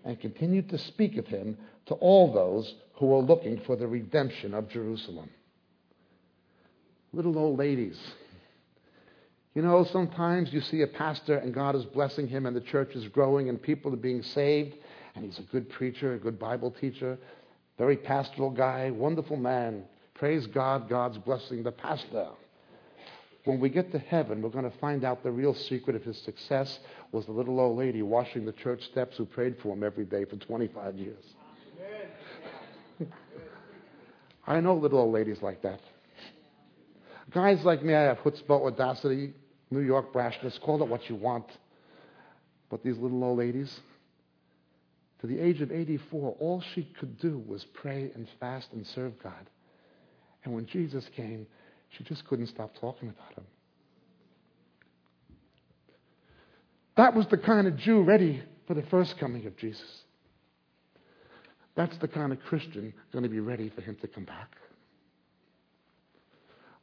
and 0.04 0.20
continued 0.20 0.68
to 0.70 0.78
speak 0.78 1.16
of 1.16 1.26
him 1.26 1.56
to 1.86 1.94
all 1.94 2.32
those 2.32 2.74
who 2.94 3.06
were 3.06 3.22
looking 3.22 3.60
for 3.66 3.76
the 3.76 3.86
redemption 3.86 4.54
of 4.54 4.68
Jerusalem. 4.68 5.30
Little 7.12 7.38
old 7.38 7.58
ladies. 7.58 7.98
You 9.54 9.62
know, 9.62 9.84
sometimes 9.84 10.52
you 10.52 10.60
see 10.60 10.82
a 10.82 10.86
pastor 10.86 11.38
and 11.38 11.52
God 11.52 11.74
is 11.74 11.84
blessing 11.84 12.28
him 12.28 12.46
and 12.46 12.54
the 12.54 12.60
church 12.60 12.94
is 12.94 13.08
growing 13.08 13.48
and 13.48 13.60
people 13.60 13.92
are 13.92 13.96
being 13.96 14.22
saved 14.22 14.74
and 15.14 15.24
he's 15.24 15.38
a 15.38 15.50
good 15.50 15.68
preacher, 15.70 16.14
a 16.14 16.18
good 16.18 16.38
Bible 16.38 16.70
teacher, 16.70 17.18
very 17.76 17.96
pastoral 17.96 18.50
guy, 18.50 18.90
wonderful 18.90 19.36
man. 19.36 19.84
Praise 20.14 20.46
God, 20.46 20.88
God's 20.88 21.18
blessing 21.18 21.62
the 21.62 21.72
pastor. 21.72 22.28
When 23.48 23.60
we 23.60 23.70
get 23.70 23.92
to 23.92 23.98
heaven, 23.98 24.42
we're 24.42 24.50
going 24.50 24.70
to 24.70 24.78
find 24.78 25.04
out 25.04 25.22
the 25.22 25.30
real 25.30 25.54
secret 25.54 25.96
of 25.96 26.02
his 26.02 26.18
success 26.18 26.80
was 27.12 27.24
the 27.24 27.32
little 27.32 27.58
old 27.58 27.78
lady 27.78 28.02
washing 28.02 28.44
the 28.44 28.52
church 28.52 28.82
steps 28.82 29.16
who 29.16 29.24
prayed 29.24 29.56
for 29.62 29.72
him 29.72 29.82
every 29.82 30.04
day 30.04 30.26
for 30.26 30.36
25 30.36 30.96
years. 30.96 31.24
I 34.46 34.60
know 34.60 34.74
little 34.74 34.98
old 34.98 35.14
ladies 35.14 35.40
like 35.40 35.62
that. 35.62 35.80
Guys 37.30 37.64
like 37.64 37.82
me, 37.82 37.94
I 37.94 38.02
have 38.02 38.18
chutzpah, 38.18 38.66
audacity, 38.66 39.32
New 39.70 39.80
York 39.80 40.12
brashness, 40.12 40.60
call 40.60 40.82
it 40.82 40.88
what 40.90 41.08
you 41.08 41.16
want. 41.16 41.46
But 42.68 42.84
these 42.84 42.98
little 42.98 43.24
old 43.24 43.38
ladies, 43.38 43.80
to 45.22 45.26
the 45.26 45.40
age 45.40 45.62
of 45.62 45.72
84, 45.72 46.36
all 46.38 46.62
she 46.74 46.86
could 47.00 47.18
do 47.18 47.42
was 47.46 47.64
pray 47.72 48.10
and 48.14 48.28
fast 48.38 48.68
and 48.74 48.86
serve 48.88 49.14
God. 49.22 49.48
And 50.44 50.52
when 50.52 50.66
Jesus 50.66 51.08
came, 51.16 51.46
she 51.90 52.04
just 52.04 52.26
couldn't 52.26 52.46
stop 52.46 52.74
talking 52.80 53.08
about 53.08 53.34
him. 53.34 53.44
That 56.96 57.14
was 57.14 57.26
the 57.28 57.38
kind 57.38 57.66
of 57.66 57.76
Jew 57.76 58.02
ready 58.02 58.42
for 58.66 58.74
the 58.74 58.82
first 58.82 59.18
coming 59.18 59.46
of 59.46 59.56
Jesus. 59.56 60.02
That's 61.76 61.96
the 61.98 62.08
kind 62.08 62.32
of 62.32 62.40
Christian 62.40 62.92
going 63.12 63.22
to 63.22 63.28
be 63.28 63.38
ready 63.38 63.70
for 63.70 63.82
him 63.82 63.96
to 64.00 64.08
come 64.08 64.24
back. 64.24 64.56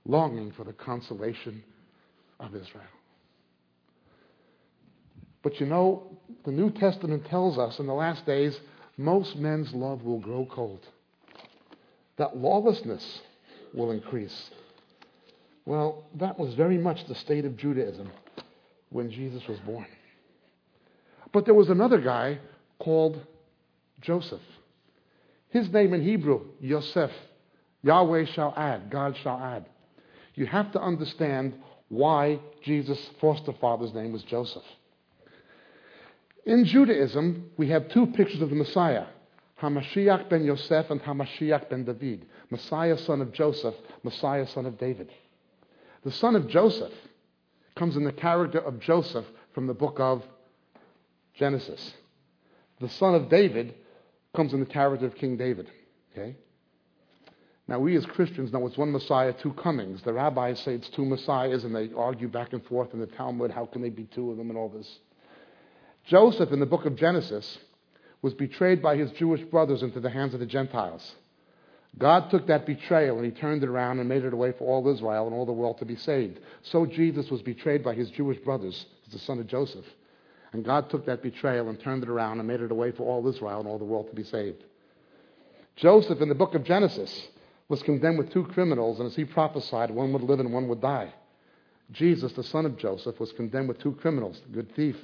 Longing 0.06 0.54
for 0.54 0.64
the 0.64 0.72
consolation 0.72 1.64
of 2.40 2.56
Israel. 2.56 2.84
But 5.44 5.60
you 5.60 5.66
know, 5.66 6.18
the 6.46 6.52
New 6.52 6.72
Testament 6.72 7.26
tells 7.26 7.58
us 7.58 7.80
in 7.80 7.88
the 7.88 7.94
last 7.94 8.26
days, 8.26 8.58
most 8.98 9.36
men's 9.36 9.74
love 9.74 10.04
will 10.04 10.20
grow 10.20 10.48
cold. 10.50 10.80
That 12.18 12.38
lawlessness 12.38 13.22
will 13.74 13.92
increase. 13.92 14.50
Well, 15.66 16.04
that 16.16 16.40
was 16.40 16.54
very 16.54 16.78
much 16.78 17.06
the 17.08 17.16
state 17.16 17.46
of 17.46 17.58
Judaism 17.58 18.12
when 18.90 19.10
Jesus 19.10 19.48
was 19.48 19.60
born. 19.60 19.88
But 21.34 21.46
there 21.46 21.54
was 21.54 21.70
another 21.70 22.00
guy 22.00 22.40
called 22.80 23.20
Joseph. 24.02 24.42
His 25.50 25.70
name 25.70 25.94
in 25.94 26.04
Hebrew, 26.04 26.42
Yosef. 26.60 27.12
Yahweh 27.82 28.26
shall 28.26 28.54
add, 28.58 28.90
God 28.90 29.16
shall 29.22 29.40
add. 29.40 29.66
You 30.36 30.46
have 30.48 30.72
to 30.74 30.82
understand 30.82 31.56
why 31.90 32.40
Jesus' 32.64 33.10
foster 33.22 33.54
father's 33.54 33.94
name 33.94 34.12
was 34.12 34.24
Joseph. 34.24 34.64
In 36.46 36.66
Judaism, 36.66 37.52
we 37.58 37.70
have 37.70 37.90
two 37.90 38.08
pictures 38.08 38.42
of 38.42 38.50
the 38.50 38.56
Messiah 38.56 39.06
Hamashiach 39.62 40.30
ben 40.30 40.44
Yosef 40.44 40.90
and 40.90 41.02
Hamashiach 41.02 41.70
ben 41.70 41.86
David. 41.86 42.26
Messiah, 42.50 42.98
son 42.98 43.22
of 43.22 43.32
Joseph, 43.32 43.76
Messiah, 44.04 44.48
son 44.48 44.66
of 44.66 44.78
David. 44.78 45.10
The 46.06 46.12
son 46.12 46.36
of 46.36 46.48
Joseph 46.48 46.94
comes 47.76 47.98
in 47.98 48.06
the 48.06 48.14
character 48.14 48.60
of 48.60 48.80
Joseph 48.80 49.26
from 49.54 49.66
the 49.66 49.74
book 49.74 50.00
of 50.00 50.24
Genesis. 51.34 51.94
The 52.80 52.90
son 52.90 53.16
of 53.16 53.28
David 53.28 53.74
comes 54.36 54.54
in 54.54 54.60
the 54.60 54.68
character 54.68 55.08
of 55.08 55.16
King 55.16 55.36
David. 55.36 55.70
Okay? 56.12 56.36
Now, 57.68 57.80
we 57.80 57.98
as 57.98 58.06
Christians 58.06 58.54
know 58.54 58.68
it's 58.68 58.78
one 58.78 58.92
Messiah, 58.92 59.34
two 59.34 59.54
comings. 59.54 60.04
The 60.04 60.14
rabbis 60.14 60.60
say 60.60 60.76
it's 60.76 60.90
two 60.90 61.04
Messiahs, 61.04 61.64
and 61.64 61.76
they 61.76 61.90
argue 61.98 62.28
back 62.28 62.54
and 62.54 62.64
forth 62.66 62.94
in 62.94 63.00
the 63.00 63.08
Talmud 63.08 63.50
how 63.50 63.66
can 63.66 63.82
they 63.82 63.90
be 63.90 64.04
two 64.04 64.30
of 64.30 64.38
them 64.38 64.50
and 64.50 64.58
all 64.58 64.70
this. 64.70 65.00
Joseph, 66.06 66.52
in 66.52 66.60
the 66.60 66.68
book 66.68 66.86
of 66.86 66.96
Genesis, 66.96 67.58
was 68.22 68.36
betrayed 68.36 68.84
by 68.84 68.96
his 68.96 69.10
Jewish 69.14 69.42
brothers 69.42 69.82
into 69.82 70.00
the 70.00 70.12
hands 70.12 70.36
of 70.36 70.40
the 70.40 70.46
Gentiles. 70.46 71.16
God 71.98 72.30
took 72.30 72.48
that 72.48 72.66
betrayal 72.66 73.18
and 73.18 73.26
he 73.26 73.32
turned 73.32 73.64
it 73.64 73.70
around 73.70 74.00
and 74.00 74.10
made 74.10 74.26
it 74.26 74.34
a 74.34 74.38
way 74.38 74.52
for 74.52 74.66
all 74.66 74.88
Israel 74.88 75.28
and 75.28 75.36
all 75.36 75.46
the 75.46 75.54
world 75.54 75.78
to 75.78 75.86
be 75.86 75.96
saved. 75.96 76.40
So 76.62 76.86
Jesus 76.86 77.30
was 77.30 77.42
betrayed 77.42 77.84
by 77.84 77.94
his 77.94 78.10
Jewish 78.10 78.38
brothers 78.40 78.86
as 79.06 79.14
the 79.14 79.20
son 79.20 79.40
of 79.40 79.48
Joseph. 79.48 79.86
And 80.52 80.66
God 80.66 80.90
took 80.90 81.06
that 81.06 81.24
betrayal 81.24 81.70
and 81.70 81.80
turned 81.80 82.04
it 82.04 82.10
around 82.10 82.40
and 82.40 82.48
made 82.48 82.62
it 82.62 82.72
a 82.72 82.76
way 82.76 82.92
for 82.92 83.04
all 83.04 83.28
Israel 83.28 83.60
and 83.60 83.68
all 83.68 83.78
the 83.78 83.86
world 83.86 84.10
to 84.10 84.16
be 84.16 84.24
saved. 84.24 84.64
Joseph, 85.76 86.22
in 86.22 86.30
the 86.30 86.36
book 86.36 86.56
of 86.56 86.64
Genesis, 86.64 87.28
was 87.68 87.82
condemned 87.84 88.18
with 88.18 88.32
two 88.32 88.46
criminals, 88.46 89.00
and 89.00 89.08
as 89.08 89.16
he 89.16 89.26
prophesied, 89.26 89.92
one 89.92 90.14
would 90.14 90.22
live 90.22 90.40
and 90.40 90.54
one 90.54 90.68
would 90.68 90.82
die. 90.82 91.14
Jesus, 91.92 92.32
the 92.34 92.44
son 92.44 92.66
of 92.66 92.78
Joseph, 92.78 93.20
was 93.20 93.32
condemned 93.34 93.68
with 93.68 93.80
two 93.80 93.94
criminals, 93.94 94.42
the 94.48 94.54
good 94.54 94.74
thief, 94.76 94.96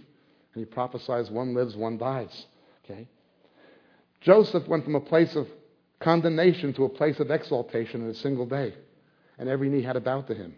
and 0.54 0.66
he 0.66 0.66
prophesies 0.66 1.30
one 1.30 1.54
lives, 1.54 1.76
one 1.76 1.98
dies. 1.98 2.46
Okay? 2.86 3.08
Joseph 4.22 4.68
went 4.68 4.84
from 4.84 4.96
a 4.96 5.02
place 5.02 5.36
of 5.36 5.48
condemnation 6.02 6.74
to 6.74 6.86
a 6.86 6.90
place 6.90 7.20
of 7.20 7.32
exaltation 7.32 8.02
in 8.02 8.10
a 8.10 8.16
single 8.16 8.46
day, 8.46 8.74
and 9.38 9.48
every 9.48 9.70
knee 9.70 9.82
had 9.82 9.94
to 9.94 10.02
bow 10.02 10.22
to 10.22 10.36
him. 10.36 10.56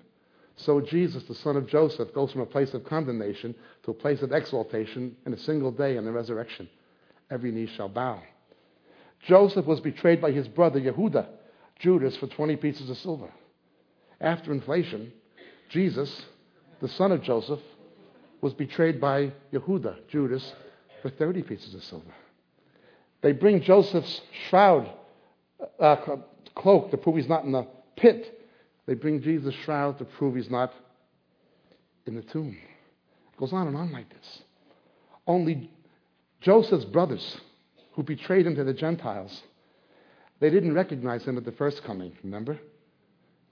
So 0.56 0.82
Jesus, 0.82 1.24
the 1.24 1.36
son 1.36 1.58
of 1.58 1.68
Joseph, 1.68 2.14
goes 2.14 2.32
from 2.32 2.42
a 2.42 2.46
place 2.46 2.74
of 2.74 2.84
condemnation 2.86 3.56
to 3.84 3.92
a 3.92 3.96
place 3.96 4.22
of 4.22 4.32
exaltation 4.32 5.16
in 5.26 5.34
a 5.34 5.40
single 5.40 5.72
day 5.72 5.98
in 5.98 6.06
the 6.06 6.12
resurrection. 6.12 6.70
Every 7.30 7.52
knee 7.52 7.70
shall 7.76 7.90
bow. 7.90 8.22
Joseph 9.26 9.66
was 9.66 9.80
betrayed 9.80 10.22
by 10.22 10.32
his 10.32 10.48
brother 10.48 10.80
Yehuda, 10.80 11.28
Judas, 11.80 12.16
for 12.18 12.28
20 12.28 12.56
pieces 12.58 12.90
of 12.90 12.98
silver. 12.98 13.32
After 14.22 14.52
inflation, 14.52 15.12
Jesus, 15.70 16.24
the 16.82 16.88
son 16.88 17.12
of 17.12 17.24
Joseph, 17.24 17.60
was 18.42 18.54
betrayed 18.54 19.00
by 19.00 19.32
Yehuda, 19.52 20.08
Judas, 20.10 20.54
for 21.02 21.10
30 21.10 21.44
pieces 21.44 21.74
of 21.74 21.84
silver. 21.84 22.14
They 23.22 23.32
bring 23.32 23.62
Joseph's 23.62 24.22
shroud, 24.50 24.90
uh, 25.80 25.96
cloak, 26.56 26.92
to 26.92 26.98
prove 26.98 27.18
he's 27.18 27.30
not 27.30 27.44
in 27.44 27.52
the 27.52 27.68
pit. 27.96 28.40
They 28.86 28.94
bring 28.94 29.22
Jesus' 29.22 29.56
shroud 29.64 29.98
to 30.00 30.06
prove 30.06 30.36
he's 30.36 30.50
not 30.50 30.74
in 32.06 32.16
the 32.16 32.22
tomb. 32.22 32.58
It 33.34 33.40
goes 33.40 33.54
on 33.54 33.68
and 33.68 33.78
on 33.78 33.92
like 33.92 34.10
this. 34.10 34.44
Only 35.26 35.72
Joseph's 36.42 36.86
brothers, 36.86 37.38
who 37.94 38.04
betrayed 38.04 38.46
him 38.46 38.56
to 38.56 38.64
the 38.64 38.74
Gentiles, 38.74 39.44
they 40.40 40.50
didn't 40.50 40.74
recognize 40.74 41.24
him 41.24 41.38
at 41.38 41.46
the 41.46 41.52
first 41.54 41.84
coming, 41.84 42.12
remember? 42.24 42.60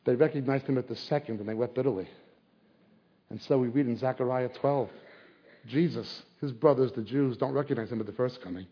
They 0.03 0.15
recognized 0.15 0.65
him 0.65 0.77
at 0.77 0.87
the 0.87 0.95
second 0.95 1.39
and 1.39 1.47
they 1.47 1.53
wept 1.53 1.75
bitterly. 1.75 2.09
And 3.29 3.41
so 3.41 3.57
we 3.57 3.69
read 3.69 3.87
in 3.87 3.97
Zechariah 3.97 4.49
12 4.49 4.89
Jesus, 5.67 6.23
his 6.41 6.51
brothers, 6.51 6.91
the 6.91 7.03
Jews, 7.03 7.37
don't 7.37 7.53
recognize 7.53 7.91
him 7.91 7.99
at 7.99 8.07
the 8.07 8.11
first 8.13 8.41
coming. 8.41 8.65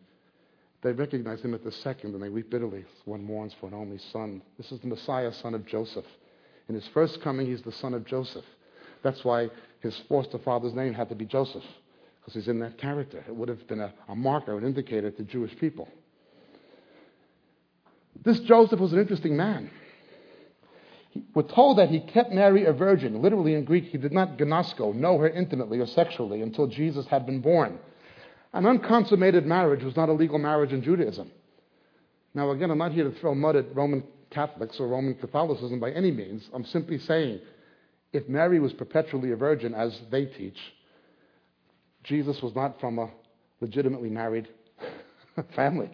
They 0.81 0.93
recognize 0.93 1.41
him 1.41 1.53
at 1.53 1.63
the 1.63 1.71
second 1.71 2.13
and 2.13 2.23
they 2.23 2.29
weep 2.29 2.49
bitterly. 2.49 2.85
One 3.05 3.23
mourns 3.23 3.53
for 3.59 3.67
an 3.67 3.73
only 3.73 3.97
son. 4.11 4.41
This 4.57 4.71
is 4.71 4.79
the 4.79 4.87
Messiah, 4.87 5.33
son 5.33 5.53
of 5.53 5.65
Joseph. 5.65 6.05
In 6.69 6.75
his 6.75 6.87
first 6.93 7.21
coming, 7.21 7.47
he's 7.47 7.61
the 7.61 7.71
son 7.71 7.93
of 7.93 8.05
Joseph. 8.05 8.45
That's 9.03 9.23
why 9.25 9.49
his 9.81 9.97
foster 10.07 10.37
father's 10.37 10.73
name 10.73 10.93
had 10.93 11.09
to 11.09 11.15
be 11.15 11.25
Joseph, 11.25 11.63
because 12.19 12.33
he's 12.33 12.47
in 12.47 12.59
that 12.59 12.77
character. 12.77 13.23
It 13.27 13.35
would 13.35 13.49
have 13.49 13.67
been 13.67 13.79
a, 13.79 13.93
a 14.07 14.15
marker, 14.15 14.57
an 14.57 14.65
indicator 14.65 15.09
to 15.11 15.23
Jewish 15.23 15.57
people. 15.57 15.87
This 18.23 18.39
Joseph 18.41 18.79
was 18.79 18.93
an 18.93 18.99
interesting 18.99 19.35
man. 19.35 19.71
We're 21.33 21.43
told 21.43 21.77
that 21.79 21.89
he 21.89 22.01
kept 22.01 22.31
Mary 22.31 22.65
a 22.65 22.73
virgin. 22.73 23.21
Literally 23.21 23.55
in 23.55 23.63
Greek, 23.63 23.85
he 23.85 23.97
did 23.97 24.11
not 24.11 24.37
gnosko, 24.37 24.93
know 24.93 25.17
her 25.17 25.29
intimately 25.29 25.79
or 25.79 25.87
sexually, 25.87 26.41
until 26.41 26.67
Jesus 26.67 27.07
had 27.07 27.25
been 27.25 27.41
born. 27.41 27.79
An 28.53 28.65
unconsummated 28.65 29.45
marriage 29.45 29.83
was 29.83 29.95
not 29.95 30.09
a 30.09 30.13
legal 30.13 30.39
marriage 30.39 30.73
in 30.73 30.81
Judaism. 30.81 31.31
Now, 32.33 32.51
again, 32.51 32.71
I'm 32.71 32.77
not 32.77 32.91
here 32.91 33.03
to 33.03 33.19
throw 33.19 33.35
mud 33.35 33.55
at 33.55 33.75
Roman 33.75 34.03
Catholics 34.31 34.79
or 34.79 34.87
Roman 34.87 35.15
Catholicism 35.15 35.79
by 35.79 35.91
any 35.91 36.11
means. 36.11 36.49
I'm 36.53 36.65
simply 36.65 36.99
saying 36.99 37.41
if 38.13 38.27
Mary 38.27 38.59
was 38.59 38.73
perpetually 38.73 39.31
a 39.31 39.35
virgin, 39.35 39.73
as 39.73 39.99
they 40.11 40.25
teach, 40.25 40.57
Jesus 42.03 42.41
was 42.41 42.55
not 42.55 42.79
from 42.79 42.97
a 42.97 43.09
legitimately 43.61 44.09
married 44.09 44.47
family. 45.55 45.89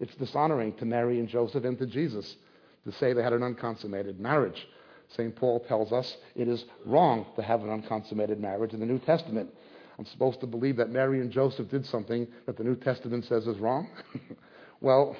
It's 0.00 0.14
dishonoring 0.14 0.74
to 0.74 0.84
Mary 0.84 1.18
and 1.18 1.28
Joseph 1.28 1.64
and 1.64 1.78
to 1.78 1.86
Jesus 1.86 2.36
to 2.84 2.92
say 2.92 3.12
they 3.12 3.22
had 3.22 3.32
an 3.32 3.42
unconsummated 3.42 4.20
marriage. 4.20 4.66
St. 5.08 5.34
Paul 5.34 5.60
tells 5.60 5.92
us 5.92 6.16
it 6.34 6.48
is 6.48 6.64
wrong 6.86 7.26
to 7.36 7.42
have 7.42 7.62
an 7.62 7.70
unconsummated 7.70 8.40
marriage 8.40 8.72
in 8.72 8.80
the 8.80 8.86
New 8.86 8.98
Testament. 8.98 9.50
I'm 9.98 10.06
supposed 10.06 10.40
to 10.40 10.46
believe 10.46 10.76
that 10.76 10.90
Mary 10.90 11.20
and 11.20 11.30
Joseph 11.30 11.68
did 11.68 11.84
something 11.86 12.28
that 12.46 12.56
the 12.56 12.64
New 12.64 12.76
Testament 12.76 13.24
says 13.24 13.46
is 13.46 13.58
wrong? 13.58 13.88
well, 14.80 15.16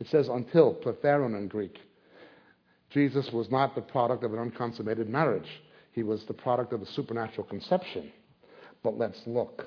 it 0.00 0.08
says 0.08 0.28
until, 0.28 0.74
pletheron 0.74 1.38
in 1.38 1.48
Greek. 1.48 1.78
Jesus 2.90 3.30
was 3.32 3.50
not 3.50 3.74
the 3.74 3.82
product 3.82 4.24
of 4.24 4.32
an 4.32 4.38
unconsummated 4.40 5.08
marriage. 5.08 5.48
He 5.92 6.02
was 6.02 6.24
the 6.24 6.34
product 6.34 6.72
of 6.72 6.82
a 6.82 6.86
supernatural 6.86 7.46
conception. 7.46 8.12
But 8.82 8.98
let's 8.98 9.20
look. 9.26 9.66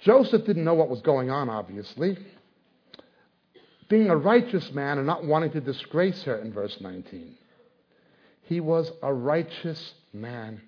Joseph 0.00 0.44
didn't 0.44 0.64
know 0.64 0.74
what 0.74 0.88
was 0.88 1.00
going 1.00 1.30
on, 1.30 1.48
obviously. 1.48 2.18
Being 3.88 4.10
a 4.10 4.16
righteous 4.16 4.70
man 4.72 4.98
and 4.98 5.06
not 5.06 5.24
wanting 5.24 5.52
to 5.52 5.60
disgrace 5.60 6.22
her 6.24 6.36
in 6.36 6.52
verse 6.52 6.76
19. 6.80 7.36
He 8.44 8.60
was 8.60 8.90
a 9.02 9.12
righteous 9.12 9.94
man. 10.12 10.60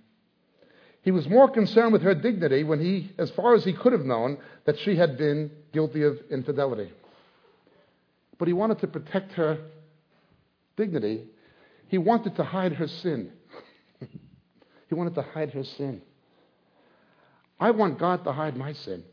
He 1.04 1.10
was 1.10 1.28
more 1.28 1.50
concerned 1.50 1.92
with 1.92 2.00
her 2.00 2.14
dignity 2.14 2.64
when 2.64 2.80
he, 2.80 3.12
as 3.18 3.30
far 3.32 3.54
as 3.54 3.62
he 3.62 3.74
could 3.74 3.92
have 3.92 4.06
known, 4.06 4.38
that 4.64 4.78
she 4.80 4.96
had 4.96 5.18
been 5.18 5.50
guilty 5.70 6.02
of 6.02 6.18
infidelity. 6.30 6.90
But 8.38 8.48
he 8.48 8.54
wanted 8.54 8.78
to 8.78 8.86
protect 8.86 9.32
her 9.32 9.58
dignity. 10.78 11.26
He 11.88 11.98
wanted 11.98 12.36
to 12.36 12.42
hide 12.42 12.72
her 12.72 12.88
sin. 12.88 13.32
he 14.88 14.94
wanted 14.94 15.14
to 15.16 15.22
hide 15.22 15.50
her 15.50 15.62
sin. 15.62 16.00
I 17.60 17.70
want 17.70 17.98
God 17.98 18.24
to 18.24 18.32
hide 18.32 18.56
my 18.56 18.72
sin. 18.72 19.04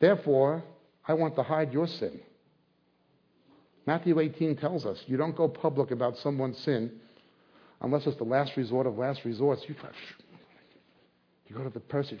Therefore, 0.00 0.64
I 1.06 1.14
want 1.14 1.36
to 1.36 1.44
hide 1.44 1.72
your 1.72 1.86
sin. 1.86 2.20
Matthew 3.86 4.18
18 4.18 4.56
tells 4.56 4.84
us 4.84 5.00
you 5.06 5.16
don't 5.16 5.36
go 5.36 5.46
public 5.46 5.92
about 5.92 6.16
someone's 6.18 6.58
sin 6.58 6.98
unless 7.82 8.06
it's 8.06 8.16
the 8.16 8.24
last 8.24 8.56
resort 8.56 8.86
of 8.86 8.96
last 8.96 9.24
resorts, 9.24 9.62
you, 9.68 9.74
you 11.48 11.56
go 11.56 11.64
to 11.64 11.70
the 11.70 11.80
person. 11.80 12.18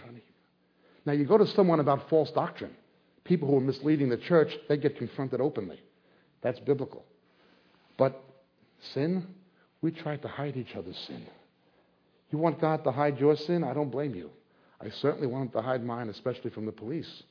Now, 1.06 1.12
you 1.12 1.24
go 1.24 1.38
to 1.38 1.46
someone 1.46 1.80
about 1.80 2.08
false 2.08 2.30
doctrine, 2.30 2.72
people 3.24 3.48
who 3.48 3.56
are 3.56 3.60
misleading 3.60 4.08
the 4.08 4.16
church, 4.16 4.56
they 4.68 4.76
get 4.76 4.96
confronted 4.96 5.40
openly. 5.40 5.80
That's 6.42 6.58
biblical. 6.60 7.04
But 7.96 8.22
sin, 8.92 9.26
we 9.80 9.92
try 9.92 10.16
to 10.16 10.28
hide 10.28 10.56
each 10.56 10.74
other's 10.74 10.98
sin. 11.06 11.24
You 12.30 12.38
want 12.38 12.60
God 12.60 12.82
to 12.84 12.92
hide 12.92 13.18
your 13.18 13.36
sin? 13.36 13.62
I 13.62 13.74
don't 13.74 13.90
blame 13.90 14.14
you. 14.14 14.30
I 14.80 14.90
certainly 14.90 15.26
want 15.26 15.46
him 15.46 15.50
to 15.50 15.62
hide 15.62 15.84
mine, 15.84 16.08
especially 16.08 16.50
from 16.50 16.66
the 16.66 16.72
police. 16.72 17.22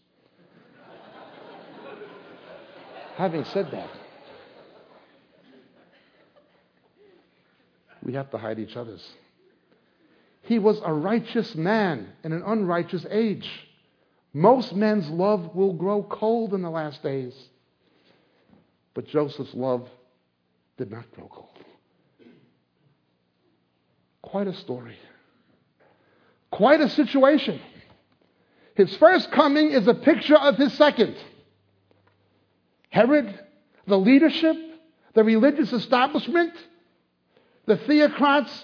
Having 3.18 3.46
said 3.46 3.72
that, 3.72 3.90
we 8.04 8.14
have 8.14 8.30
to 8.32 8.38
hide 8.38 8.60
each 8.60 8.76
other's. 8.76 9.06
He 10.44 10.60
was 10.60 10.82
a 10.84 10.94
righteous 10.94 11.56
man 11.56 12.10
in 12.24 12.34
an 12.34 12.44
unrighteous 12.46 13.06
age. 13.10 13.50
Most 14.34 14.74
men's 14.76 15.10
love 15.10 15.56
will 15.56 15.74
grow 15.74 16.04
cold 16.04 16.54
in 16.54 16.62
the 16.62 16.70
last 16.70 17.04
days. 17.04 17.34
But 18.94 19.08
Joseph's 19.08 19.54
love 19.54 19.88
did 20.78 20.92
not 20.92 21.10
grow 21.12 21.28
cold. 21.28 21.50
Quite 24.22 24.48
a 24.48 24.54
story. 24.54 24.98
Quite 26.50 26.82
a 26.82 26.90
situation. 26.90 27.60
His 28.76 28.96
first 28.98 29.32
coming 29.32 29.72
is 29.72 29.88
a 29.88 29.94
picture 29.94 30.38
of 30.38 30.58
his 30.58 30.74
second. 30.74 31.16
Herod, 32.90 33.40
the 33.88 33.98
leadership, 33.98 34.56
the 35.14 35.24
religious 35.24 35.72
establishment, 35.72 36.54
the 37.66 37.78
theocrats, 37.78 38.64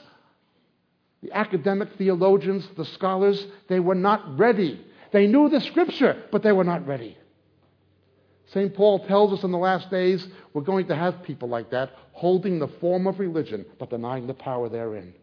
the 1.21 1.31
academic 1.31 1.89
theologians, 1.97 2.67
the 2.77 2.85
scholars, 2.85 3.45
they 3.67 3.79
were 3.79 3.95
not 3.95 4.37
ready. 4.37 4.83
They 5.11 5.27
knew 5.27 5.49
the 5.49 5.61
scripture, 5.61 6.23
but 6.31 6.43
they 6.43 6.51
were 6.51 6.63
not 6.63 6.85
ready. 6.85 7.17
St. 8.47 8.73
Paul 8.73 9.05
tells 9.05 9.33
us 9.33 9.43
in 9.43 9.51
the 9.51 9.57
last 9.57 9.89
days 9.89 10.25
we're 10.53 10.61
going 10.61 10.87
to 10.87 10.95
have 10.95 11.23
people 11.23 11.49
like 11.49 11.69
that 11.71 11.91
holding 12.13 12.59
the 12.59 12.67
form 12.67 13.05
of 13.05 13.19
religion 13.19 13.65
but 13.77 13.89
denying 13.89 14.25
the 14.25 14.33
power 14.33 14.69
therein. 14.69 15.13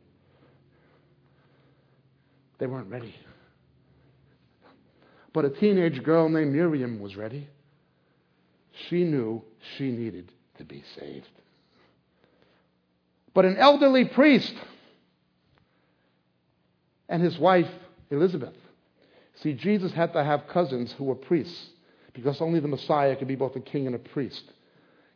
They 2.59 2.66
weren't 2.66 2.91
ready. 2.91 3.14
But 5.33 5.47
a 5.47 5.51
teenage 5.51 6.03
girl 6.03 6.29
named 6.29 6.53
Miriam 6.53 7.01
was 7.01 7.16
ready. 7.16 7.49
She 8.89 9.05
knew 9.05 9.43
she 9.77 9.91
needed 9.91 10.31
to 10.59 10.64
be 10.64 10.85
saved. 10.99 11.29
But 13.35 13.45
an 13.45 13.57
elderly 13.57 14.05
priest 14.05 14.55
and 17.09 17.22
his 17.22 17.37
wife, 17.39 17.68
Elizabeth. 18.11 18.55
See, 19.43 19.53
Jesus 19.53 19.93
had 19.93 20.12
to 20.12 20.22
have 20.22 20.47
cousins 20.49 20.93
who 20.93 21.05
were 21.05 21.16
priests 21.16 21.70
because 22.12 22.41
only 22.41 22.61
the 22.61 22.68
Messiah 22.68 23.16
could 23.16 23.28
be 23.28 23.35
both 23.35 23.57
a 23.57 23.61
king 23.61 23.87
and 23.87 23.97
a 23.97 23.99
priest. 23.99 24.45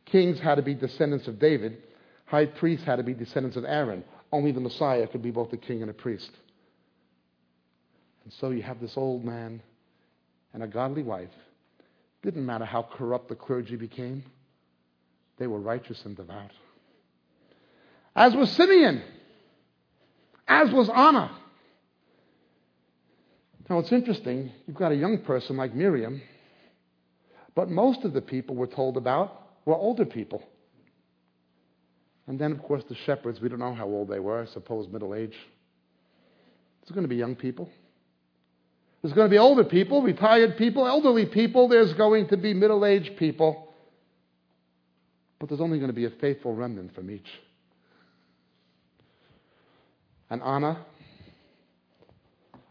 Kings 0.04 0.40
had 0.40 0.56
to 0.56 0.62
be 0.62 0.74
descendants 0.74 1.28
of 1.28 1.38
David, 1.38 1.78
high 2.26 2.46
priests 2.46 2.84
had 2.84 2.96
to 2.96 3.04
be 3.04 3.14
descendants 3.14 3.56
of 3.56 3.64
Aaron. 3.64 4.04
Only 4.32 4.52
the 4.52 4.60
Messiah 4.60 5.06
could 5.06 5.22
be 5.22 5.30
both 5.30 5.52
a 5.52 5.56
king 5.56 5.80
and 5.80 5.90
a 5.90 5.94
priest. 5.94 6.30
And 8.24 8.32
so 8.34 8.50
you 8.50 8.62
have 8.62 8.80
this 8.80 8.96
old 8.96 9.24
man 9.24 9.62
and 10.52 10.62
a 10.62 10.66
godly 10.66 11.02
wife. 11.02 11.30
Didn't 12.22 12.44
matter 12.44 12.64
how 12.64 12.82
corrupt 12.82 13.28
the 13.28 13.36
clergy 13.36 13.76
became, 13.76 14.24
they 15.38 15.46
were 15.46 15.60
righteous 15.60 16.04
and 16.04 16.16
devout. 16.16 16.50
As 18.18 18.34
was 18.34 18.50
Simeon, 18.50 19.00
as 20.48 20.72
was 20.72 20.88
Anna. 20.88 21.30
Now 23.70 23.78
it's 23.78 23.92
interesting, 23.92 24.50
you've 24.66 24.76
got 24.76 24.90
a 24.90 24.96
young 24.96 25.18
person 25.18 25.56
like 25.56 25.72
Miriam, 25.72 26.20
but 27.54 27.70
most 27.70 28.02
of 28.02 28.12
the 28.12 28.20
people 28.20 28.56
we're 28.56 28.66
told 28.66 28.96
about 28.96 29.40
were 29.64 29.76
older 29.76 30.04
people. 30.04 30.42
And 32.26 32.40
then, 32.40 32.50
of 32.50 32.60
course, 32.64 32.82
the 32.88 32.96
shepherds, 33.06 33.40
we 33.40 33.48
don't 33.48 33.60
know 33.60 33.72
how 33.72 33.86
old 33.86 34.08
they 34.08 34.18
were, 34.18 34.42
I 34.42 34.46
suppose 34.46 34.88
middle 34.88 35.14
age. 35.14 35.36
It's 36.82 36.90
going 36.90 37.04
to 37.04 37.08
be 37.08 37.14
young 37.14 37.36
people. 37.36 37.70
There's 39.00 39.14
going 39.14 39.28
to 39.28 39.30
be 39.30 39.38
older 39.38 39.62
people, 39.62 40.02
retired 40.02 40.56
people, 40.56 40.88
elderly 40.88 41.26
people. 41.26 41.68
There's 41.68 41.92
going 41.92 42.26
to 42.28 42.36
be 42.36 42.52
middle 42.52 42.84
aged 42.84 43.16
people. 43.16 43.72
But 45.38 45.48
there's 45.48 45.60
only 45.60 45.78
going 45.78 45.90
to 45.90 45.94
be 45.94 46.06
a 46.06 46.10
faithful 46.10 46.52
remnant 46.52 46.96
from 46.96 47.12
each. 47.12 47.28
An 50.30 50.42
Anna, 50.42 50.84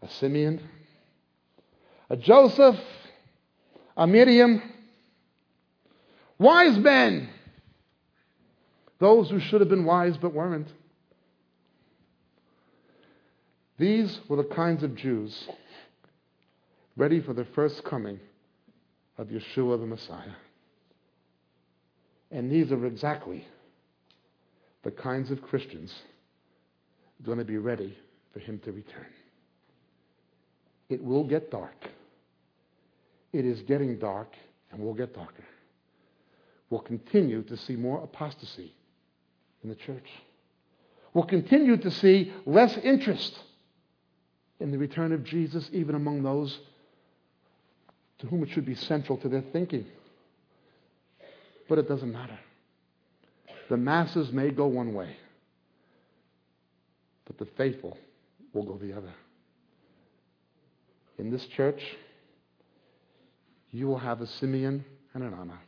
a 0.02 0.08
Simeon, 0.08 0.60
a 2.08 2.16
Joseph, 2.16 2.78
a 3.96 4.06
Miriam, 4.06 4.62
wise 6.38 6.78
men, 6.78 7.28
those 9.00 9.30
who 9.30 9.40
should 9.40 9.60
have 9.60 9.68
been 9.68 9.84
wise 9.84 10.16
but 10.16 10.32
weren't. 10.32 10.68
These 13.78 14.20
were 14.28 14.36
the 14.36 14.44
kinds 14.44 14.82
of 14.82 14.94
Jews 14.96 15.48
ready 16.96 17.20
for 17.20 17.32
the 17.32 17.44
first 17.54 17.84
coming 17.84 18.18
of 19.16 19.28
Yeshua 19.28 19.78
the 19.78 19.86
Messiah. 19.86 20.34
And 22.30 22.50
these 22.50 22.72
are 22.72 22.86
exactly 22.86 23.46
the 24.82 24.90
kinds 24.90 25.30
of 25.30 25.42
Christians 25.42 25.94
going 27.24 27.38
to 27.38 27.44
be 27.44 27.58
ready 27.58 27.96
for 28.32 28.40
him 28.40 28.60
to 28.64 28.72
return. 28.72 29.06
It 30.88 31.02
will 31.02 31.24
get 31.24 31.50
dark. 31.50 31.88
It 33.32 33.44
is 33.44 33.60
getting 33.62 33.98
dark 33.98 34.32
and 34.70 34.80
will 34.80 34.94
get 34.94 35.14
darker. 35.14 35.44
We'll 36.70 36.80
continue 36.80 37.42
to 37.44 37.56
see 37.56 37.76
more 37.76 38.02
apostasy 38.02 38.72
in 39.62 39.68
the 39.68 39.74
church. 39.74 40.08
We'll 41.14 41.24
continue 41.24 41.76
to 41.78 41.90
see 41.90 42.32
less 42.46 42.76
interest 42.76 43.38
in 44.60 44.70
the 44.70 44.78
return 44.78 45.12
of 45.12 45.24
Jesus, 45.24 45.68
even 45.72 45.94
among 45.94 46.22
those 46.22 46.58
to 48.18 48.26
whom 48.26 48.42
it 48.42 48.50
should 48.50 48.66
be 48.66 48.74
central 48.74 49.16
to 49.18 49.28
their 49.28 49.44
thinking. 49.52 49.86
But 51.68 51.78
it 51.78 51.88
doesn't 51.88 52.12
matter. 52.12 52.38
The 53.68 53.76
masses 53.76 54.32
may 54.32 54.50
go 54.50 54.66
one 54.66 54.94
way, 54.94 55.16
but 57.28 57.38
the 57.38 57.46
faithful 57.56 57.96
will 58.52 58.64
go 58.64 58.76
the 58.76 58.92
other. 58.92 59.12
In 61.18 61.30
this 61.30 61.44
church, 61.46 61.80
you 63.70 63.86
will 63.86 63.98
have 63.98 64.20
a 64.20 64.26
Simeon 64.26 64.84
and 65.14 65.22
an 65.22 65.34
Anna. 65.34 65.58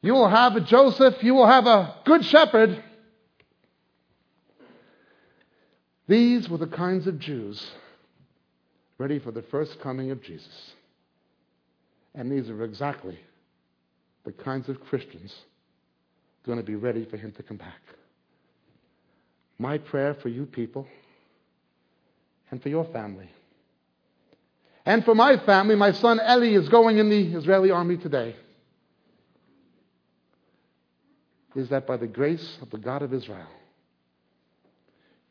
You 0.00 0.14
will 0.14 0.28
have 0.28 0.56
a 0.56 0.60
Joseph. 0.60 1.22
You 1.22 1.34
will 1.34 1.46
have 1.46 1.66
a 1.66 1.94
good 2.04 2.24
shepherd. 2.24 2.82
These 6.08 6.48
were 6.48 6.58
the 6.58 6.66
kinds 6.66 7.06
of 7.06 7.18
Jews 7.18 7.64
ready 8.98 9.18
for 9.18 9.30
the 9.30 9.42
first 9.42 9.78
coming 9.80 10.10
of 10.10 10.22
Jesus. 10.22 10.72
And 12.14 12.30
these 12.30 12.48
are 12.50 12.64
exactly 12.64 13.18
the 14.24 14.32
kinds 14.32 14.68
of 14.68 14.80
Christians 14.80 15.34
going 16.44 16.58
to 16.58 16.64
be 16.64 16.74
ready 16.74 17.04
for 17.04 17.16
him 17.16 17.32
to 17.32 17.42
come 17.42 17.56
back. 17.56 17.80
My 19.62 19.78
prayer 19.78 20.14
for 20.14 20.28
you 20.28 20.44
people 20.44 20.86
and 22.50 22.62
for 22.62 22.68
your 22.68 22.84
family. 22.86 23.30
And 24.84 25.04
for 25.04 25.14
my 25.14 25.36
family, 25.46 25.76
my 25.76 25.92
son 25.92 26.20
Eli 26.20 26.58
is 26.60 26.68
going 26.68 26.98
in 26.98 27.08
the 27.08 27.36
Israeli 27.36 27.70
army 27.70 27.96
today. 27.96 28.34
Is 31.54 31.68
that 31.68 31.86
by 31.86 31.96
the 31.96 32.06
grace 32.06 32.58
of 32.60 32.70
the 32.70 32.78
God 32.78 33.02
of 33.02 33.14
Israel, 33.14 33.46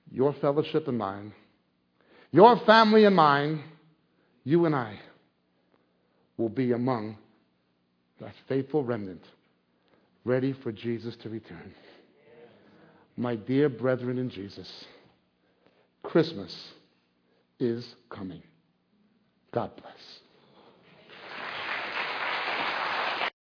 your 0.09 0.33
fellowship 0.33 0.87
and 0.87 0.97
mine 0.97 1.33
your 2.31 2.57
family 2.59 3.03
and 3.03 3.15
mine, 3.15 3.63
you 4.43 4.65
and 4.65 4.73
I, 4.73 4.99
will 6.37 6.49
be 6.49 6.71
among 6.71 7.17
that 8.21 8.33
faithful 8.47 8.83
remnant 8.83 9.23
ready 10.23 10.53
for 10.53 10.71
Jesus 10.71 11.15
to 11.17 11.29
return. 11.29 11.73
My 13.21 13.35
dear 13.35 13.69
brethren 13.69 14.17
in 14.17 14.31
Jesus, 14.31 14.67
Christmas 16.01 16.69
is 17.59 17.85
coming. 18.09 18.41
God 19.53 19.69
bless. 19.75 20.20